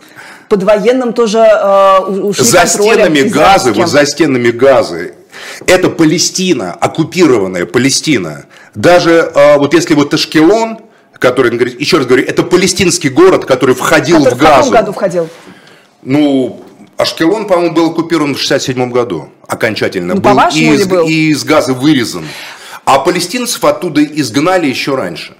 под 0.49 0.63
военным 0.63 1.13
тоже 1.13 1.39
э, 1.39 1.99
ушли 2.01 2.45
За 2.45 2.67
стенами 2.67 3.23
газы, 3.23 3.73
вот 3.73 3.89
за 3.89 4.07
стенами 4.07 4.51
газы. 4.51 5.15
Это 5.67 5.91
Палестина, 5.91 6.73
оккупированная 6.73 7.67
Палестина. 7.67 8.47
Даже 8.75 9.31
э, 9.35 9.59
вот 9.59 9.75
если 9.75 9.95
вот 9.95 10.11
Ташкелон, 10.11 10.79
который, 11.19 11.77
еще 11.79 11.99
раз 11.99 12.07
говорю, 12.07 12.25
это 12.25 12.43
палестинский 12.43 13.09
город, 13.09 13.45
который 13.47 13.75
входил 13.75 14.19
который 14.19 14.35
в 14.35 14.39
Газу. 14.39 14.71
В 14.71 14.73
каком 14.73 14.73
году 14.73 14.93
входил? 14.93 15.29
Ну, 16.03 16.65
Ашкелон, 16.97 17.47
по-моему, 17.47 17.75
был 17.75 17.91
оккупирован 17.91 18.35
в 18.35 18.39
67 18.39 18.91
году 18.91 19.31
окончательно. 19.47 20.15
Ну, 20.15 20.21
был, 20.21 20.39
и, 20.53 20.75
из, 20.75 20.87
был? 20.87 21.07
и 21.07 21.31
из 21.31 21.45
Газа 21.45 21.73
вырезан. 21.73 22.25
А 22.85 22.99
палестинцев 22.99 23.65
оттуда 23.65 24.05
изгнали 24.05 24.67
еще 24.67 24.95
раньше. 24.95 25.35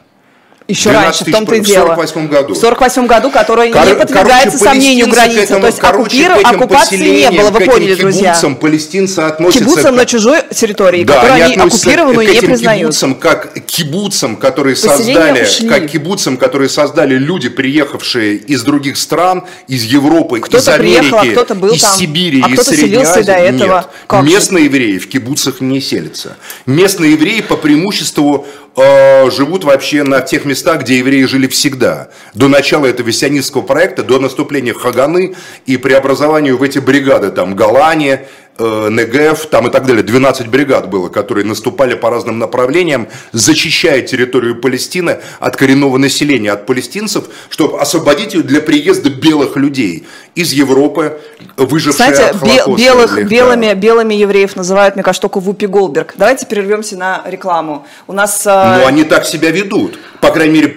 Еще 0.67 0.93
раньше, 0.93 1.27
в 1.27 1.31
том-то 1.31 1.57
и 1.57 1.61
дело. 1.61 1.95
В 1.95 2.09
48 2.09 2.29
году. 2.29 2.55
В 2.55 2.57
48 2.57 3.07
году, 3.07 3.31
который 3.31 3.71
Кор- 3.71 3.87
не 3.87 3.95
подвергается 3.95 4.59
короче, 4.59 4.65
сомнению 4.65 5.09
границы. 5.09 5.41
Этому, 5.41 5.61
То 5.61 5.67
есть 5.67 5.79
короче, 5.79 6.27
оккупир, 6.27 6.55
оккупации 6.55 6.97
не 6.97 7.31
было, 7.31 7.51
вы 7.51 7.61
поняли, 7.67 7.95
друзья. 7.95 8.31
Кибуцам 8.31 8.57
палестинцы 8.57 9.19
относятся... 9.21 9.59
Кибуцам 9.59 9.95
к... 9.95 9.99
на 9.99 10.07
чужой 10.07 10.39
территории, 10.55 11.05
да, 11.05 11.15
которую 11.17 11.45
они 11.45 11.55
оккупированную 11.57 12.33
не 12.33 12.41
признают. 12.41 12.81
кибуцам, 12.81 13.15
как 13.15 13.53
кибуцам, 13.67 14.37
которые 14.37 14.75
создали, 14.77 15.47
как 15.69 15.91
кибуцам, 15.91 16.39
которые 16.39 16.71
создали 16.71 17.17
люди, 17.17 17.51
приехавшие 17.51 18.37
из 18.37 18.63
других 18.63 18.97
стран, 18.97 19.45
из 19.69 19.83
Европы, 19.83 20.41
кто 20.41 20.57
из 20.57 20.69
Америки, 20.69 21.01
приехал, 21.01 21.19
а 21.19 21.27
кто-то 21.27 21.55
был 21.57 21.75
из 21.75 21.83
там, 21.83 21.99
Сибири, 21.99 22.43
а 22.43 22.49
из 22.49 22.63
Средней 22.63 23.03
Азии. 23.03 23.23
до 23.23 23.33
этого. 23.33 23.77
Нет. 23.77 23.87
Как 24.07 24.25
Местные 24.25 24.65
евреи 24.65 24.97
в 24.97 25.09
кибуцах 25.11 25.61
не 25.61 25.83
селятся. 25.83 26.39
Местные 26.65 27.13
евреи 27.13 27.43
по 27.43 27.57
преимуществу 27.57 28.47
э, 28.77 29.31
живут 29.31 29.65
вообще 29.65 30.03
на 30.03 30.21
тех 30.21 30.45
местах, 30.45 30.83
где 30.83 30.99
евреи 30.99 31.25
жили 31.25 31.47
всегда. 31.47 32.09
До 32.35 32.49
начала 32.49 32.87
этого 32.87 33.13
сионистского 33.13 33.63
проекта, 33.63 34.03
до 34.03 34.19
наступления 34.19 34.75
Хаганы 34.75 35.35
и 35.67 35.77
преобразованию 35.77 36.57
в 36.57 36.63
эти 36.63 36.79
бригады, 36.79 37.31
там, 37.31 37.57
Галани, 37.57 38.21
э, 38.59 38.89
НГФ, 38.89 39.47
там 39.47 39.69
и 39.69 39.71
так 39.71 39.87
далее. 39.87 40.03
12 40.03 40.49
бригад 40.49 40.89
было, 40.89 41.09
которые 41.09 41.45
наступали 41.45 41.95
по 41.95 42.11
разным 42.11 42.39
направлениям, 42.39 43.09
зачищая 43.33 44.03
территорию 44.03 44.61
Палестины 44.61 45.19
от 45.41 45.57
коренного 45.57 45.99
населения, 45.99 46.53
от 46.53 46.67
палестинцев, 46.67 47.25
чтобы 47.49 47.81
освободить 47.81 48.35
ее 48.35 48.43
для 48.43 48.61
приезда 48.61 49.11
белых 49.11 49.57
людей 49.57 50.07
из 50.35 50.53
Европы, 50.53 51.21
выжившие 51.57 52.11
Кстати, 52.11 52.31
от 52.31 52.37
Холокоста. 52.37 52.83
белых, 52.83 53.29
белыми, 53.29 53.75
белыми 53.75 54.15
евреев 54.15 54.57
называют, 54.57 54.97
мне 54.97 55.05
кажется, 55.05 55.23
только 55.23 55.41
Вупи 55.41 55.67
Голдберг. 55.67 56.15
Давайте 56.17 56.47
прервемся 56.47 56.97
на 56.97 57.23
рекламу. 57.27 57.87
У 58.07 58.13
нас... 58.13 58.45
Э, 58.47 58.79
ну, 58.81 58.87
они 58.87 59.05
так 59.05 59.27
себя 59.27 59.51
ведут. 59.51 59.99
По 60.21 60.31
крайней 60.31 60.55
мере, 60.55 60.75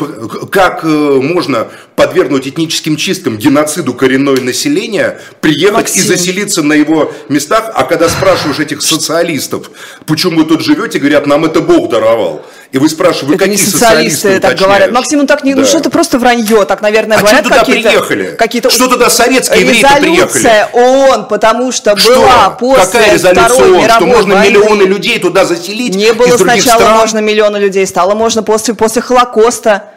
как 0.52 0.84
э, 0.84 0.88
можно 0.88 1.68
подвергнуть 1.96 2.48
этническим 2.48 2.96
чисткам, 2.96 3.38
геноциду 3.38 3.94
коренное 3.94 4.40
население, 4.40 5.20
приехать 5.42 5.74
Максим. 5.74 6.04
и 6.04 6.06
заселиться 6.06 6.62
на 6.62 6.74
его 6.74 7.12
местах, 7.28 7.72
а 7.74 7.84
когда 7.86 8.08
спрашиваешь 8.10 8.60
этих 8.60 8.84
социалистов, 8.84 9.72
почему 10.06 10.40
вы 10.40 10.46
тут 10.46 10.62
живете, 10.62 11.00
говорят, 11.00 11.26
нам 11.26 11.46
это 11.46 11.62
Бог 11.62 11.90
даровал. 11.90 12.46
И 12.72 12.78
вы 12.78 12.90
спрашиваете, 12.90 13.28
вы 13.28 13.36
это 13.36 13.46
какие 13.46 13.58
не 13.58 13.72
социалисты 13.72 14.40
так 14.40 14.58
говорят. 14.58 14.92
Максим, 14.92 15.20
ну 15.20 15.26
так 15.26 15.44
не, 15.44 15.52
ну, 15.52 15.58
да. 15.58 15.62
ну 15.64 15.68
что 15.68 15.78
это 15.80 15.90
просто 15.90 16.20
вранье, 16.20 16.66
так, 16.66 16.82
наверное, 16.82 17.18
а 17.18 17.22
говорят 17.22 17.48
какие-то, 17.48 17.90
приехали? 17.90 18.36
Какие-то... 18.38 18.70
Что 18.70 18.88
туда 18.88 19.10
советские 19.48 19.90
евреи 19.98 20.00
приехали? 20.02 20.68
ООН, 20.74 21.26
потому 21.28 21.72
что, 21.72 21.98
что? 21.98 22.16
была 22.16 22.50
после 22.52 22.86
Какая 22.86 23.14
резолюция 23.14 23.48
Второй 23.48 23.72
ООН? 23.78 23.90
Что 23.90 24.06
можно 24.06 24.36
войны. 24.36 24.48
миллионы 24.50 24.84
людей 24.84 25.20
туда 25.20 25.46
заселить 25.46 25.96
Не 25.96 26.14
было 26.14 26.38
сначала 26.38 26.80
стран? 26.80 26.98
можно 26.98 27.20
миллионы 27.20 27.58
людей, 27.58 27.86
стало 27.88 28.16
можно 28.16 28.44
после, 28.44 28.74
после 28.74 29.02
Холокоста. 29.02 29.92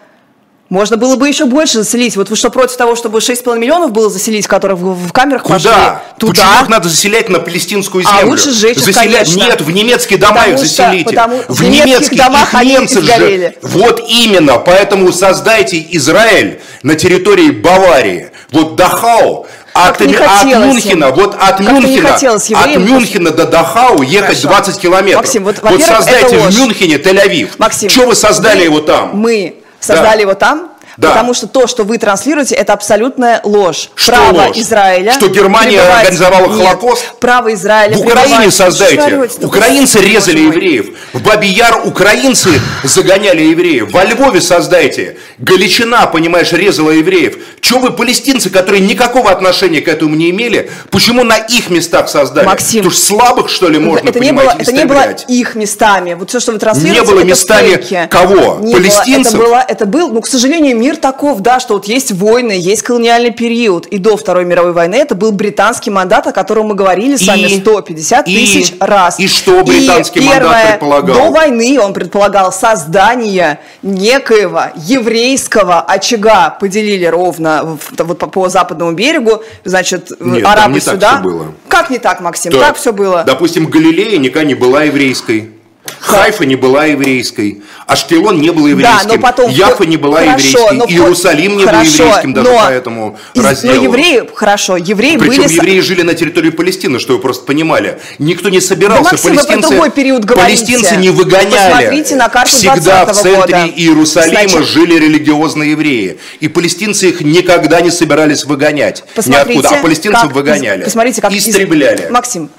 Можно 0.71 0.97
было 0.97 1.16
бы 1.16 1.27
еще 1.27 1.47
больше 1.47 1.83
заселить. 1.83 2.16
Вот 2.16 2.31
вы 2.31 2.37
что, 2.37 2.49
против 2.49 2.77
того, 2.77 2.95
чтобы 2.95 3.18
6,5 3.18 3.59
миллионов 3.59 3.91
было 3.91 4.09
заселить, 4.09 4.47
которых 4.47 4.79
в, 4.79 5.09
в 5.09 5.12
камерах 5.12 5.43
Куда? 5.43 5.55
пошли? 5.55 5.73
Туда. 6.18 6.33
Почему 6.33 6.62
их 6.62 6.68
надо 6.68 6.89
заселять 6.89 7.29
на 7.29 7.41
палестинскую 7.41 8.05
землю? 8.05 8.18
А 8.23 8.27
лучше 8.27 8.53
сжечь 8.53 8.79
заселять? 8.79 9.27
конечно. 9.27 9.37
Нет, 9.37 9.61
в 9.61 9.71
немецкие 9.73 10.21
дома 10.21 10.35
потому 10.35 10.53
их 10.53 10.59
заселите. 10.61 11.01
Что, 11.01 11.11
потому, 11.11 11.43
в, 11.49 11.59
в 11.59 11.62
немецких 11.64 12.16
домах 12.16 12.55
их 12.55 12.62
немцы 12.62 13.03
же. 13.03 13.55
Вот 13.62 14.01
именно. 14.09 14.59
Поэтому 14.59 15.12
создайте 15.12 15.85
Израиль 15.91 16.61
на 16.85 16.95
территории 16.95 17.51
Баварии. 17.51 18.31
Вот 18.53 18.77
Дахау. 18.77 19.49
От, 19.73 20.01
от 20.01 20.07
Мюнхена, 20.45 21.07
им. 21.07 21.14
вот 21.14 21.37
от 21.39 21.61
Мюнхена, 21.61 22.14
от 22.14 22.77
Мюнхена 22.77 23.31
до 23.31 23.47
Дахау 23.47 24.03
ехать 24.03 24.43
Хорошо. 24.43 24.49
20 24.49 24.81
километров. 24.81 25.23
Максим, 25.23 25.45
вот, 25.45 25.57
вот 25.62 25.83
создайте 25.83 26.39
в 26.39 26.59
Мюнхене 26.59 26.97
Тель-Авив. 26.97 27.51
Максим, 27.59 27.89
что 27.89 28.07
вы 28.07 28.16
создали 28.16 28.59
мы, 28.59 28.64
его 28.64 28.81
там? 28.81 29.11
Мы 29.16 29.60
создали 29.81 30.16
да. 30.18 30.22
его 30.22 30.35
там, 30.35 30.70
Да. 31.01 31.09
Потому 31.11 31.33
что 31.33 31.47
то, 31.47 31.67
что 31.67 31.85
вы 31.85 31.97
транслируете, 31.97 32.55
это 32.55 32.75
абсолютная 32.75 33.41
ложь. 33.43 33.91
Что 33.95 34.13
право 34.13 34.49
ложь? 34.49 34.57
Израиля. 34.59 35.13
Что 35.13 35.29
Германия 35.29 35.81
организовала 35.81 36.47
Нет, 36.47 36.57
Холокост? 36.57 37.15
Право 37.19 37.55
Израиля. 37.55 37.97
В 37.97 38.01
Украине 38.01 38.51
создайте. 38.51 39.29
Украинцы 39.41 40.01
резали 40.01 40.41
евреев. 40.41 40.89
В 41.15 41.23
Бабияр 41.23 41.87
украинцы 41.87 42.51
загоняли 42.85 43.45
евреев. 43.45 43.91
Во 43.93 44.05
Львове 44.05 44.43
создайте. 44.43 45.17
Галичина, 45.39 46.07
понимаешь, 46.07 46.53
резала 46.53 46.91
евреев. 46.91 47.39
Чего 47.63 47.81
вы, 47.81 47.91
палестинцы, 47.93 48.51
которые 48.51 48.81
никакого 48.81 49.31
отношения 49.31 49.81
к 49.81 49.89
этому 49.89 50.15
не 50.15 50.31
имели, 50.31 50.71
почему 50.91 51.25
на 51.25 51.37
их 51.39 51.71
местах 51.71 52.11
создали? 52.11 52.45
Максим. 52.45 52.81
Потому 52.81 52.91
что 52.91 53.07
слабых, 53.07 53.49
что 53.49 53.69
ли, 53.69 53.79
можно, 53.79 54.11
это 54.11 54.21
не 54.21 54.33
было, 54.33 54.55
Это 54.59 54.73
не 54.73 54.85
было 54.85 55.03
их 55.29 55.55
местами. 55.55 56.15
Вот 56.15 56.29
все, 56.29 56.41
что 56.41 56.53
вы 56.53 56.59
транслируете, 56.59 57.01
Не 57.01 57.07
было 57.07 57.25
местами 57.25 57.77
фейки. 57.77 58.09
кого? 58.11 58.59
Не 58.61 58.75
Палестинцев? 58.75 59.35
Было. 59.35 59.45
Это, 59.45 59.51
было, 59.51 59.65
это 59.69 59.87
был, 59.87 60.13
ну, 60.13 60.21
к 60.21 60.27
сожалению, 60.27 60.77
мир 60.77 60.89
таков, 60.97 61.41
да, 61.41 61.61
что 61.61 61.74
вот 61.74 61.86
есть 61.86 62.12
войны, 62.12 62.53
есть 62.53 62.82
колониальный 62.82 63.30
период. 63.30 63.86
И 63.86 63.99
до 63.99 64.16
Второй 64.16 64.45
мировой 64.45 64.72
войны 64.72 64.95
это 64.97 65.14
был 65.14 65.32
британский 65.32 65.91
мандат, 65.91 66.26
о 66.26 66.32
котором 66.32 66.66
мы 66.66 66.74
говорили 66.74 67.16
с 67.16 67.26
вами 67.26 67.49
150 67.49 68.28
и, 68.28 68.34
тысяч 68.34 68.74
раз. 68.80 69.18
И 69.18 69.28
что 69.28 69.62
британский 69.64 70.20
и 70.20 70.22
мандат 70.22 70.43
первое, 70.43 70.70
предполагал? 70.70 71.16
До 71.16 71.30
войны 71.30 71.80
он 71.80 71.93
предполагал 71.93 72.53
создание 72.53 73.61
некоего 73.82 74.64
еврейского 74.76 75.80
очага. 75.80 76.51
Поделили 76.51 77.07
ровно 77.07 77.78
вот 77.99 78.18
по, 78.18 78.26
по 78.26 78.49
западному 78.49 78.93
берегу, 78.93 79.43
значит, 79.64 80.11
Нет, 80.20 80.45
арабы 80.45 80.74
не 80.74 80.80
сюда. 80.80 81.12
Так 81.12 81.20
все 81.20 81.30
было. 81.30 81.55
Как 81.68 81.91
не 81.91 81.99
так, 81.99 82.20
Максим? 82.20 82.53
Так, 82.53 82.61
так 82.61 82.76
все 82.76 82.93
было. 82.93 83.24
Допустим, 83.24 83.66
Галилея 83.66 84.18
никогда 84.18 84.47
не 84.47 84.55
была 84.55 84.84
еврейской. 84.84 85.60
Хайфа 85.99 86.45
не 86.45 86.57
была 86.57 86.86
еврейской, 86.86 87.62
Ашкелон 87.86 88.41
не 88.41 88.51
был 88.51 88.66
еврейским, 88.66 89.09
да, 89.09 89.14
но 89.14 89.20
потом, 89.20 89.51
Яфа 89.51 89.84
не 89.84 89.97
была 89.97 90.20
хорошо, 90.20 90.59
еврейской, 90.59 90.74
но, 90.76 90.84
Иерусалим 90.86 91.57
не 91.57 91.64
хорошо, 91.64 91.99
был 91.99 92.05
еврейским 92.05 92.32
даже 92.34 92.49
но, 92.49 92.59
поэтому 92.59 93.18
разделу. 93.34 93.74
Но 93.74 93.82
евреи, 93.82 94.30
хорошо, 94.34 94.76
евреи 94.76 95.16
Причем 95.16 95.45
были... 95.45 95.55
евреи 95.55 95.80
жили 95.80 96.03
на 96.03 96.14
территории 96.14 96.51
Палестины, 96.51 96.99
что 97.01 97.14
вы 97.14 97.18
просто 97.18 97.45
понимали. 97.45 97.99
Никто 98.18 98.49
не 98.49 98.61
собирался. 98.61 99.03
Да, 99.03 99.11
Максим, 99.11 99.30
палестинцы, 99.30 99.68
вы 99.68 99.74
другой 99.74 99.91
период 99.91 100.26
палестинцы 100.26 100.97
не 100.97 101.11
выгоняли. 101.11 101.51
Посмотрите 101.51 102.16
на 102.16 102.28
карту 102.28 102.57
Всегда 102.57 103.07
в 103.07 103.12
центре 103.12 103.36
года. 103.36 103.72
Иерусалима 103.76 104.49
Значит, 104.49 104.66
жили 104.66 104.95
религиозные 104.95 105.72
евреи. 105.72 106.18
И 106.41 106.49
палестинцы 106.49 107.09
их 107.09 107.20
никогда 107.20 107.80
не 107.80 107.91
собирались 107.91 108.45
выгонять. 108.45 109.05
Посмотрите, 109.14 109.53
Ниоткуда. 109.55 109.78
А 109.78 109.82
палестинцев 109.82 110.22
как, 110.22 110.32
выгоняли. 110.32 110.84
Посмотрите, 110.84 111.20
как 111.20 111.32
истребляли. 111.32 112.05
Из... 112.05 112.11
Максим, 112.11 112.51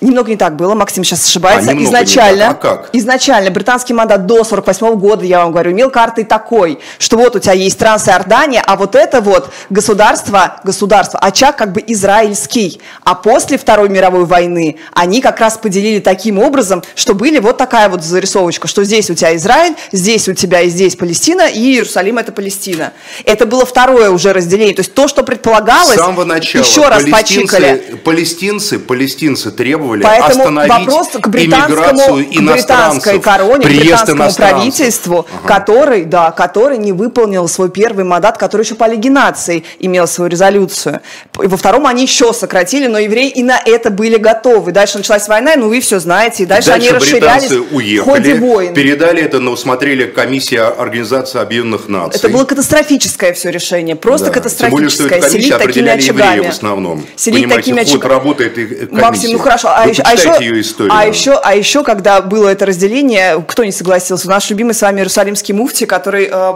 немного 0.00 0.30
не 0.30 0.36
так 0.36 0.56
было. 0.56 0.74
Максим 0.74 1.04
сейчас 1.04 1.26
ошибается. 1.26 1.70
А, 1.70 1.74
изначально, 1.74 2.50
а 2.50 2.54
как? 2.54 2.90
изначально 2.92 3.50
британский 3.50 3.92
мандат 3.92 4.26
до 4.26 4.44
48 4.44 4.94
года, 4.96 5.24
я 5.24 5.40
вам 5.40 5.52
говорю, 5.52 5.72
имел 5.72 5.90
карты 5.90 6.24
такой, 6.24 6.78
что 6.98 7.16
вот 7.16 7.36
у 7.36 7.38
тебя 7.38 7.52
есть 7.52 7.78
Трансиордания, 7.78 8.62
а 8.66 8.76
вот 8.76 8.94
это 8.94 9.20
вот 9.20 9.50
государство, 9.68 10.60
государство, 10.64 11.18
очаг 11.20 11.56
как 11.56 11.72
бы 11.72 11.82
израильский. 11.86 12.80
А 13.04 13.14
после 13.14 13.58
Второй 13.58 13.88
мировой 13.88 14.24
войны 14.24 14.78
они 14.92 15.20
как 15.20 15.40
раз 15.40 15.58
поделили 15.58 16.00
таким 16.00 16.38
образом, 16.38 16.82
что 16.94 17.14
были 17.14 17.38
вот 17.38 17.58
такая 17.58 17.88
вот 17.88 18.02
зарисовочка, 18.02 18.68
что 18.68 18.84
здесь 18.84 19.10
у 19.10 19.14
тебя 19.14 19.36
Израиль, 19.36 19.74
здесь 19.92 20.28
у 20.28 20.34
тебя 20.34 20.62
и 20.62 20.68
здесь 20.68 20.96
Палестина, 20.96 21.48
и 21.48 21.60
Иерусалим 21.60 22.18
это 22.18 22.32
Палестина. 22.32 22.92
Это 23.24 23.46
было 23.46 23.66
второе 23.66 24.10
уже 24.10 24.32
разделение. 24.32 24.74
То 24.74 24.80
есть 24.80 24.94
то, 24.94 25.08
что 25.08 25.22
предполагалось, 25.22 25.96
С 25.96 26.00
самого 26.00 26.24
начала 26.24 26.62
еще 26.62 26.88
раз 26.88 27.04
почикали. 27.04 28.00
Палестинцы, 28.04 28.78
палестинцы 28.78 29.50
требовали 29.50 29.89
Поэтому 30.02 30.42
остановить 30.42 30.72
вопрос 30.72 31.08
к 31.08 31.28
британскому, 31.28 32.24
к 32.24 32.52
британской 32.52 33.20
короне, 33.20 33.64
британскому 33.66 34.32
правительству, 34.32 35.26
ага. 35.28 35.48
который, 35.48 36.04
да, 36.04 36.30
который 36.30 36.78
не 36.78 36.92
выполнил 36.92 37.48
свой 37.48 37.70
первый 37.70 38.04
мандат, 38.04 38.38
который 38.38 38.62
еще 38.62 38.74
по 38.74 38.88
легинации 38.88 39.64
имел 39.78 40.06
свою 40.06 40.30
резолюцию. 40.30 41.00
И 41.42 41.46
во 41.46 41.56
втором 41.56 41.86
они 41.86 42.02
еще 42.02 42.32
сократили, 42.32 42.86
но 42.86 42.98
евреи 42.98 43.28
и 43.28 43.42
на 43.42 43.60
это 43.64 43.90
были 43.90 44.16
готовы. 44.16 44.72
Дальше 44.72 44.98
началась 44.98 45.28
война, 45.28 45.52
ну 45.56 45.68
вы 45.68 45.80
все 45.80 45.98
знаете, 45.98 46.44
и 46.44 46.46
дальше, 46.46 46.70
дальше 46.70 46.88
они 46.88 46.96
расширялись 46.96 47.50
уехали, 47.50 47.98
в 47.98 48.04
ходе 48.04 48.34
войн. 48.34 48.74
Передали 48.74 49.22
это 49.22 49.40
на 49.40 49.50
усмотрели 49.50 50.06
комиссия 50.06 50.62
Организации 50.62 51.40
Объединенных 51.40 51.88
Наций. 51.88 52.18
Это 52.18 52.28
было 52.28 52.44
катастрофическое 52.44 53.32
все 53.32 53.50
решение, 53.50 53.96
просто 53.96 54.26
да. 54.26 54.32
катастрофическое. 54.32 54.70
Тем 54.70 55.08
более, 55.08 55.20
что 55.20 55.30
Селить 55.30 55.58
такими 55.58 55.90
очагами. 55.90 56.46
в 56.46 56.48
основном. 56.48 57.06
Селить 57.16 57.48
такими 57.48 57.82
очагами. 57.82 58.10
работает 58.10 58.58
и 58.58 58.66
комиссия. 58.66 59.00
Максим, 59.00 59.32
ну 59.32 59.38
хорошо, 59.38 59.68
а, 59.82 59.88
еще, 59.88 60.02
а, 60.02 60.12
еще, 60.12 60.36
ее 60.40 60.60
историю. 60.60 60.92
а, 60.94 61.06
еще, 61.06 61.32
а 61.32 61.54
еще, 61.54 61.82
когда 61.82 62.20
было 62.20 62.48
это 62.48 62.66
разделение, 62.66 63.44
кто 63.46 63.64
не 63.64 63.72
согласился? 63.72 64.28
Наш 64.28 64.50
любимый 64.50 64.74
с 64.74 64.82
вами 64.82 65.00
Иерусалимский 65.00 65.54
муфти, 65.54 65.84
который, 65.84 66.28
э, 66.30 66.54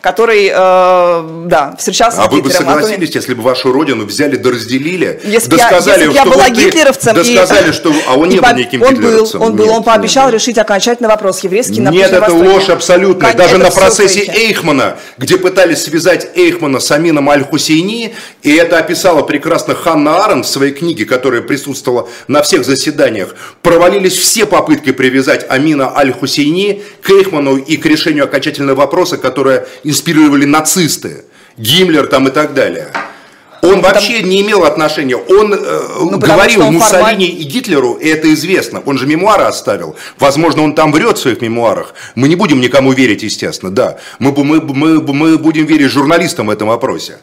который 0.00 0.50
э, 0.52 1.46
да, 1.46 1.74
встречался 1.78 2.22
а 2.22 2.24
с 2.24 2.34
Гитлером. 2.34 2.68
А 2.68 2.70
вы 2.70 2.74
бы 2.76 2.82
согласились, 2.82 3.14
если 3.14 3.34
бы 3.34 3.42
вашу 3.42 3.72
родину 3.72 4.04
взяли 4.04 4.36
да 4.36 4.50
разделили? 4.50 5.20
Если 5.24 5.50
да 5.50 5.56
я, 5.56 5.66
сказали, 5.66 6.00
если 6.00 6.14
я 6.14 6.22
что 6.22 6.30
была 6.30 6.44
вот 6.44 6.56
гитлеровцем. 6.56 7.14
Да 7.14 7.20
и, 7.20 7.36
сказали, 7.36 7.72
что... 7.72 7.92
А 8.08 8.16
он 8.16 8.28
не 8.30 8.40
был 8.40 8.48
никаким 8.54 8.82
он 8.82 8.94
гитлеровцем. 8.94 9.40
Был, 9.40 9.46
он 9.46 9.56
был, 9.56 9.64
Нет, 9.64 9.74
он 9.74 9.82
пообещал 9.82 10.30
решить 10.30 10.58
окончательный 10.58 11.08
вопрос 11.08 11.40
еврейский 11.40 11.80
на 11.80 11.90
Нет, 11.90 12.12
это 12.12 12.32
ложь 12.32 12.68
абсолютная. 12.68 13.34
Даже 13.34 13.58
на 13.58 13.70
процессе 13.70 14.20
фейки. 14.20 14.36
Эйхмана, 14.36 14.96
где 15.18 15.36
пытались 15.36 15.84
связать 15.84 16.28
Эйхмана 16.34 16.80
с 16.80 16.90
Амином 16.90 17.28
Аль-Хусейни, 17.28 18.14
и 18.42 18.54
это 18.54 18.78
описала 18.78 19.22
прекрасно 19.22 19.74
Ханна 19.74 20.24
Арен 20.24 20.42
в 20.42 20.48
своей 20.48 20.72
книге, 20.72 21.04
которая 21.04 21.42
присутствовала 21.42 22.08
на 22.28 22.42
всех 22.42 22.55
заседаниях, 22.64 23.34
провалились 23.62 24.14
все 24.16 24.46
попытки 24.46 24.92
привязать 24.92 25.46
Амина 25.48 25.96
Аль-Хусейни 25.96 26.82
к 27.02 27.10
Эйхману 27.10 27.56
и 27.56 27.76
к 27.76 27.86
решению 27.86 28.24
окончательного 28.24 28.76
вопроса, 28.76 29.16
которое 29.18 29.66
инспирировали 29.84 30.44
нацисты, 30.44 31.24
Гиммлер 31.56 32.06
там 32.06 32.28
и 32.28 32.30
так 32.30 32.54
далее. 32.54 32.88
Он 33.62 33.80
вообще 33.80 34.22
не 34.22 34.42
имел 34.42 34.64
отношения. 34.64 35.16
Он 35.16 35.52
э, 35.52 35.56
Ну, 36.00 36.20
потому 36.20 36.34
говорил 36.34 36.60
он 36.60 36.74
Муссолини 36.74 37.26
формаль- 37.26 37.40
и 37.40 37.42
Гитлеру, 37.44 37.94
и 37.94 38.06
это 38.08 38.32
известно. 38.34 38.80
Он 38.86 38.98
же 38.98 39.06
мемуары 39.06 39.44
оставил. 39.44 39.96
Возможно, 40.18 40.62
он 40.62 40.74
там 40.74 40.92
врет 40.92 41.18
в 41.18 41.22
своих 41.22 41.40
мемуарах. 41.40 41.94
Мы 42.14 42.28
не 42.28 42.36
будем 42.36 42.60
никому 42.60 42.92
верить, 42.92 43.22
естественно, 43.22 43.72
да. 43.72 43.96
Мы, 44.18 44.32
мы, 44.44 44.60
мы, 44.60 45.00
мы 45.00 45.38
будем 45.38 45.64
верить 45.66 45.90
журналистам 45.90 46.46
в 46.46 46.50
этом 46.50 46.68
вопросе. 46.68 47.18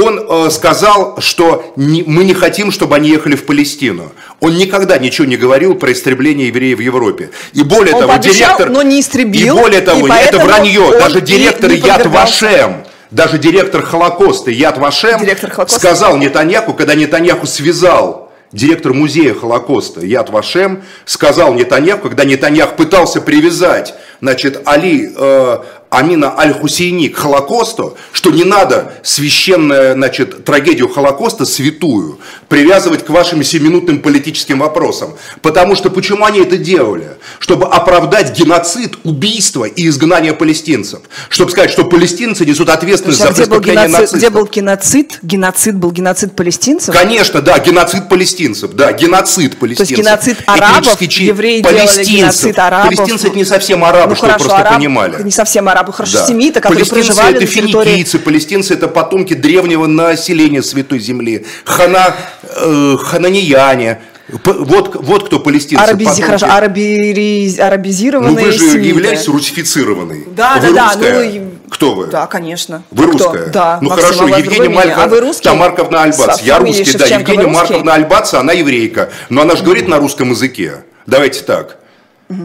Он 0.00 0.26
э, 0.28 0.50
сказал, 0.50 1.20
что 1.20 1.72
не- 1.76 2.02
мы 2.02 2.24
не 2.24 2.34
хотим, 2.34 2.72
чтобы 2.72 2.96
они 2.96 3.08
ехали 3.10 3.36
в 3.36 3.46
Палестину. 3.46 4.12
Он 4.40 4.56
никогда 4.56 4.98
ничего 4.98 5.26
не 5.26 5.36
говорил 5.36 5.76
про 5.76 5.92
истребление 5.92 6.48
евреев 6.48 6.78
в 6.78 6.80
Европе. 6.80 7.30
И 7.52 7.62
более 7.62 7.94
Он 7.94 8.00
того, 8.00 8.12
пообещал, 8.12 8.56
директор... 8.56 8.70
но 8.70 8.82
не 8.82 9.00
истребил, 9.00 9.56
И 9.56 9.60
более 9.60 9.80
того, 9.80 10.06
и 10.06 10.10
это 10.10 10.38
вранье. 10.38 10.98
Даже 10.98 11.20
директор 11.20 11.70
не 11.70 11.76
Яд 11.76 12.02
подвергался. 12.02 12.46
Вашем 12.46 12.84
даже 13.10 13.38
директор 13.38 13.82
Холокоста 13.82 14.50
Яд 14.50 14.76
Вашем 14.78 15.20
Холокоста. 15.20 15.78
сказал 15.78 16.16
Нетаньяху, 16.16 16.74
когда 16.74 16.94
Нетаньяху 16.96 17.46
связал 17.46 18.32
директор 18.50 18.92
музея 18.92 19.34
Холокоста 19.34 20.04
Яд 20.04 20.30
Вашем, 20.30 20.82
сказал 21.04 21.54
Нетаньяху, 21.54 22.08
когда 22.08 22.24
Нетаньях 22.24 22.74
пытался 22.74 23.20
привязать 23.20 23.94
значит, 24.20 24.62
Али 24.64 25.12
э, 25.16 25.58
Амина 25.98 26.34
Аль-Хусейни 26.38 27.08
к 27.08 27.16
Холокосту, 27.16 27.96
что 28.12 28.30
не 28.30 28.44
надо 28.44 28.94
священную 29.02 29.94
значит, 29.94 30.44
трагедию 30.44 30.88
Холокоста, 30.88 31.44
святую, 31.44 32.18
привязывать 32.48 33.04
к 33.04 33.10
вашим 33.10 33.42
семиминутным 33.42 34.00
политическим 34.00 34.58
вопросам. 34.60 35.14
Потому 35.42 35.74
что 35.76 35.90
почему 35.90 36.24
они 36.24 36.40
это 36.40 36.56
делали? 36.56 37.16
Чтобы 37.38 37.66
оправдать 37.66 38.36
геноцид, 38.38 38.98
убийство 39.04 39.64
и 39.64 39.86
изгнание 39.88 40.32
палестинцев. 40.34 41.00
Чтобы 41.28 41.50
сказать, 41.50 41.70
что 41.70 41.84
палестинцы 41.84 42.44
несут 42.44 42.68
ответственность 42.68 43.18
Слушай, 43.20 43.30
а 43.30 43.34
за 43.34 43.42
преступление 43.42 43.74
геноцид, 43.86 43.92
нацистов. 44.00 44.18
где 44.18 44.30
был 44.30 44.46
геноцид? 44.46 45.18
Геноцид 45.22 45.76
был 45.76 45.90
геноцид 45.92 46.36
палестинцев? 46.36 46.94
Конечно, 46.94 47.40
да, 47.40 47.58
геноцид 47.58 48.08
палестинцев, 48.08 48.72
да, 48.72 48.92
геноцид 48.92 49.56
палестинцев. 49.58 49.96
геноцид 49.98 50.38
арабов, 50.46 50.78
Этнический 50.94 51.08
чи- 51.08 51.24
евреи 51.24 51.60
делали 51.60 51.76
палестинцев. 51.78 52.14
геноцид 52.14 52.58
арабов. 52.58 52.96
Палестинцы 52.96 53.26
это 53.28 53.36
не 53.36 53.44
совсем 53.44 53.84
арабы, 53.84 54.10
Ну 54.10 54.14
чтобы 54.16 54.32
хорошо, 54.32 54.44
просто 54.48 54.62
араб- 54.68 54.74
понимали. 54.76 55.22
Не 55.22 55.30
совсем 55.30 55.68
арабы, 55.68 55.83
хорошо, 55.92 56.18
Да. 56.18 56.26
семиты, 56.26 56.60
которые 56.60 56.84
Палестинцы 56.84 57.06
проживали 57.14 57.36
это 57.36 57.44
на 57.46 57.50
территории... 57.52 57.88
финикийцы, 57.90 58.18
палестинцы 58.18 58.74
это 58.74 58.88
потомки 58.88 59.34
древнего 59.34 59.86
населения 59.86 60.62
Святой 60.62 60.98
Земли. 61.00 61.44
Хана, 61.64 62.14
э, 62.42 62.96
хананияне. 63.02 64.00
Вот, 64.28 64.96
вот 64.96 65.26
кто 65.26 65.38
палестинцы. 65.38 65.82
Арабизи, 65.82 66.22
хорошо, 66.22 66.46
арабири- 66.46 67.54
Ну 67.58 67.62
арабизированные 67.64 68.46
вы 68.46 68.52
же 68.52 68.58
семиты. 68.58 68.88
являетесь 68.88 69.28
русифицированной. 69.28 70.24
Да, 70.34 70.54
вы 70.56 70.68
да, 70.68 70.72
да, 70.72 70.84
русская? 70.94 71.12
ну 71.14 71.20
и- 71.22 71.40
Кто 71.70 71.94
вы? 71.94 72.06
Да, 72.06 72.26
конечно. 72.26 72.82
Вы 72.90 73.04
А 73.04 73.08
кто? 73.08 73.18
русская? 73.32 73.46
Да. 73.48 73.78
Ну 73.82 73.90
Максим, 73.90 74.06
хорошо, 74.18 74.34
а 74.34 74.38
Евгения. 74.38 74.68
Малька, 74.70 75.04
А 75.04 75.08
вы 75.08 75.20
русский? 75.20 75.44
Тамарковна 75.44 76.02
Альбац. 76.04 76.38
С 76.38 76.42
Я 76.42 76.58
русский, 76.58 76.84
да. 76.84 76.90
Шевченко, 77.06 77.28
вы 77.30 77.34
Евгения? 77.34 77.52
Марковна 77.52 77.94
Альбац, 77.94 78.32
она 78.34 78.52
еврейка. 78.54 79.10
Но 79.28 79.42
она 79.42 79.56
же 79.56 79.62
говорит 79.64 79.88
на 79.88 79.98
русском 79.98 80.30
языке. 80.30 80.84
Давайте 81.06 81.40
так. 81.42 81.76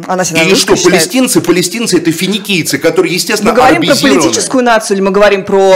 А 0.07 0.17
нас 0.17 0.31
Или 0.31 0.55
что, 0.55 0.75
считает. 0.75 0.83
палестинцы, 0.83 1.39
палестинцы 1.39 1.97
это 1.99 2.11
финикийцы, 2.11 2.77
которые, 2.77 3.13
естественно, 3.13 3.51
Мы 3.51 3.57
говорим 3.57 3.81
про 3.85 3.95
политическую 3.95 4.61
нацию 4.63 4.97
или 4.97 5.03
мы 5.03 5.11
говорим 5.11 5.45
про 5.45 5.73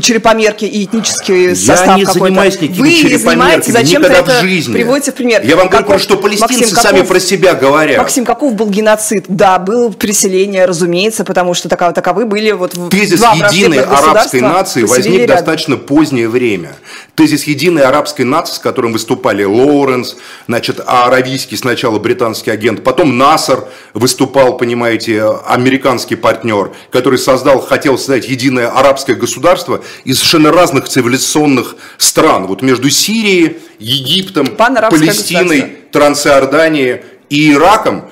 черепомерки 0.00 0.64
и 0.64 0.84
этнический 0.84 1.54
состав 1.54 1.86
Я 1.86 1.94
не 1.98 2.04
занимаюсь 2.04 2.60
никакими 2.60 2.80
Вы 2.80 2.90
черепомерками, 2.92 3.72
зачем 3.72 4.02
никогда 4.02 4.18
это 4.20 4.40
в 4.40 4.40
жизни. 4.40 4.72
приводите 4.72 5.12
в 5.12 5.14
пример. 5.14 5.42
Я 5.44 5.54
вам 5.56 5.68
каков, 5.68 5.86
говорю, 5.86 6.02
что 6.02 6.16
палестинцы 6.16 6.60
Максим, 6.60 6.76
сами 6.76 6.94
каков, 6.96 7.08
про 7.08 7.20
себя 7.20 7.54
говорят. 7.54 7.98
Максим, 7.98 8.24
каков 8.24 8.54
был 8.54 8.68
геноцид? 8.68 9.26
Да, 9.28 9.60
было 9.60 9.92
переселение, 9.92 10.64
разумеется, 10.64 11.24
потому 11.24 11.54
что 11.54 11.68
таковы, 11.68 11.92
таковы 11.92 12.26
были 12.26 12.50
вот 12.50 12.72
Тезис 12.90 13.20
два 13.20 13.34
единой 13.34 13.82
арабской 13.84 14.40
нации 14.40 14.82
возник 14.82 15.20
рядом. 15.20 15.36
достаточно 15.36 15.76
позднее 15.76 16.28
время. 16.28 16.74
Тезис 17.14 17.44
единой 17.44 17.82
арабской 17.82 18.22
нации, 18.22 18.54
с 18.54 18.58
которым 18.58 18.92
выступали 18.92 19.44
Лоуренс, 19.44 20.16
значит, 20.48 20.80
аравийский 20.84 21.56
сначала 21.56 22.00
британский 22.00 22.50
агент, 22.50 22.82
потом 22.82 23.16
Насар 23.44 23.68
выступал, 23.92 24.56
понимаете, 24.56 25.22
американский 25.46 26.16
партнер, 26.16 26.72
который 26.90 27.18
создал, 27.18 27.60
хотел 27.60 27.98
создать 27.98 28.26
единое 28.26 28.68
арабское 28.68 29.16
государство 29.16 29.82
из 30.04 30.18
совершенно 30.18 30.50
разных 30.50 30.88
цивилизационных 30.88 31.76
стран. 31.98 32.46
Вот 32.46 32.62
между 32.62 32.88
Сирией, 32.88 33.58
Египтом, 33.78 34.46
Палестиной, 34.46 35.76
Трансиорданией 35.92 37.02
и 37.28 37.52
Ираком 37.52 38.04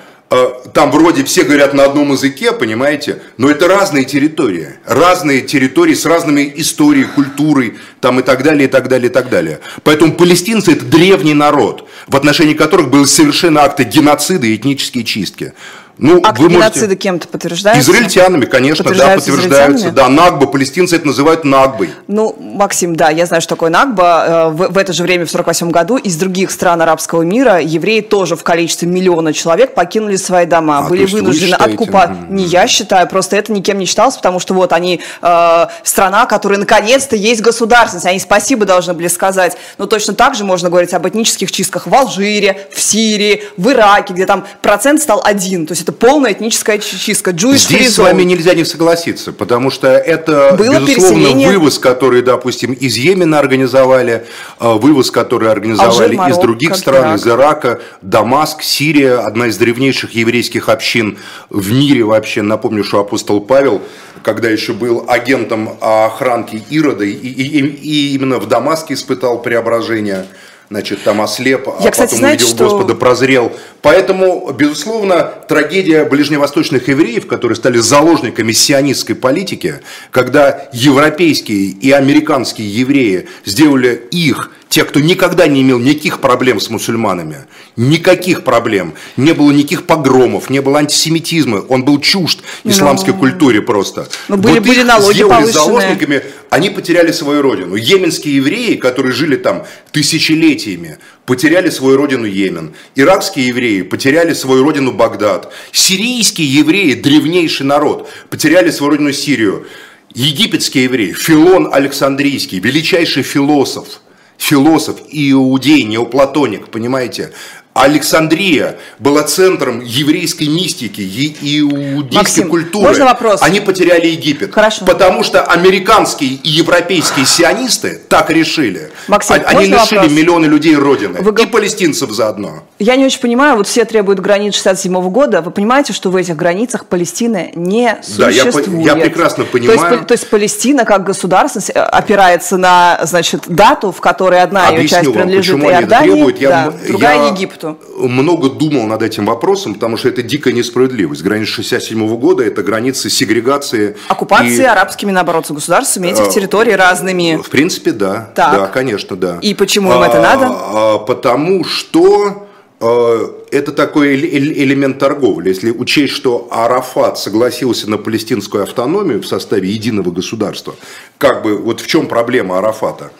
там 0.73 0.91
вроде 0.91 1.25
все 1.25 1.45
говорят 1.45 1.75
на 1.75 1.85
одном 1.85 2.13
языке, 2.13 2.53
понимаете, 2.53 3.21
но 3.37 3.51
это 3.51 3.69
разные 3.69 4.05
территории, 4.05 4.69
разные 4.87 5.43
территории 5.43 5.95
с 5.95 6.07
разными 6.07 6.53
историей, 6.57 7.05
культурой, 7.05 7.75
там 8.01 8.21
и 8.21 8.23
так 8.23 8.43
далее, 8.43 8.67
и 8.67 8.71
так 8.71 8.89
далее, 8.89 9.11
и 9.11 9.13
так 9.13 9.29
далее. 9.29 9.61
Поэтому 9.85 10.15
палестинцы 10.15 10.73
это 10.73 10.85
древний 10.85 11.35
народ, 11.35 11.89
в 12.07 12.17
отношении 12.17 12.55
которых 12.55 12.91
были 12.91 13.05
совершены 13.05 13.59
акты 13.59 13.85
геноцида 13.85 14.47
и 14.47 14.57
этнические 14.57 15.05
чистки. 15.05 15.53
Ну, 15.99 16.21
Акт 16.25 16.39
вы 16.39 16.49
можете... 16.49 16.97
кем-то 16.97 17.29
подтверждается? 17.29 17.83
Израильтянами, 17.83 18.45
конечно, 18.47 18.85
да, 18.93 19.15
подтверждаются. 19.15 19.91
Да, 19.91 20.09
Нагба, 20.09 20.47
палестинцы 20.47 20.97
это 20.97 21.07
называют 21.07 21.45
Нагбой. 21.45 21.91
Ну, 22.09 22.35
Максим, 22.39 22.97
да, 22.97 23.11
я 23.11 23.27
знаю, 23.27 23.43
что 23.43 23.51
такое 23.51 23.71
Нагба. 23.71 24.25
Э, 24.27 24.49
в, 24.49 24.73
в 24.73 24.79
это 24.79 24.93
же 24.93 25.03
время, 25.03 25.27
в 25.27 25.31
48 25.31 25.71
году, 25.71 25.97
из 25.97 26.17
других 26.17 26.51
стран 26.51 26.83
арабского 26.83 27.23
мира 27.23 27.61
евреи 27.61 28.01
тоже 28.01 28.37
в 28.37 28.43
количестве 28.43 28.89
миллиона 28.89 29.33
человек 29.33 29.75
покинули 29.75 30.17
свои 30.17 30.47
дома, 30.47 30.79
а, 30.79 30.89
были 30.89 31.05
вынуждены 31.05 31.55
откупать. 31.55 32.11
Не 32.29 32.45
я 32.45 32.67
считаю, 32.67 33.07
просто 33.09 33.37
это 33.37 33.53
никем 33.53 33.79
не 33.79 33.87
считалось, 33.87 34.17
потому 34.17 34.41
что 34.41 34.55
вот 34.55 34.73
они, 34.73 35.01
э, 35.21 35.67
страна, 35.83 36.27
которая 36.27 36.59
наконец-то 36.59 37.17
есть 37.17 37.43
государственность, 37.43 38.07
они 38.07 38.19
спасибо 38.19 38.65
должны 38.65 38.95
были 38.95 39.09
сказать. 39.09 39.57
Но 39.79 39.87
точно 39.87 40.15
так 40.15 40.35
же 40.35 40.45
можно 40.45 40.71
говорить 40.71 40.95
об 40.95 41.07
этнических 41.07 41.53
чистках 41.53 41.87
в 41.87 41.95
Алжире, 41.95 42.67
в 42.73 42.81
Сирии, 42.81 43.43
в 43.57 43.71
Ираке, 43.71 44.15
где 44.15 44.27
там 44.27 44.45
процент 44.63 45.01
стал 45.03 45.21
один. 45.25 45.67
То 45.67 45.73
есть 45.73 45.82
это 45.83 45.93
полная 45.93 46.33
этническая 46.33 46.79
чистка. 46.79 47.33
Jewish 47.33 47.59
Здесь 47.59 47.95
с 47.95 47.99
вами 47.99 48.23
нельзя 48.23 48.55
не 48.55 48.65
согласиться, 48.65 49.33
потому 49.33 49.71
что 49.71 49.89
это, 49.89 50.55
Было 50.57 50.81
безусловно, 50.81 51.47
вывоз, 51.47 51.79
который, 51.79 52.23
допустим, 52.23 52.73
из 52.73 52.97
Йемена 52.97 53.39
организовали, 53.39 54.25
э, 54.61 54.73
вывоз, 54.75 55.11
который 55.11 55.51
организовали 55.51 56.17
Алжир, 56.17 56.31
из 56.31 56.39
других 56.39 56.77
стран, 56.77 57.05
Ирак. 57.05 57.17
из 57.17 57.27
Ирака, 57.27 57.81
Дамаск, 58.01 58.63
Сирия, 58.63 59.19
одна 59.19 59.49
из 59.49 59.57
древнейших 59.59 60.13
еврейских 60.13 60.69
общин 60.69 61.19
в 61.51 61.73
мире 61.73 62.05
вообще. 62.05 62.43
Напомню, 62.43 62.85
что 62.85 63.01
апостол 63.01 63.41
Павел, 63.41 63.83
когда 64.23 64.49
еще 64.49 64.73
был 64.73 65.05
агентом 65.09 65.77
охранки 65.81 66.63
Ирода, 66.71 67.05
и, 67.05 67.13
и, 67.13 67.59
и 67.61 68.15
именно 68.15 68.39
в 68.39 68.47
Дамаске 68.47 68.95
испытал 68.95 69.43
преображение– 69.43 70.27
значит, 70.73 71.03
там 71.05 71.21
ослеп, 71.21 71.69
а 71.69 71.83
Я, 71.83 71.89
а 71.89 71.93
кстати, 71.93 72.11
потом 72.11 72.19
знаете, 72.19 72.45
увидел 72.45 72.57
что... 72.57 72.65
Господа, 72.65 72.95
прозрел. 72.95 73.53
Поэтому, 73.83 74.51
безусловно, 74.53 75.33
трагедия 75.49 76.05
ближневосточных 76.05 76.89
евреев, 76.89 77.27
которые 77.27 77.57
стали 77.57 77.79
заложниками 77.79 78.53
сионистской 78.53 79.15
политики, 79.15 79.81
когда 80.11 80.69
европейские 80.73 81.67
и 81.67 81.91
американские 81.91 82.69
евреи 82.75 83.29
сделали 83.45 84.03
их 84.11 84.51
те, 84.73 84.85
кто 84.85 85.01
никогда 85.01 85.47
не 85.49 85.61
имел 85.61 85.79
никаких 85.79 86.19
проблем 86.19 86.59
с 86.59 86.71
мусульманами, 86.71 87.45
никаких 87.77 88.43
проблем, 88.43 88.95
не 89.19 89.33
было 89.35 89.53
никаких 89.53 89.85
погромов, 89.85 90.49
не 90.49 90.63
было 90.63 90.79
антисемитизма, 90.79 91.59
он 91.69 91.85
был 91.85 92.01
чужд 92.01 92.41
исламской 92.65 93.13
Но... 93.13 93.19
культуре 93.19 93.61
просто. 93.61 94.09
Но 94.29 94.39
были, 94.39 94.61
вот 94.61 94.69
были 94.69 94.83
налоги 94.83 95.17
сделали 95.17 95.41
повышенные. 95.41 95.53
заложниками, 95.53 96.23
они 96.49 96.71
потеряли 96.71 97.13
свою 97.13 97.43
родину. 97.43 97.77
Йеменские 97.77 98.37
евреи, 98.37 98.77
которые 98.77 99.13
жили 99.13 99.37
там 99.37 99.67
тысячелетиями, 99.91 100.97
потеряли 101.27 101.69
свою 101.69 101.99
родину 101.99 102.25
Йемен. 102.25 102.73
Иракские 102.95 103.49
евреи 103.49 103.83
потеряли 103.83 104.33
свою 104.33 104.65
родину 104.65 104.93
Багдад. 104.93 105.53
Сирийские 105.71 106.51
евреи, 106.51 106.95
древнейший 106.95 107.67
народ, 107.67 108.09
потеряли 108.31 108.71
свою 108.71 108.93
родину 108.93 109.13
Сирию. 109.13 109.67
Египетские 110.15 110.85
евреи, 110.85 111.13
Филон 111.13 111.69
Александрийский, 111.71 112.59
величайший 112.59 113.23
философ– 113.23 113.87
философ 114.37 115.01
и 115.09 115.31
иудей, 115.33 115.85
неоплатоник, 115.85 116.69
понимаете, 116.69 117.33
Александрия 117.75 118.77
была 118.99 119.23
центром 119.23 119.81
еврейской 119.81 120.47
мистики 120.47 121.01
и 121.01 121.61
иудейской 121.61 122.17
Максим, 122.17 122.49
культуры. 122.49 122.89
Можно 122.89 123.07
вопрос? 123.07 123.41
Они 123.43 123.61
потеряли 123.61 124.09
Египет. 124.09 124.53
Хорошо. 124.53 124.85
Потому 124.85 125.23
что 125.23 125.43
американские 125.43 126.33
и 126.33 126.49
европейские 126.49 127.25
сионисты 127.25 128.01
так 128.09 128.29
решили. 128.31 128.91
Максим, 129.09 129.43
Они 129.47 129.67
лишили 129.67 129.99
вопрос? 129.99 130.13
миллионы 130.13 130.47
людей 130.47 130.77
родины. 130.77 131.21
Вы... 131.23 131.43
И 131.43 131.47
палестинцев 131.47 132.11
заодно. 132.11 132.63
Я 132.79 132.97
не 132.97 133.07
очень 133.07 133.21
понимаю, 133.21 133.57
вот 133.57 133.67
все 133.67 133.87
требуют 133.87 134.21
границ 134.21 134.55
67 134.55 135.11
года. 135.11 135.41
Вы 135.41 135.51
понимаете, 135.51 135.95
что 135.95 136.11
в 136.11 136.17
этих 136.17 136.37
границах 136.37 136.85
Палестины 136.87 137.53
не 137.55 137.99
да, 138.19 138.27
существует? 138.31 138.71
Да, 138.71 138.93
я, 138.93 138.97
я 138.97 138.97
прекрасно 138.97 139.45
понимаю. 139.45 139.79
То 139.79 139.95
есть, 139.95 140.07
то 140.09 140.13
есть 140.13 140.29
Палестина 140.29 140.85
как 140.85 141.05
государственность 141.05 141.71
э, 141.71 141.81
опирается 141.81 142.59
на 142.59 143.01
значит, 143.05 143.45
дату, 143.47 143.93
в 143.93 144.01
которой 144.01 144.43
одна 144.43 144.69
Объясню 144.69 144.83
ее 144.83 144.89
часть 144.89 145.07
вам, 145.07 145.15
принадлежит 145.15 145.63
Иордании, 145.63 146.13
требует. 146.13 146.41
Я, 146.41 146.51
да, 146.51 146.73
другая 146.87 147.17
я... 147.17 147.29
Египту 147.29 147.62
что? 147.63 147.79
Много 147.97 148.51
думал 148.51 148.87
над 148.87 149.03
этим 149.03 149.27
вопросом, 149.27 149.75
потому 149.75 149.97
что 149.97 150.09
это 150.09 150.23
дикая 150.23 150.53
несправедливость. 150.53 151.23
Граница 151.23 151.53
67 151.53 152.17
года– 152.17 152.43
это 152.45 152.63
границы 152.63 153.09
сегрегации. 153.09 153.97
Оккупации 154.09 154.63
и... 154.63 154.65
арабскими, 154.65 155.13
наоборот, 155.13 155.49
государствами 155.49 156.09
этих 156.09 156.27
а, 156.27 156.31
территорий 156.31 156.75
разными. 156.75 157.41
В 157.43 157.49
принципе, 157.51 157.93
да. 157.93 158.33
Так. 158.35 158.53
Да, 158.53 158.67
конечно, 158.67 159.17
да. 159.17 159.39
И 159.43 159.55
почему 159.55 159.93
им 159.93 160.01
а, 160.01 160.07
это 160.09 160.21
надо? 160.21 160.49
А, 160.51 160.99
потому 160.99 161.65
что 161.65 162.49
а, 162.81 163.45
это 163.53 163.71
такой 163.71 164.17
элемент 164.17 164.99
торговли. 164.99 165.51
Если 165.51 165.71
учесть, 165.71 166.15
что 166.15 166.49
Арафат 166.51 167.19
согласился 167.19 167.89
на 167.89 167.97
палестинскую 167.97 168.65
автономию 168.65 169.23
в 169.23 169.27
составе 169.27 169.71
единого 169.71 170.11
государства, 170.11 170.75
как 171.19 171.43
бы 171.43 171.57
вот 171.57 171.81
в 171.81 171.87
чем 171.87 172.09
проблема 172.09 172.59
Арафата 172.59 173.13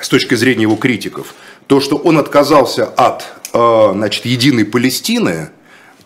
с 0.00 0.08
точки 0.08 0.36
зрения 0.36 0.62
его 0.62 0.76
критиков? 0.76 1.34
То, 1.66 1.80
что 1.80 1.96
он 1.96 2.18
отказался 2.18 2.84
от 2.84 3.39
значит, 3.52 4.24
единой 4.26 4.64
Палестины, 4.64 5.50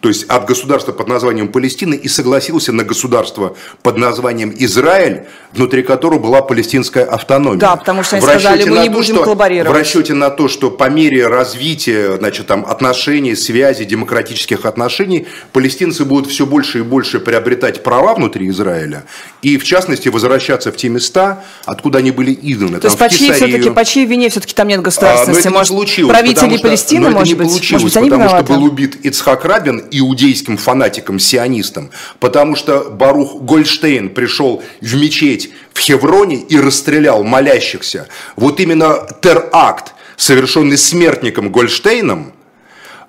то 0.05 0.09
есть 0.09 0.25
от 0.25 0.45
государства 0.45 0.93
под 0.93 1.09
названием 1.09 1.49
Палестина 1.49 1.95
и 1.95 2.09
согласился 2.09 2.73
на 2.73 2.85
государство 2.85 3.57
под 3.83 3.97
названием 3.97 4.55
Израиль, 4.55 5.23
внутри 5.55 5.83
которого 5.83 6.19
была 6.19 6.43
палестинская 6.43 7.07
автономия. 7.07 7.59
Да, 7.59 7.77
потому 7.77 8.03
что 8.03 8.17
они 8.17 8.27
в 8.27 8.29
сказали, 8.29 8.65
мы 8.65 8.81
не 8.81 8.89
то, 8.89 8.93
будем 8.93 9.15
что, 9.15 9.25
коллаборировать. 9.25 9.75
В 9.75 9.81
расчете 9.81 10.13
на 10.13 10.29
то, 10.29 10.49
что 10.49 10.71
по 10.71 10.91
мере 10.91 11.27
развития 11.27 12.19
значит, 12.19 12.47
там, 12.49 12.67
отношений, 12.67 13.35
связи, 13.35 13.85
демократических 13.85 14.67
отношений, 14.67 15.27
палестинцы 15.53 16.05
будут 16.05 16.31
все 16.31 16.45
больше 16.45 16.81
и 16.81 16.83
больше 16.83 17.19
приобретать 17.19 17.83
права 17.83 18.15
внутри 18.15 18.51
Израиля, 18.51 19.05
и 19.41 19.57
в 19.57 19.65
частности 19.65 20.09
возвращаться 20.09 20.71
в 20.71 20.77
те 20.77 20.91
места, 20.91 21.45
откуда 21.65 22.01
они 22.01 22.11
были 22.11 22.39
изгнаны. 22.43 22.79
То 22.79 22.89
есть 22.89 22.99
по 22.99 23.09
чьей, 23.09 23.33
все-таки, 23.33 23.71
по 23.71 23.87
чьей 23.87 24.05
вине 24.05 24.29
все-таки 24.29 24.53
там 24.53 24.69
нет 24.69 24.83
государственности? 24.83 25.47
А, 25.47 25.51
но 25.51 25.61
это 25.61 25.71
не 25.71 25.77
получилось, 25.77 26.11
правители 26.15 26.57
Палестины, 26.59 27.09
может 27.09 27.39
быть, 27.39 27.47
может 27.47 27.85
быть, 27.85 27.97
они 27.97 28.11
потому 28.11 28.25
виноваты? 28.25 28.45
что 28.45 28.55
был 28.55 28.65
убит 28.65 28.97
Ицхак 29.03 29.47
Рабин 29.47 29.79
иудейским 29.99 30.57
фанатиком, 30.57 31.19
сионистом, 31.19 31.91
потому 32.21 32.57
что 32.57 32.91
Барух 32.91 33.41
Гольштейн 33.43 34.11
пришел 34.11 34.63
в 34.81 34.95
мечеть 34.97 35.51
в 35.73 35.79
Хевроне 35.79 36.37
и 36.37 36.59
расстрелял 36.59 37.23
молящихся. 37.25 38.09
Вот 38.37 38.61
именно 38.61 39.07
теракт, 39.21 39.95
совершенный 40.17 40.79
смертником 40.79 41.51
Гольштейном, 41.51 42.33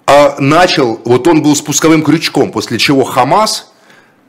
а 0.07 0.35
начал, 0.39 0.99
вот 1.05 1.27
он 1.27 1.41
был 1.41 1.55
спусковым 1.55 2.03
крючком, 2.03 2.51
после 2.51 2.77
чего 2.77 3.03
Хамас, 3.03 3.71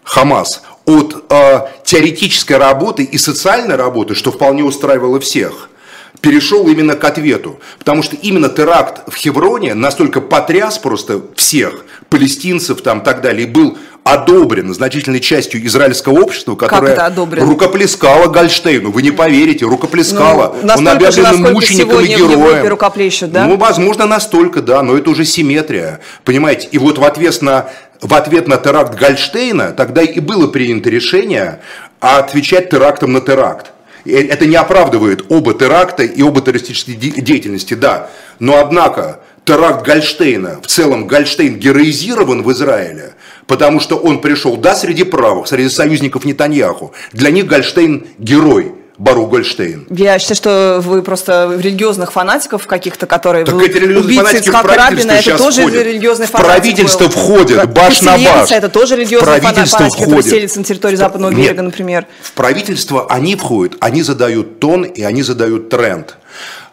Хамас 0.02 0.62
от 0.86 1.26
э, 1.28 1.60
теоретической 1.84 2.56
работы 2.56 3.02
и 3.02 3.18
социальной 3.18 3.76
работы, 3.76 4.14
что 4.14 4.32
вполне 4.32 4.64
устраивало 4.64 5.20
всех– 5.20 5.70
перешел 6.20 6.66
именно 6.68 6.94
к 6.94 7.04
ответу. 7.04 7.60
Потому 7.78 8.02
что 8.02 8.16
именно 8.16 8.48
теракт 8.48 9.02
в 9.12 9.16
Хевроне 9.16 9.74
настолько 9.74 10.20
потряс 10.20 10.78
просто 10.78 11.22
всех, 11.34 11.84
палестинцев 12.08 12.80
там 12.82 13.00
и 13.00 13.04
так 13.04 13.20
далее, 13.20 13.46
и 13.46 13.50
был 13.50 13.78
одобрен 14.06 14.72
значительной 14.72 15.18
частью 15.18 15.66
израильского 15.66 16.20
общества, 16.20 16.54
которое 16.54 16.96
рукоплескало 17.40 18.28
Гольштейну. 18.28 18.92
Вы 18.92 19.02
не 19.02 19.10
поверите, 19.10 19.64
рукоплескало. 19.64 20.56
Ну, 20.62 20.72
Он 20.76 20.88
обязан 20.88 21.42
мучеником 21.42 22.00
и 22.00 22.06
героем. 22.06 22.68
рукоплещут, 22.68 23.32
да? 23.32 23.46
Ну, 23.46 23.56
возможно, 23.56 24.06
настолько, 24.06 24.62
да, 24.62 24.82
но 24.82 24.96
это 24.96 25.10
уже 25.10 25.24
симметрия. 25.24 26.00
Понимаете? 26.24 26.68
И 26.70 26.78
вот 26.78 26.98
в 26.98 27.04
ответ 27.04 27.42
на, 27.42 27.68
в 28.00 28.14
ответ 28.14 28.46
на 28.46 28.58
теракт 28.58 28.96
Гольштейна 28.96 29.72
тогда 29.72 30.02
и 30.02 30.20
было 30.20 30.46
принято 30.46 30.88
решение 30.88 31.60
отвечать 31.98 32.70
терактом 32.70 33.12
на 33.12 33.20
теракт. 33.20 33.72
Это 34.06 34.46
не 34.46 34.56
оправдывает 34.56 35.24
оба 35.28 35.54
теракта 35.54 36.02
и 36.02 36.22
оба 36.22 36.40
террористические 36.40 36.96
деятельности, 36.96 37.74
да. 37.74 38.10
Но 38.38 38.58
однако 38.58 39.20
теракт 39.44 39.86
Гольштейна, 39.86 40.60
в 40.62 40.66
целом 40.66 41.06
Гольштейн 41.06 41.56
героизирован 41.56 42.42
в 42.42 42.52
Израиле, 42.52 43.14
потому 43.46 43.80
что 43.80 43.96
он 43.96 44.20
пришел, 44.20 44.56
да, 44.56 44.74
среди 44.74 45.04
правых, 45.04 45.46
среди 45.46 45.68
союзников 45.68 46.24
Нетаньяху. 46.24 46.92
Для 47.12 47.30
них 47.30 47.46
Гольштейн 47.46 48.06
герой. 48.18 48.74
Бару 48.98 49.26
Гольштейн. 49.26 49.86
Я 49.90 50.18
считаю, 50.18 50.36
что 50.36 50.80
вы 50.82 51.02
просто 51.02 51.54
религиозных 51.58 52.12
фанатиков 52.12 52.66
каких-то, 52.66 53.06
которые 53.06 53.44
так 53.44 53.54
эти 53.60 53.76
религиозные 53.76 54.22
фанатики 54.22 54.48
в 54.48 54.76
Рабина, 54.76 55.12
это 55.12 55.38
тоже 55.38 55.60
входят. 55.62 55.86
религиозный 55.86 56.26
фанатик. 56.26 56.50
В 56.50 56.56
правительство 56.56 57.08
входят, 57.10 57.72
баш 57.72 58.02
на 58.02 58.16
баш. 58.16 58.50
это 58.50 58.68
тоже 58.70 58.96
религиозные 58.96 59.40
фанатики, 59.40 59.98
которые 59.98 60.22
селятся 60.22 60.58
на 60.58 60.64
территории 60.64 60.96
Западного 60.96 61.30
Нет, 61.30 61.40
берега, 61.40 61.62
например. 61.62 62.06
В 62.22 62.32
правительство 62.32 63.06
они 63.10 63.36
входят, 63.36 63.76
они 63.80 64.02
задают 64.02 64.60
тон 64.60 64.84
и 64.84 65.02
они 65.02 65.22
задают 65.22 65.68
тренд. 65.68 66.16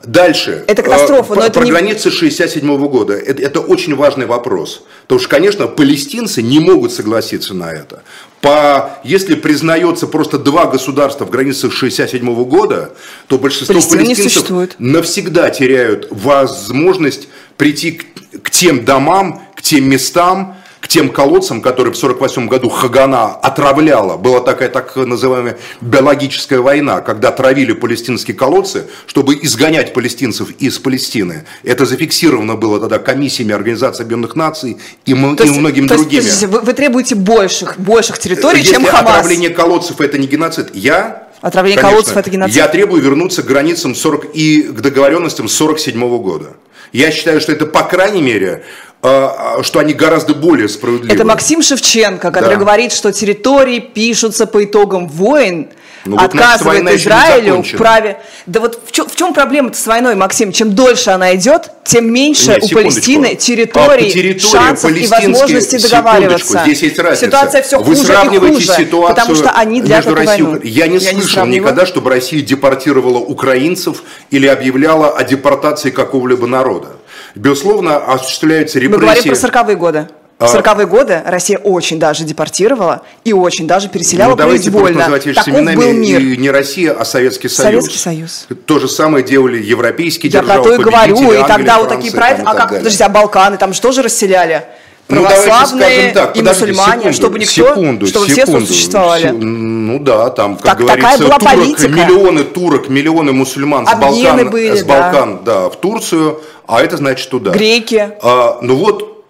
Дальше. 0.03 0.65
Это 0.67 0.83
катастрофа, 0.83 1.29
но 1.29 1.35
про, 1.35 1.45
это 1.45 1.59
про 1.59 1.65
не... 1.65 1.71
границы 1.71 2.11
67 2.11 2.77
года. 2.87 3.13
Это, 3.13 3.41
это 3.41 3.61
очень 3.61 3.95
важный 3.95 4.25
вопрос. 4.25 4.83
Потому 5.03 5.19
что, 5.19 5.29
конечно, 5.29 5.67
палестинцы 5.67 6.41
не 6.41 6.59
могут 6.59 6.91
согласиться 6.91 7.53
на 7.53 7.71
это. 7.71 8.03
По, 8.43 8.99
если 9.05 9.35
признается 9.35 10.05
просто 10.05 10.37
два 10.37 10.65
государства 10.65 11.23
в 11.23 11.29
границах 11.29 11.71
67 11.71 12.43
года, 12.43 12.91
то 13.27 13.37
большинство 13.37 13.73
Палестина 13.73 14.03
палестинцев 14.03 14.75
навсегда 14.79 15.49
теряют 15.49 16.09
возможность 16.11 17.29
прийти 17.55 17.91
к, 17.93 18.41
к 18.43 18.49
тем 18.49 18.83
домам, 18.83 19.41
к 19.55 19.61
тем 19.61 19.89
местам, 19.89 20.57
к 20.83 20.89
тем 20.89 21.07
колодцам, 21.09 21.61
которые 21.61 21.93
в 21.93 21.97
1948 21.97 22.49
году 22.49 22.67
Хагана 22.67 23.27
отравляла. 23.35 24.17
Была 24.17 24.41
такая 24.41 24.67
так 24.67 24.93
называемая 24.97 25.57
биологическая 25.79 26.59
война, 26.59 26.99
когда 26.99 27.31
травили 27.31 27.71
палестинские 27.71 28.35
колодцы, 28.35 28.87
чтобы 29.07 29.35
изгонять 29.41 29.93
палестинцев 29.93 30.49
из 30.59 30.77
Палестины. 30.79 31.45
Это 31.63 31.85
зафиксировано 31.85 32.55
было 32.55 32.81
тогда 32.81 32.99
комиссиями 32.99 33.53
Организации 33.53 34.03
Объединенных 34.03 34.35
Наций 34.35 34.77
и, 35.05 35.13
м- 35.13 35.37
то 35.37 35.45
есть, 35.45 35.55
и 35.55 35.59
многими 35.59 35.87
то 35.87 35.95
другими. 35.95 36.21
Есть, 36.21 36.43
вы, 36.43 36.59
вы 36.59 36.73
требуете 36.73 37.15
больших, 37.15 37.79
больших 37.79 38.19
территорий, 38.19 38.59
Если 38.59 38.73
чем 38.73 38.83
Хамас. 38.83 39.19
отравление 39.19 39.51
колодцев 39.51 40.01
это 40.01 40.17
не 40.17 40.27
геноцид, 40.27 40.75
я 40.75 41.29
Отравление 41.39 41.79
Конечно, 41.79 41.91
колодцев 41.97 42.17
это 42.17 42.29
геноцид. 42.29 42.55
Я 42.57 42.67
требую 42.67 43.01
вернуться 43.01 43.41
к 43.41 43.45
границам 43.45 43.95
40 43.95 44.25
и 44.33 44.63
к 44.63 44.81
договоренностям 44.81 45.47
47 45.47 46.17
года. 46.19 46.55
Я 46.91 47.09
считаю, 47.11 47.39
что 47.41 47.51
это, 47.51 47.65
по 47.65 47.83
крайней 47.83 48.21
мере, 48.21 48.63
что 49.03 49.79
они 49.79 49.93
гораздо 49.93 50.33
более 50.33 50.69
справедливы. 50.69 51.13
Это 51.13 51.25
Максим 51.25 51.61
Шевченко, 51.61 52.31
который 52.31 52.55
да. 52.55 52.59
говорит, 52.59 52.93
что 52.93 53.11
территории 53.11 53.79
пишутся 53.79 54.47
по 54.47 54.63
итогам 54.63 55.09
войн, 55.09 55.67
ну, 56.05 56.17
вот, 56.17 56.33
отказывает 56.33 56.81
значит, 56.81 57.01
Израилю 57.01 57.63
в 57.63 57.71
праве. 57.77 58.17
Да 58.45 58.59
вот 58.59 58.81
в 58.85 58.91
чем, 58.91 59.07
в 59.07 59.15
чем 59.15 59.33
проблема-то 59.33 59.77
с 59.77 59.87
войной, 59.87 60.15
Максим? 60.15 60.51
Чем 60.51 60.73
дольше 60.73 61.11
она 61.11 61.35
идет, 61.35 61.71
тем 61.83 62.11
меньше 62.11 62.51
Нет, 62.51 62.63
у 62.63 62.69
Палестины 62.69 63.35
территорий, 63.35 64.07
а 64.07 64.11
территории 64.11 64.39
шансов 64.39 64.91
и 64.91 65.07
возможностей 65.07 65.79
договариваться. 65.79 66.61
Здесь 66.63 66.81
есть 66.81 66.99
разница. 66.99 67.25
Ситуация 67.25 67.61
все 67.61 67.79
Вы 67.79 67.95
хуже 67.95 68.13
и 68.13 68.37
хуже, 68.37 68.61
ситуацию 68.61 69.15
потому 69.15 69.35
что 69.35 69.51
они 69.51 69.81
для 69.81 69.97
между 69.97 70.15
Россией... 70.15 70.43
войну. 70.43 70.59
Я 70.63 70.87
не 70.87 70.97
Я 70.97 71.11
слышал 71.11 71.45
не 71.45 71.59
никогда, 71.59 71.85
чтобы 71.85 72.09
Россия 72.09 72.41
депортировала 72.41 73.19
украинцев 73.19 74.03
или 74.29 74.47
объявляла 74.47 75.09
о 75.09 75.23
депортации 75.23 75.89
какого-либо 75.89 76.47
народа. 76.47 76.97
Безусловно, 77.35 77.97
осуществляются 77.97 78.79
репрессии. 78.79 78.99
Мы 78.99 79.13
говорим 79.13 79.23
про 79.23 79.63
40-е 79.63 79.75
годы. 79.75 80.07
В 80.39 80.45
40-е 80.45 80.87
годы 80.87 81.21
Россия 81.25 81.57
очень 81.57 81.99
даже 81.99 82.23
депортировала 82.25 83.03
и 83.23 83.31
очень 83.31 83.65
даже 83.65 83.87
переселяла 83.87 84.31
ну, 84.31 84.35
давайте 84.35 84.71
произвольно. 84.71 85.07
вещи 85.15 85.33
Таков 85.33 85.75
был 85.75 85.93
мир. 85.93 86.19
И 86.19 86.37
не 86.37 86.49
Россия, 86.49 86.91
а 86.91 87.05
Советский 87.05 87.47
Союз. 87.47 87.85
Советский 87.85 87.97
Союз. 87.97 88.47
То 88.65 88.79
же 88.79 88.89
самое 88.89 89.23
делали 89.23 89.61
европейские 89.61 90.31
Я 90.31 90.41
державы, 90.41 90.63
про 90.63 90.69
то 90.69 90.81
и 90.81 90.83
говорю. 90.83 91.17
Англия, 91.17 91.43
и 91.43 91.47
тогда 91.47 91.79
вот 91.79 91.89
такие 91.89 92.11
проекты... 92.11 92.43
А 92.43 92.53
как, 92.53 92.65
далее. 92.65 92.79
подождите, 92.79 93.05
а 93.05 93.09
Балканы 93.09 93.57
там 93.57 93.73
же 93.73 93.81
тоже 93.81 94.01
расселяли? 94.01 94.65
Ну, 95.09 95.21
православные 95.21 96.07
ну, 96.07 96.13
так, 96.13 96.37
и 96.37 96.41
мусульмане, 96.41 96.93
секунду, 96.93 97.13
чтобы 97.13 97.39
никто, 97.39 97.51
секунду, 97.51 98.07
чтобы 98.07 98.29
секунду, 98.29 98.65
все 98.65 98.73
существовали. 98.73 99.29
Ну 99.31 99.99
да, 99.99 100.29
там, 100.29 100.55
как 100.55 100.77
так, 100.77 100.79
говорится, 100.79 101.23
была 101.23 101.39
турок, 101.39 101.55
политика. 101.55 101.87
миллионы 101.89 102.43
турок, 102.45 102.89
миллионы 102.89 103.33
мусульман 103.33 103.85
с 103.85 103.93
Балкан, 103.95 104.49
были, 104.49 104.77
с 104.77 104.83
Балкан 104.83 105.43
да. 105.43 105.63
Да, 105.63 105.69
в 105.69 105.75
Турцию, 105.75 106.41
а 106.67 106.81
это 106.81 106.97
значит 106.97 107.29
туда. 107.29 107.51
Греки. 107.51 108.09
А, 108.21 108.59
ну 108.61 108.75
вот, 108.75 109.25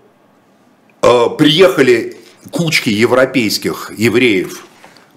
а, 1.02 1.30
приехали 1.30 2.18
кучки 2.52 2.90
европейских 2.90 3.92
евреев 3.98 4.64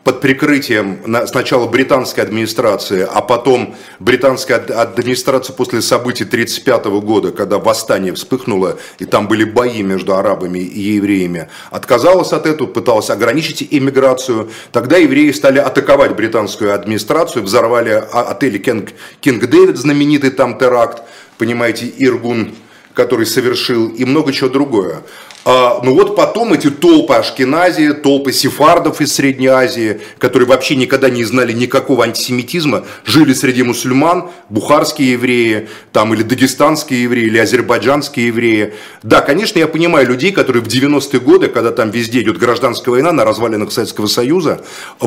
под 0.07 0.21
прикрытием 0.21 1.01
сначала 1.27 1.67
британской 1.67 2.23
администрации, 2.23 3.05
а 3.13 3.21
потом 3.23 3.75
британская 3.99 4.55
администрация 4.55 5.53
после 5.53 5.83
событий 5.83 6.23
1935 6.23 6.85
года, 7.05 7.33
когда 7.33 7.59
восстание 7.59 8.15
вспыхнуло, 8.15 8.79
и 9.01 9.05
там 9.05 9.27
были 9.27 9.43
бои 9.43 9.83
между 9.83 10.15
арабами 10.15 10.61
и 10.61 10.95
евреями, 10.95 11.49
отказалась 11.73 12.33
от 12.33 12.47
этого, 12.47 12.69
пыталась 12.69 13.11
ограничить 13.11 13.67
иммиграцию. 13.69 14.49
Тогда 14.71 14.97
евреи 14.97 15.33
стали 15.33 15.59
атаковать 15.59 16.15
британскую 16.15 16.73
администрацию, 16.73 17.43
взорвали 17.43 17.91
отель 18.13 18.63
Кинг, 18.63 18.91
Кинг 19.21 19.47
Дэвид, 19.47 19.77
знаменитый 19.77 20.31
там 20.31 20.57
теракт, 20.57 21.03
понимаете, 21.39 21.93
Иргун, 21.99 22.55
который 22.95 23.27
совершил, 23.27 23.89
и 23.89 24.05
много 24.05 24.33
чего 24.33 24.49
другое. 24.49 25.03
А, 25.49 25.81
ну 25.85 25.95
вот 25.95 26.17
потом 26.17 26.55
эти 26.55 26.71
толпы 26.71 27.15
Ашкеназии, 27.15 27.93
толпы 27.93 28.33
сефардов 28.33 29.01
из 29.01 29.15
Средней 29.15 29.47
Азии, 29.47 30.01
которые 30.19 30.49
вообще 30.49 30.75
никогда 30.75 31.09
не 31.09 31.23
знали 31.23 31.53
никакого 31.53 32.03
антисемитизма, 32.03 32.85
жили 33.05 33.33
среди 33.33 33.63
мусульман, 33.63 34.31
бухарские 34.49 35.13
евреи, 35.13 35.69
там, 35.93 36.13
или 36.15 36.25
дагестанские 36.25 37.05
евреи, 37.05 37.27
или 37.27 37.39
азербайджанские 37.39 38.27
евреи. 38.27 38.75
Да, 39.05 39.21
конечно, 39.21 39.61
я 39.61 39.69
понимаю 39.69 40.09
людей, 40.09 40.33
которые 40.33 40.65
в 40.65 40.67
90-е 40.67 41.21
годы, 41.21 41.47
когда 41.47 41.71
там 41.71 41.93
везде 41.93 42.23
идет 42.23 42.39
гражданская 42.39 42.91
война 42.91 43.13
на 43.13 43.25
развалинах 43.25 43.71
Советского 43.71 44.09
Союза, 44.09 44.63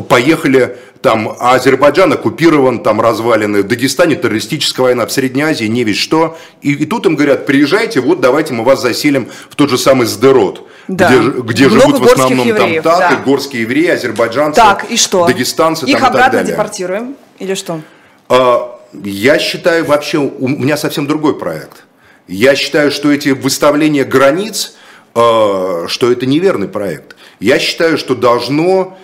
поехали 0.08 0.78
там, 1.02 1.34
а 1.38 1.54
Азербайджан 1.54 2.12
оккупирован, 2.12 2.82
там 2.82 3.00
развалины, 3.00 3.62
в 3.62 3.66
Дагестане 3.66 4.16
террористическая 4.16 4.84
война, 4.84 5.06
в 5.06 5.12
Средней 5.12 5.42
Азии 5.42 5.64
не 5.64 5.84
весь 5.84 5.96
что. 5.96 6.36
И, 6.60 6.72
и 6.72 6.86
тут 6.86 7.06
им 7.06 7.16
говорят, 7.16 7.46
приезжайте, 7.46 8.00
вот 8.00 8.20
давайте 8.20 8.52
мы 8.52 8.64
вас 8.64 8.82
заселим 8.82 9.28
в 9.48 9.56
тот 9.56 9.70
же 9.70 9.78
самый 9.78 10.06
Сдерот, 10.30 10.68
да. 10.88 11.08
где, 11.08 11.40
где 11.42 11.68
живут 11.68 11.98
в 11.98 12.04
основном 12.04 12.46
евреев, 12.46 12.82
там 12.82 12.98
таты, 12.98 13.16
да. 13.16 13.22
горские 13.22 13.62
евреи, 13.62 13.88
азербайджанцы, 13.88 14.60
так, 14.60 14.90
и 14.90 14.96
что? 14.96 15.26
дагестанцы 15.26 15.86
Их 15.86 15.98
там, 15.98 16.08
обратно 16.08 16.22
так 16.22 16.32
далее. 16.32 16.52
депортируем 16.52 17.16
или 17.38 17.54
что? 17.54 17.80
А, 18.28 18.80
я 19.02 19.38
считаю 19.38 19.84
вообще, 19.84 20.18
у 20.18 20.48
меня 20.48 20.76
совсем 20.76 21.06
другой 21.06 21.38
проект. 21.38 21.84
Я 22.28 22.54
считаю, 22.54 22.90
что 22.90 23.10
эти 23.12 23.30
выставления 23.30 24.04
границ, 24.04 24.74
а, 25.14 25.86
что 25.88 26.10
это 26.10 26.26
неверный 26.26 26.68
проект. 26.68 27.16
Я 27.40 27.58
считаю, 27.58 27.98
что 27.98 28.14
должно 28.14 28.96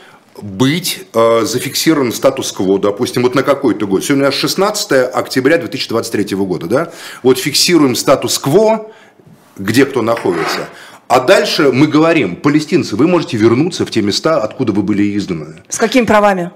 быть 0.43 1.07
э, 1.15 1.45
зафиксирован 1.45 2.13
статус-кво, 2.13 2.79
допустим, 2.79 3.23
вот 3.23 3.35
на 3.35 3.43
какой-то 3.43 3.87
год. 3.87 4.05
Сегодня 4.05 4.31
16 4.31 4.93
октября 5.15 5.59
2023 5.59 6.37
года, 6.37 6.67
да? 6.67 6.93
Вот 7.23 7.39
фиксируем 7.39 7.95
статус-кво, 7.97 8.91
где 9.57 9.87
кто 9.87 10.03
находится. 10.03 10.69
А 11.09 11.21
дальше 11.21 11.71
мы 11.73 11.87
говорим, 11.87 12.37
палестинцы, 12.37 12.97
вы 12.97 13.07
можете 13.07 13.37
вернуться 13.37 13.87
в 13.87 13.91
те 13.91 14.03
места, 14.03 14.43
откуда 14.43 14.73
вы 14.73 14.83
были 14.83 15.17
изгнаны. 15.17 15.63
С 15.69 15.79
какими 15.79 16.05
правами? 16.05 16.51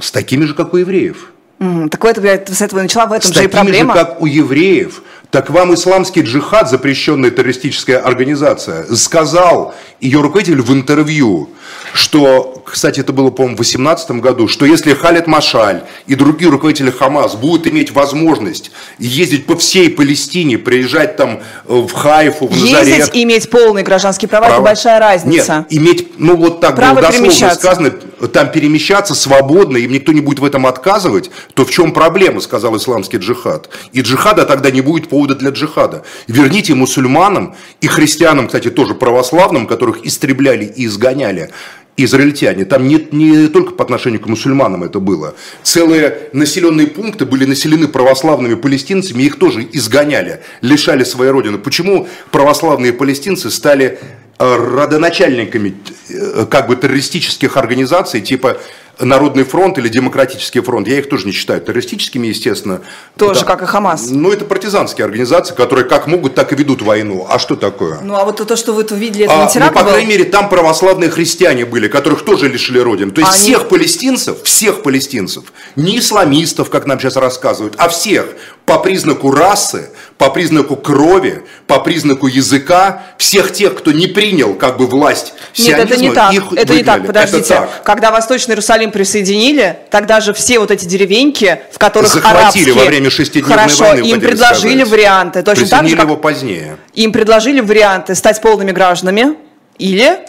С 0.00 0.12
такими 0.12 0.44
же, 0.44 0.54
как 0.54 0.74
у 0.74 0.76
евреев. 0.76 1.32
Mm, 1.58 1.88
так 1.88 2.04
это, 2.04 2.20
я 2.20 2.44
с 2.46 2.62
этого 2.62 2.82
начала, 2.82 3.06
в 3.06 3.12
этом 3.12 3.32
с 3.32 3.34
же 3.34 3.44
и 3.44 3.48
проблема. 3.48 3.94
Же, 3.94 4.00
как 4.00 4.20
у 4.20 4.26
евреев. 4.26 5.02
Так 5.30 5.50
вам 5.50 5.74
исламский 5.74 6.22
джихад, 6.22 6.70
запрещенная 6.70 7.30
террористическая 7.30 7.98
организация, 7.98 8.84
сказал 8.94 9.74
ее 10.00 10.20
руководитель 10.20 10.62
в 10.62 10.72
интервью, 10.72 11.50
что, 11.94 12.60
кстати, 12.66 12.98
это 12.98 13.12
было, 13.12 13.30
по-моему, 13.30 13.54
в 13.54 13.58
2018 13.58 14.10
году, 14.20 14.48
что 14.48 14.66
если 14.66 14.94
Халет 14.94 15.28
Машаль 15.28 15.84
и 16.08 16.16
другие 16.16 16.50
руководители 16.50 16.90
Хамас 16.90 17.36
будут 17.36 17.68
иметь 17.68 17.92
возможность 17.92 18.72
ездить 18.98 19.46
по 19.46 19.56
всей 19.56 19.88
Палестине, 19.90 20.58
приезжать 20.58 21.16
там 21.16 21.40
э, 21.68 21.72
в 21.72 21.92
Хайфу, 21.92 22.48
в 22.48 22.50
Назарет... 22.50 22.98
Ездить 22.98 23.14
и 23.14 23.22
иметь 23.22 23.48
полные 23.48 23.84
гражданские 23.84 24.28
права, 24.28 24.46
права, 24.46 24.56
это 24.56 24.64
большая 24.64 24.98
разница. 24.98 25.66
Нет, 25.70 25.80
иметь, 25.80 26.08
ну 26.18 26.36
вот 26.36 26.60
так 26.60 26.74
Право 26.74 26.94
было 26.94 27.12
дословно 27.12 27.54
сказано, 27.54 27.90
там 28.32 28.50
перемещаться 28.50 29.14
свободно, 29.14 29.76
им 29.76 29.92
никто 29.92 30.10
не 30.10 30.20
будет 30.20 30.40
в 30.40 30.44
этом 30.44 30.66
отказывать, 30.66 31.30
то 31.54 31.64
в 31.64 31.70
чем 31.70 31.92
проблема, 31.92 32.40
сказал 32.40 32.76
исламский 32.76 33.18
джихад. 33.18 33.68
И 33.92 34.00
джихада 34.00 34.46
тогда 34.46 34.72
не 34.72 34.80
будет 34.80 35.08
повода 35.08 35.36
для 35.36 35.50
джихада. 35.50 36.02
Верните 36.26 36.74
мусульманам 36.74 37.54
и 37.80 37.86
христианам, 37.86 38.48
кстати, 38.48 38.70
тоже 38.70 38.94
православным, 38.94 39.68
которых 39.68 40.04
истребляли 40.04 40.64
и 40.64 40.86
изгоняли, 40.86 41.50
израильтяне. 41.96 42.64
Там 42.64 42.88
не, 42.88 43.06
не 43.12 43.48
только 43.48 43.72
по 43.72 43.84
отношению 43.84 44.20
к 44.20 44.26
мусульманам 44.26 44.82
это 44.82 44.98
было. 44.98 45.34
Целые 45.62 46.28
населенные 46.32 46.86
пункты 46.86 47.24
были 47.24 47.44
населены 47.44 47.88
православными 47.88 48.54
палестинцами, 48.54 49.22
их 49.22 49.38
тоже 49.38 49.66
изгоняли, 49.72 50.40
лишали 50.60 51.04
своей 51.04 51.30
родины. 51.30 51.58
Почему 51.58 52.08
православные 52.30 52.92
палестинцы 52.92 53.50
стали 53.50 53.98
э, 54.38 54.56
родоначальниками 54.56 55.74
э, 56.08 56.46
как 56.50 56.66
бы 56.66 56.76
террористических 56.76 57.56
организаций 57.56 58.20
типа 58.20 58.58
Народный 59.00 59.44
фронт 59.44 59.78
или 59.78 59.88
Демократический 59.88 60.60
фронт, 60.60 60.86
я 60.88 60.98
их 60.98 61.08
тоже 61.08 61.26
не 61.26 61.32
считаю 61.32 61.60
террористическими, 61.60 62.28
естественно. 62.28 62.80
Тоже 63.16 63.40
да. 63.40 63.46
как 63.46 63.62
и 63.62 63.66
Хамас. 63.66 64.10
Ну, 64.10 64.30
это 64.30 64.44
партизанские 64.44 65.04
организации, 65.04 65.54
которые 65.54 65.84
как 65.84 66.06
могут, 66.06 66.34
так 66.34 66.52
и 66.52 66.56
ведут 66.56 66.82
войну. 66.82 67.26
А 67.28 67.38
что 67.38 67.56
такое? 67.56 68.00
Ну, 68.00 68.14
а 68.14 68.24
вот 68.24 68.36
то, 68.46 68.56
что 68.56 68.72
вы 68.72 68.84
видели, 68.90 69.24
это 69.24 69.42
а, 69.42 69.44
не 69.46 69.50
теракт 69.50 69.74
ну, 69.74 69.78
по 69.78 69.84
был? 69.84 69.92
крайней 69.92 70.10
мере, 70.10 70.24
там 70.24 70.48
православные 70.48 71.10
христиане 71.10 71.64
были, 71.64 71.88
которых 71.88 72.24
тоже 72.24 72.48
лишили 72.48 72.78
родин. 72.78 73.10
То 73.10 73.20
есть 73.20 73.32
а 73.32 73.34
всех 73.34 73.60
они... 73.62 73.70
палестинцев, 73.70 74.42
всех 74.42 74.82
палестинцев, 74.82 75.44
не 75.76 75.98
исламистов, 75.98 76.70
как 76.70 76.86
нам 76.86 77.00
сейчас 77.00 77.16
рассказывают, 77.16 77.74
а 77.78 77.88
всех 77.88 78.26
по 78.66 78.78
признаку 78.78 79.30
расы, 79.30 79.90
по 80.16 80.30
признаку 80.30 80.76
крови, 80.76 81.42
по 81.66 81.80
признаку 81.80 82.26
языка, 82.26 83.02
всех 83.18 83.52
тех, 83.52 83.74
кто 83.74 83.92
не 83.92 84.06
принял 84.06 84.54
как 84.54 84.78
бы 84.78 84.86
власть 84.86 85.34
Нет, 85.58 85.78
это 85.78 85.96
не 85.96 86.10
так. 86.10 86.32
Их 86.32 86.44
это 86.44 86.52
выгнали. 86.52 86.78
не 86.78 86.84
так, 86.84 87.06
подождите. 87.06 87.38
Это 87.38 87.48
так. 87.48 87.82
Когда 87.84 88.10
Восточный 88.10 88.52
Иерусалим 88.52 88.90
присоединили, 88.90 89.78
тогда 89.90 90.20
же 90.20 90.32
все 90.32 90.58
вот 90.58 90.70
эти 90.70 90.86
деревеньки, 90.86 91.60
в 91.72 91.78
которых 91.78 92.10
Захватили 92.10 92.38
арабские, 92.38 92.72
во 92.74 92.84
время 92.84 93.10
шестидневной 93.10 93.56
хорошо, 93.56 93.84
войны, 93.84 94.06
им 94.06 94.20
предложили 94.20 94.80
сказать. 94.80 94.88
варианты. 94.88 95.42
Точно 95.42 95.66
так 95.66 95.88
же, 95.88 95.96
как 95.96 96.04
его 96.06 96.16
позднее. 96.16 96.78
Им 96.94 97.12
предложили 97.12 97.60
варианты 97.60 98.14
стать 98.14 98.40
полными 98.40 98.72
гражданами 98.72 99.34
или 99.78 100.20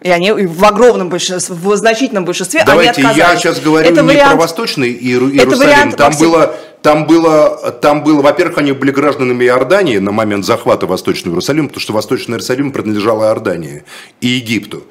и 0.00 0.10
они 0.10 0.30
в 0.30 0.64
огромном 0.64 1.08
большинстве, 1.08 1.56
в 1.56 1.76
значительном 1.76 2.24
большинстве 2.24 2.62
Давайте, 2.64 3.00
они 3.00 3.08
отказались. 3.08 3.32
я 3.32 3.36
сейчас 3.36 3.60
говорю 3.60 3.88
это 3.88 4.02
не 4.02 4.08
вариант, 4.08 4.32
про 4.32 4.40
Восточный 4.40 4.92
Иерусалим. 4.92 5.40
Это 5.40 5.56
вариант, 5.56 5.96
там 5.96 6.06
Максим, 6.12 6.30
было 6.30 6.56
там 6.82 7.06
было, 7.06 7.72
там 7.72 8.04
было, 8.04 8.22
во-первых, 8.22 8.58
они 8.58 8.72
были 8.72 8.90
гражданами 8.90 9.44
Иордании 9.44 9.98
на 9.98 10.12
момент 10.12 10.44
захвата 10.44 10.86
Восточного 10.86 11.34
Иерусалима, 11.34 11.68
потому 11.68 11.80
что 11.80 11.92
Восточный 11.92 12.34
Иерусалим 12.34 12.72
принадлежал 12.72 13.22
Иордании 13.22 13.84
и 14.20 14.28
Египту. 14.28 14.84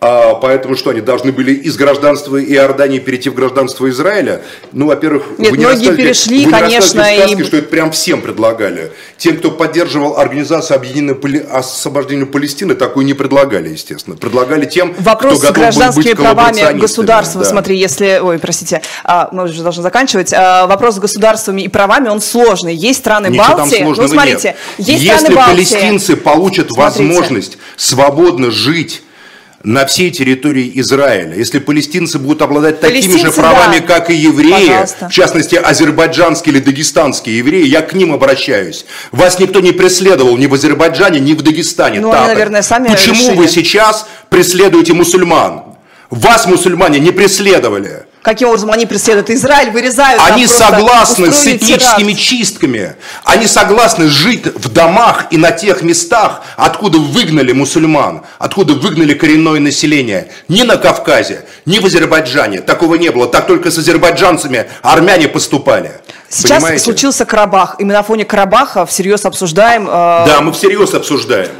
А, 0.00 0.34
поэтому 0.34 0.76
что, 0.76 0.90
они 0.90 1.00
должны 1.00 1.32
были 1.32 1.54
из 1.54 1.76
гражданства 1.76 2.42
Иордании 2.42 2.98
перейти 2.98 3.30
в 3.30 3.34
гражданство 3.34 3.88
Израиля? 3.88 4.42
Ну, 4.72 4.88
во-первых, 4.88 5.22
Нет, 5.38 5.52
вы 5.52 5.56
не 5.56 5.64
многие 5.64 5.96
перешли, 5.96 6.44
вы 6.44 6.50
конечно. 6.50 6.98
Не 7.10 7.18
сказки, 7.18 7.40
и... 7.40 7.44
что 7.44 7.56
это 7.56 7.68
прям 7.68 7.90
всем 7.90 8.20
предлагали. 8.20 8.92
Тем, 9.16 9.38
кто 9.38 9.50
поддерживал 9.50 10.18
Организацию 10.18 10.76
Объединенного 10.76 11.16
Поли... 11.16 11.38
освобождения 11.38 12.26
Палестины, 12.26 12.74
такую 12.74 13.06
не 13.06 13.14
предлагали, 13.14 13.70
естественно. 13.70 14.16
Предлагали 14.16 14.66
тем, 14.66 14.94
Вопрос 14.98 15.38
кто 15.38 15.48
готов 15.48 15.56
с 15.56 15.58
гражданскими 15.58 16.02
был 16.02 16.10
быть 16.10 16.18
правами 16.18 16.78
государства, 16.78 17.42
да. 17.42 17.48
смотри, 17.48 17.78
если... 17.78 18.20
Ой, 18.22 18.38
простите, 18.38 18.82
а, 19.04 19.30
мы 19.32 19.44
уже 19.44 19.62
должны 19.62 19.82
заканчивать. 19.82 20.34
А, 20.34 20.66
вопрос 20.66 20.96
с 20.96 20.98
государствами 20.98 21.62
и 21.62 21.68
правами, 21.68 22.08
он 22.08 22.20
сложный. 22.20 22.74
Есть 22.74 22.98
страны 22.98 23.28
Ничего 23.28 23.56
Балтии... 23.56 23.82
Ну, 23.82 23.94
смотрите, 23.94 24.48
нет. 24.48 24.88
есть 24.88 25.02
Если 25.02 25.16
страны 25.16 25.34
Балтии... 25.34 25.52
палестинцы 25.52 26.16
получат 26.16 26.70
смотрите. 26.70 27.04
возможность 27.08 27.58
свободно 27.76 28.50
жить 28.50 29.03
на 29.64 29.86
всей 29.86 30.10
территории 30.10 30.70
Израиля. 30.74 31.34
Если 31.34 31.58
палестинцы 31.58 32.18
будут 32.18 32.42
обладать 32.42 32.80
такими 32.80 33.16
же 33.16 33.32
правами, 33.32 33.78
да. 33.78 33.86
как 33.86 34.10
и 34.10 34.14
евреи, 34.14 34.68
Пожалуйста. 34.68 35.08
в 35.08 35.12
частности, 35.12 35.54
азербайджанские 35.56 36.54
или 36.54 36.60
дагестанские 36.62 37.38
евреи, 37.38 37.66
я 37.66 37.80
к 37.80 37.94
ним 37.94 38.12
обращаюсь. 38.12 38.84
Вас 39.10 39.38
никто 39.38 39.60
не 39.60 39.72
преследовал 39.72 40.36
ни 40.36 40.46
в 40.46 40.54
Азербайджане, 40.54 41.18
ни 41.18 41.32
в 41.32 41.40
Дагестане. 41.40 42.00
Ну, 42.00 42.12
они, 42.12 42.26
наверное, 42.26 42.60
сами 42.60 42.88
Почему 42.88 43.14
решили. 43.14 43.36
вы 43.36 43.48
сейчас 43.48 44.06
преследуете 44.28 44.92
мусульман? 44.92 45.62
Вас 46.10 46.46
мусульмане 46.46 47.00
не 47.00 47.10
преследовали. 47.10 48.04
Каким 48.24 48.48
образом 48.48 48.70
они 48.70 48.86
преследуют 48.86 49.28
Израиль, 49.28 49.70
вырезают? 49.70 50.22
Они 50.24 50.46
согласны 50.46 51.30
с 51.30 51.46
этническими 51.46 52.12
теракт. 52.12 52.18
чистками. 52.18 52.96
Они 53.22 53.46
согласны 53.46 54.08
жить 54.08 54.46
в 54.46 54.70
домах 54.70 55.26
и 55.30 55.36
на 55.36 55.50
тех 55.50 55.82
местах, 55.82 56.40
откуда 56.56 56.96
выгнали 56.96 57.52
мусульман, 57.52 58.22
откуда 58.38 58.72
выгнали 58.72 59.12
коренное 59.12 59.60
население. 59.60 60.28
Ни 60.48 60.62
на 60.62 60.78
Кавказе, 60.78 61.44
ни 61.66 61.78
в 61.78 61.84
Азербайджане. 61.84 62.62
Такого 62.62 62.94
не 62.94 63.10
было. 63.10 63.26
Так 63.26 63.46
только 63.46 63.70
с 63.70 63.76
азербайджанцами 63.76 64.70
армяне 64.80 65.28
поступали. 65.28 65.92
Сейчас 66.30 66.62
Понимаете? 66.62 66.84
случился 66.84 67.26
Карабах. 67.26 67.76
И 67.78 67.84
мы 67.84 67.92
на 67.92 68.02
фоне 68.02 68.24
Карабаха 68.24 68.86
всерьез 68.86 69.26
обсуждаем... 69.26 69.86
Э... 69.86 70.24
Да, 70.26 70.40
мы 70.40 70.52
всерьез 70.52 70.94
обсуждаем. 70.94 71.52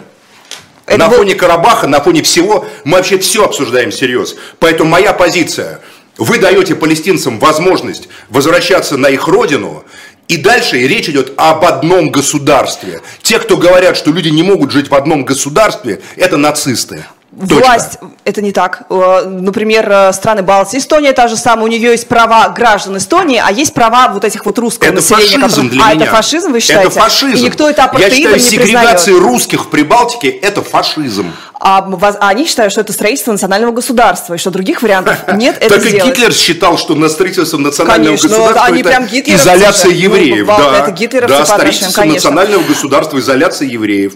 Это 0.86 0.98
на 0.98 1.08
был... 1.08 1.18
фоне 1.18 1.34
Карабаха, 1.34 1.86
на 1.86 2.00
фоне 2.00 2.22
всего, 2.22 2.66
мы 2.84 2.98
вообще 2.98 3.18
все 3.18 3.44
обсуждаем 3.44 3.90
всерьез. 3.90 4.34
Поэтому 4.58 4.90
моя 4.90 5.12
позиция, 5.12 5.80
вы 6.18 6.38
даете 6.38 6.74
палестинцам 6.74 7.38
возможность 7.38 8.08
возвращаться 8.28 8.96
на 8.96 9.08
их 9.08 9.26
родину, 9.26 9.84
и 10.28 10.36
дальше 10.36 10.78
речь 10.78 11.08
идет 11.08 11.32
об 11.36 11.64
одном 11.64 12.10
государстве. 12.10 13.00
Те, 13.22 13.38
кто 13.38 13.56
говорят, 13.56 13.96
что 13.96 14.10
люди 14.10 14.28
не 14.28 14.42
могут 14.42 14.70
жить 14.70 14.88
в 14.88 14.94
одном 14.94 15.24
государстве, 15.24 16.00
это 16.16 16.36
нацисты. 16.36 17.04
Власть, 17.36 17.98
это 18.24 18.42
не 18.42 18.52
так. 18.52 18.82
Э, 18.90 19.24
например, 19.26 19.90
э, 19.90 20.12
страны 20.12 20.42
Балтии, 20.42 20.78
Эстония 20.78 21.12
та 21.12 21.26
же 21.26 21.36
самая, 21.36 21.64
у 21.64 21.68
нее 21.68 21.90
есть 21.90 22.06
права 22.06 22.48
граждан 22.48 22.96
Эстонии, 22.96 23.42
а 23.44 23.50
есть 23.50 23.74
права 23.74 24.08
вот 24.08 24.24
этих 24.24 24.46
вот 24.46 24.58
русского 24.58 24.88
это 24.88 24.96
населения. 24.96 25.38
Фашизм 25.38 25.68
для 25.68 25.84
а 25.84 25.94
меня. 25.94 26.04
это 26.04 26.14
фашизм, 26.14 26.52
вы 26.52 26.60
считаете? 26.60 26.88
Это 26.88 27.00
фашизм. 27.00 27.36
И 27.36 27.40
никто 27.40 27.68
это 27.68 27.90
Я 27.98 28.10
считаю, 28.10 28.38
сегрегация 28.38 29.18
русских 29.18 29.64
в 29.64 29.68
Прибалтике– 29.68 30.28
это 30.42 30.62
фашизм. 30.62 31.32
А, 31.60 31.78
а 31.78 32.28
они 32.28 32.46
считают, 32.46 32.72
что 32.72 32.82
это 32.82 32.92
строительство 32.92 33.32
национального 33.32 33.72
государства, 33.72 34.34
и 34.34 34.38
что 34.38 34.50
других 34.50 34.82
вариантов 34.82 35.16
нет 35.34 35.56
это 35.60 35.80
Так 35.80 35.86
и 35.86 35.98
Гитлер 35.98 36.32
считал, 36.32 36.78
что 36.78 36.94
на 36.94 37.08
строительство 37.08 37.58
национального 37.58 38.16
конечно, 38.16 38.28
государства 38.28 38.64
они 38.64 38.80
это 38.80 38.88
прям 38.90 39.06
изоляция 39.06 39.90
ну, 39.90 39.96
евреев. 39.96 40.46
Ну, 40.46 40.56
да, 40.56 40.78
это 40.78 40.90
гитлеровцы 40.90 41.38
да, 41.38 41.46
строительство 41.46 42.04
национального 42.04 42.62
государства, 42.62 43.18
изоляция 43.18 43.68
евреев. 43.68 44.14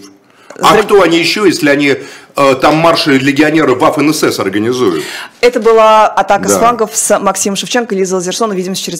А 0.61 0.81
кто 0.81 1.01
они 1.01 1.19
еще, 1.19 1.45
если 1.45 1.69
они 1.69 1.95
э, 2.35 2.55
там 2.55 2.77
марши 2.77 3.17
легионеров 3.17 3.79
ВАФ 3.79 3.97
НСС 3.97 4.39
организуют? 4.39 5.03
Это 5.41 5.59
была 5.59 6.07
атака 6.07 6.47
да. 6.47 6.55
с 6.55 6.57
флангов 6.57 6.91
с 6.93 7.19
Максимом 7.19 7.55
Шевченко 7.55 7.93
и 7.93 7.97
Лизой 7.99 8.15
Лазерсон. 8.15 8.51
Увидимся 8.51 8.83
через 8.83 8.97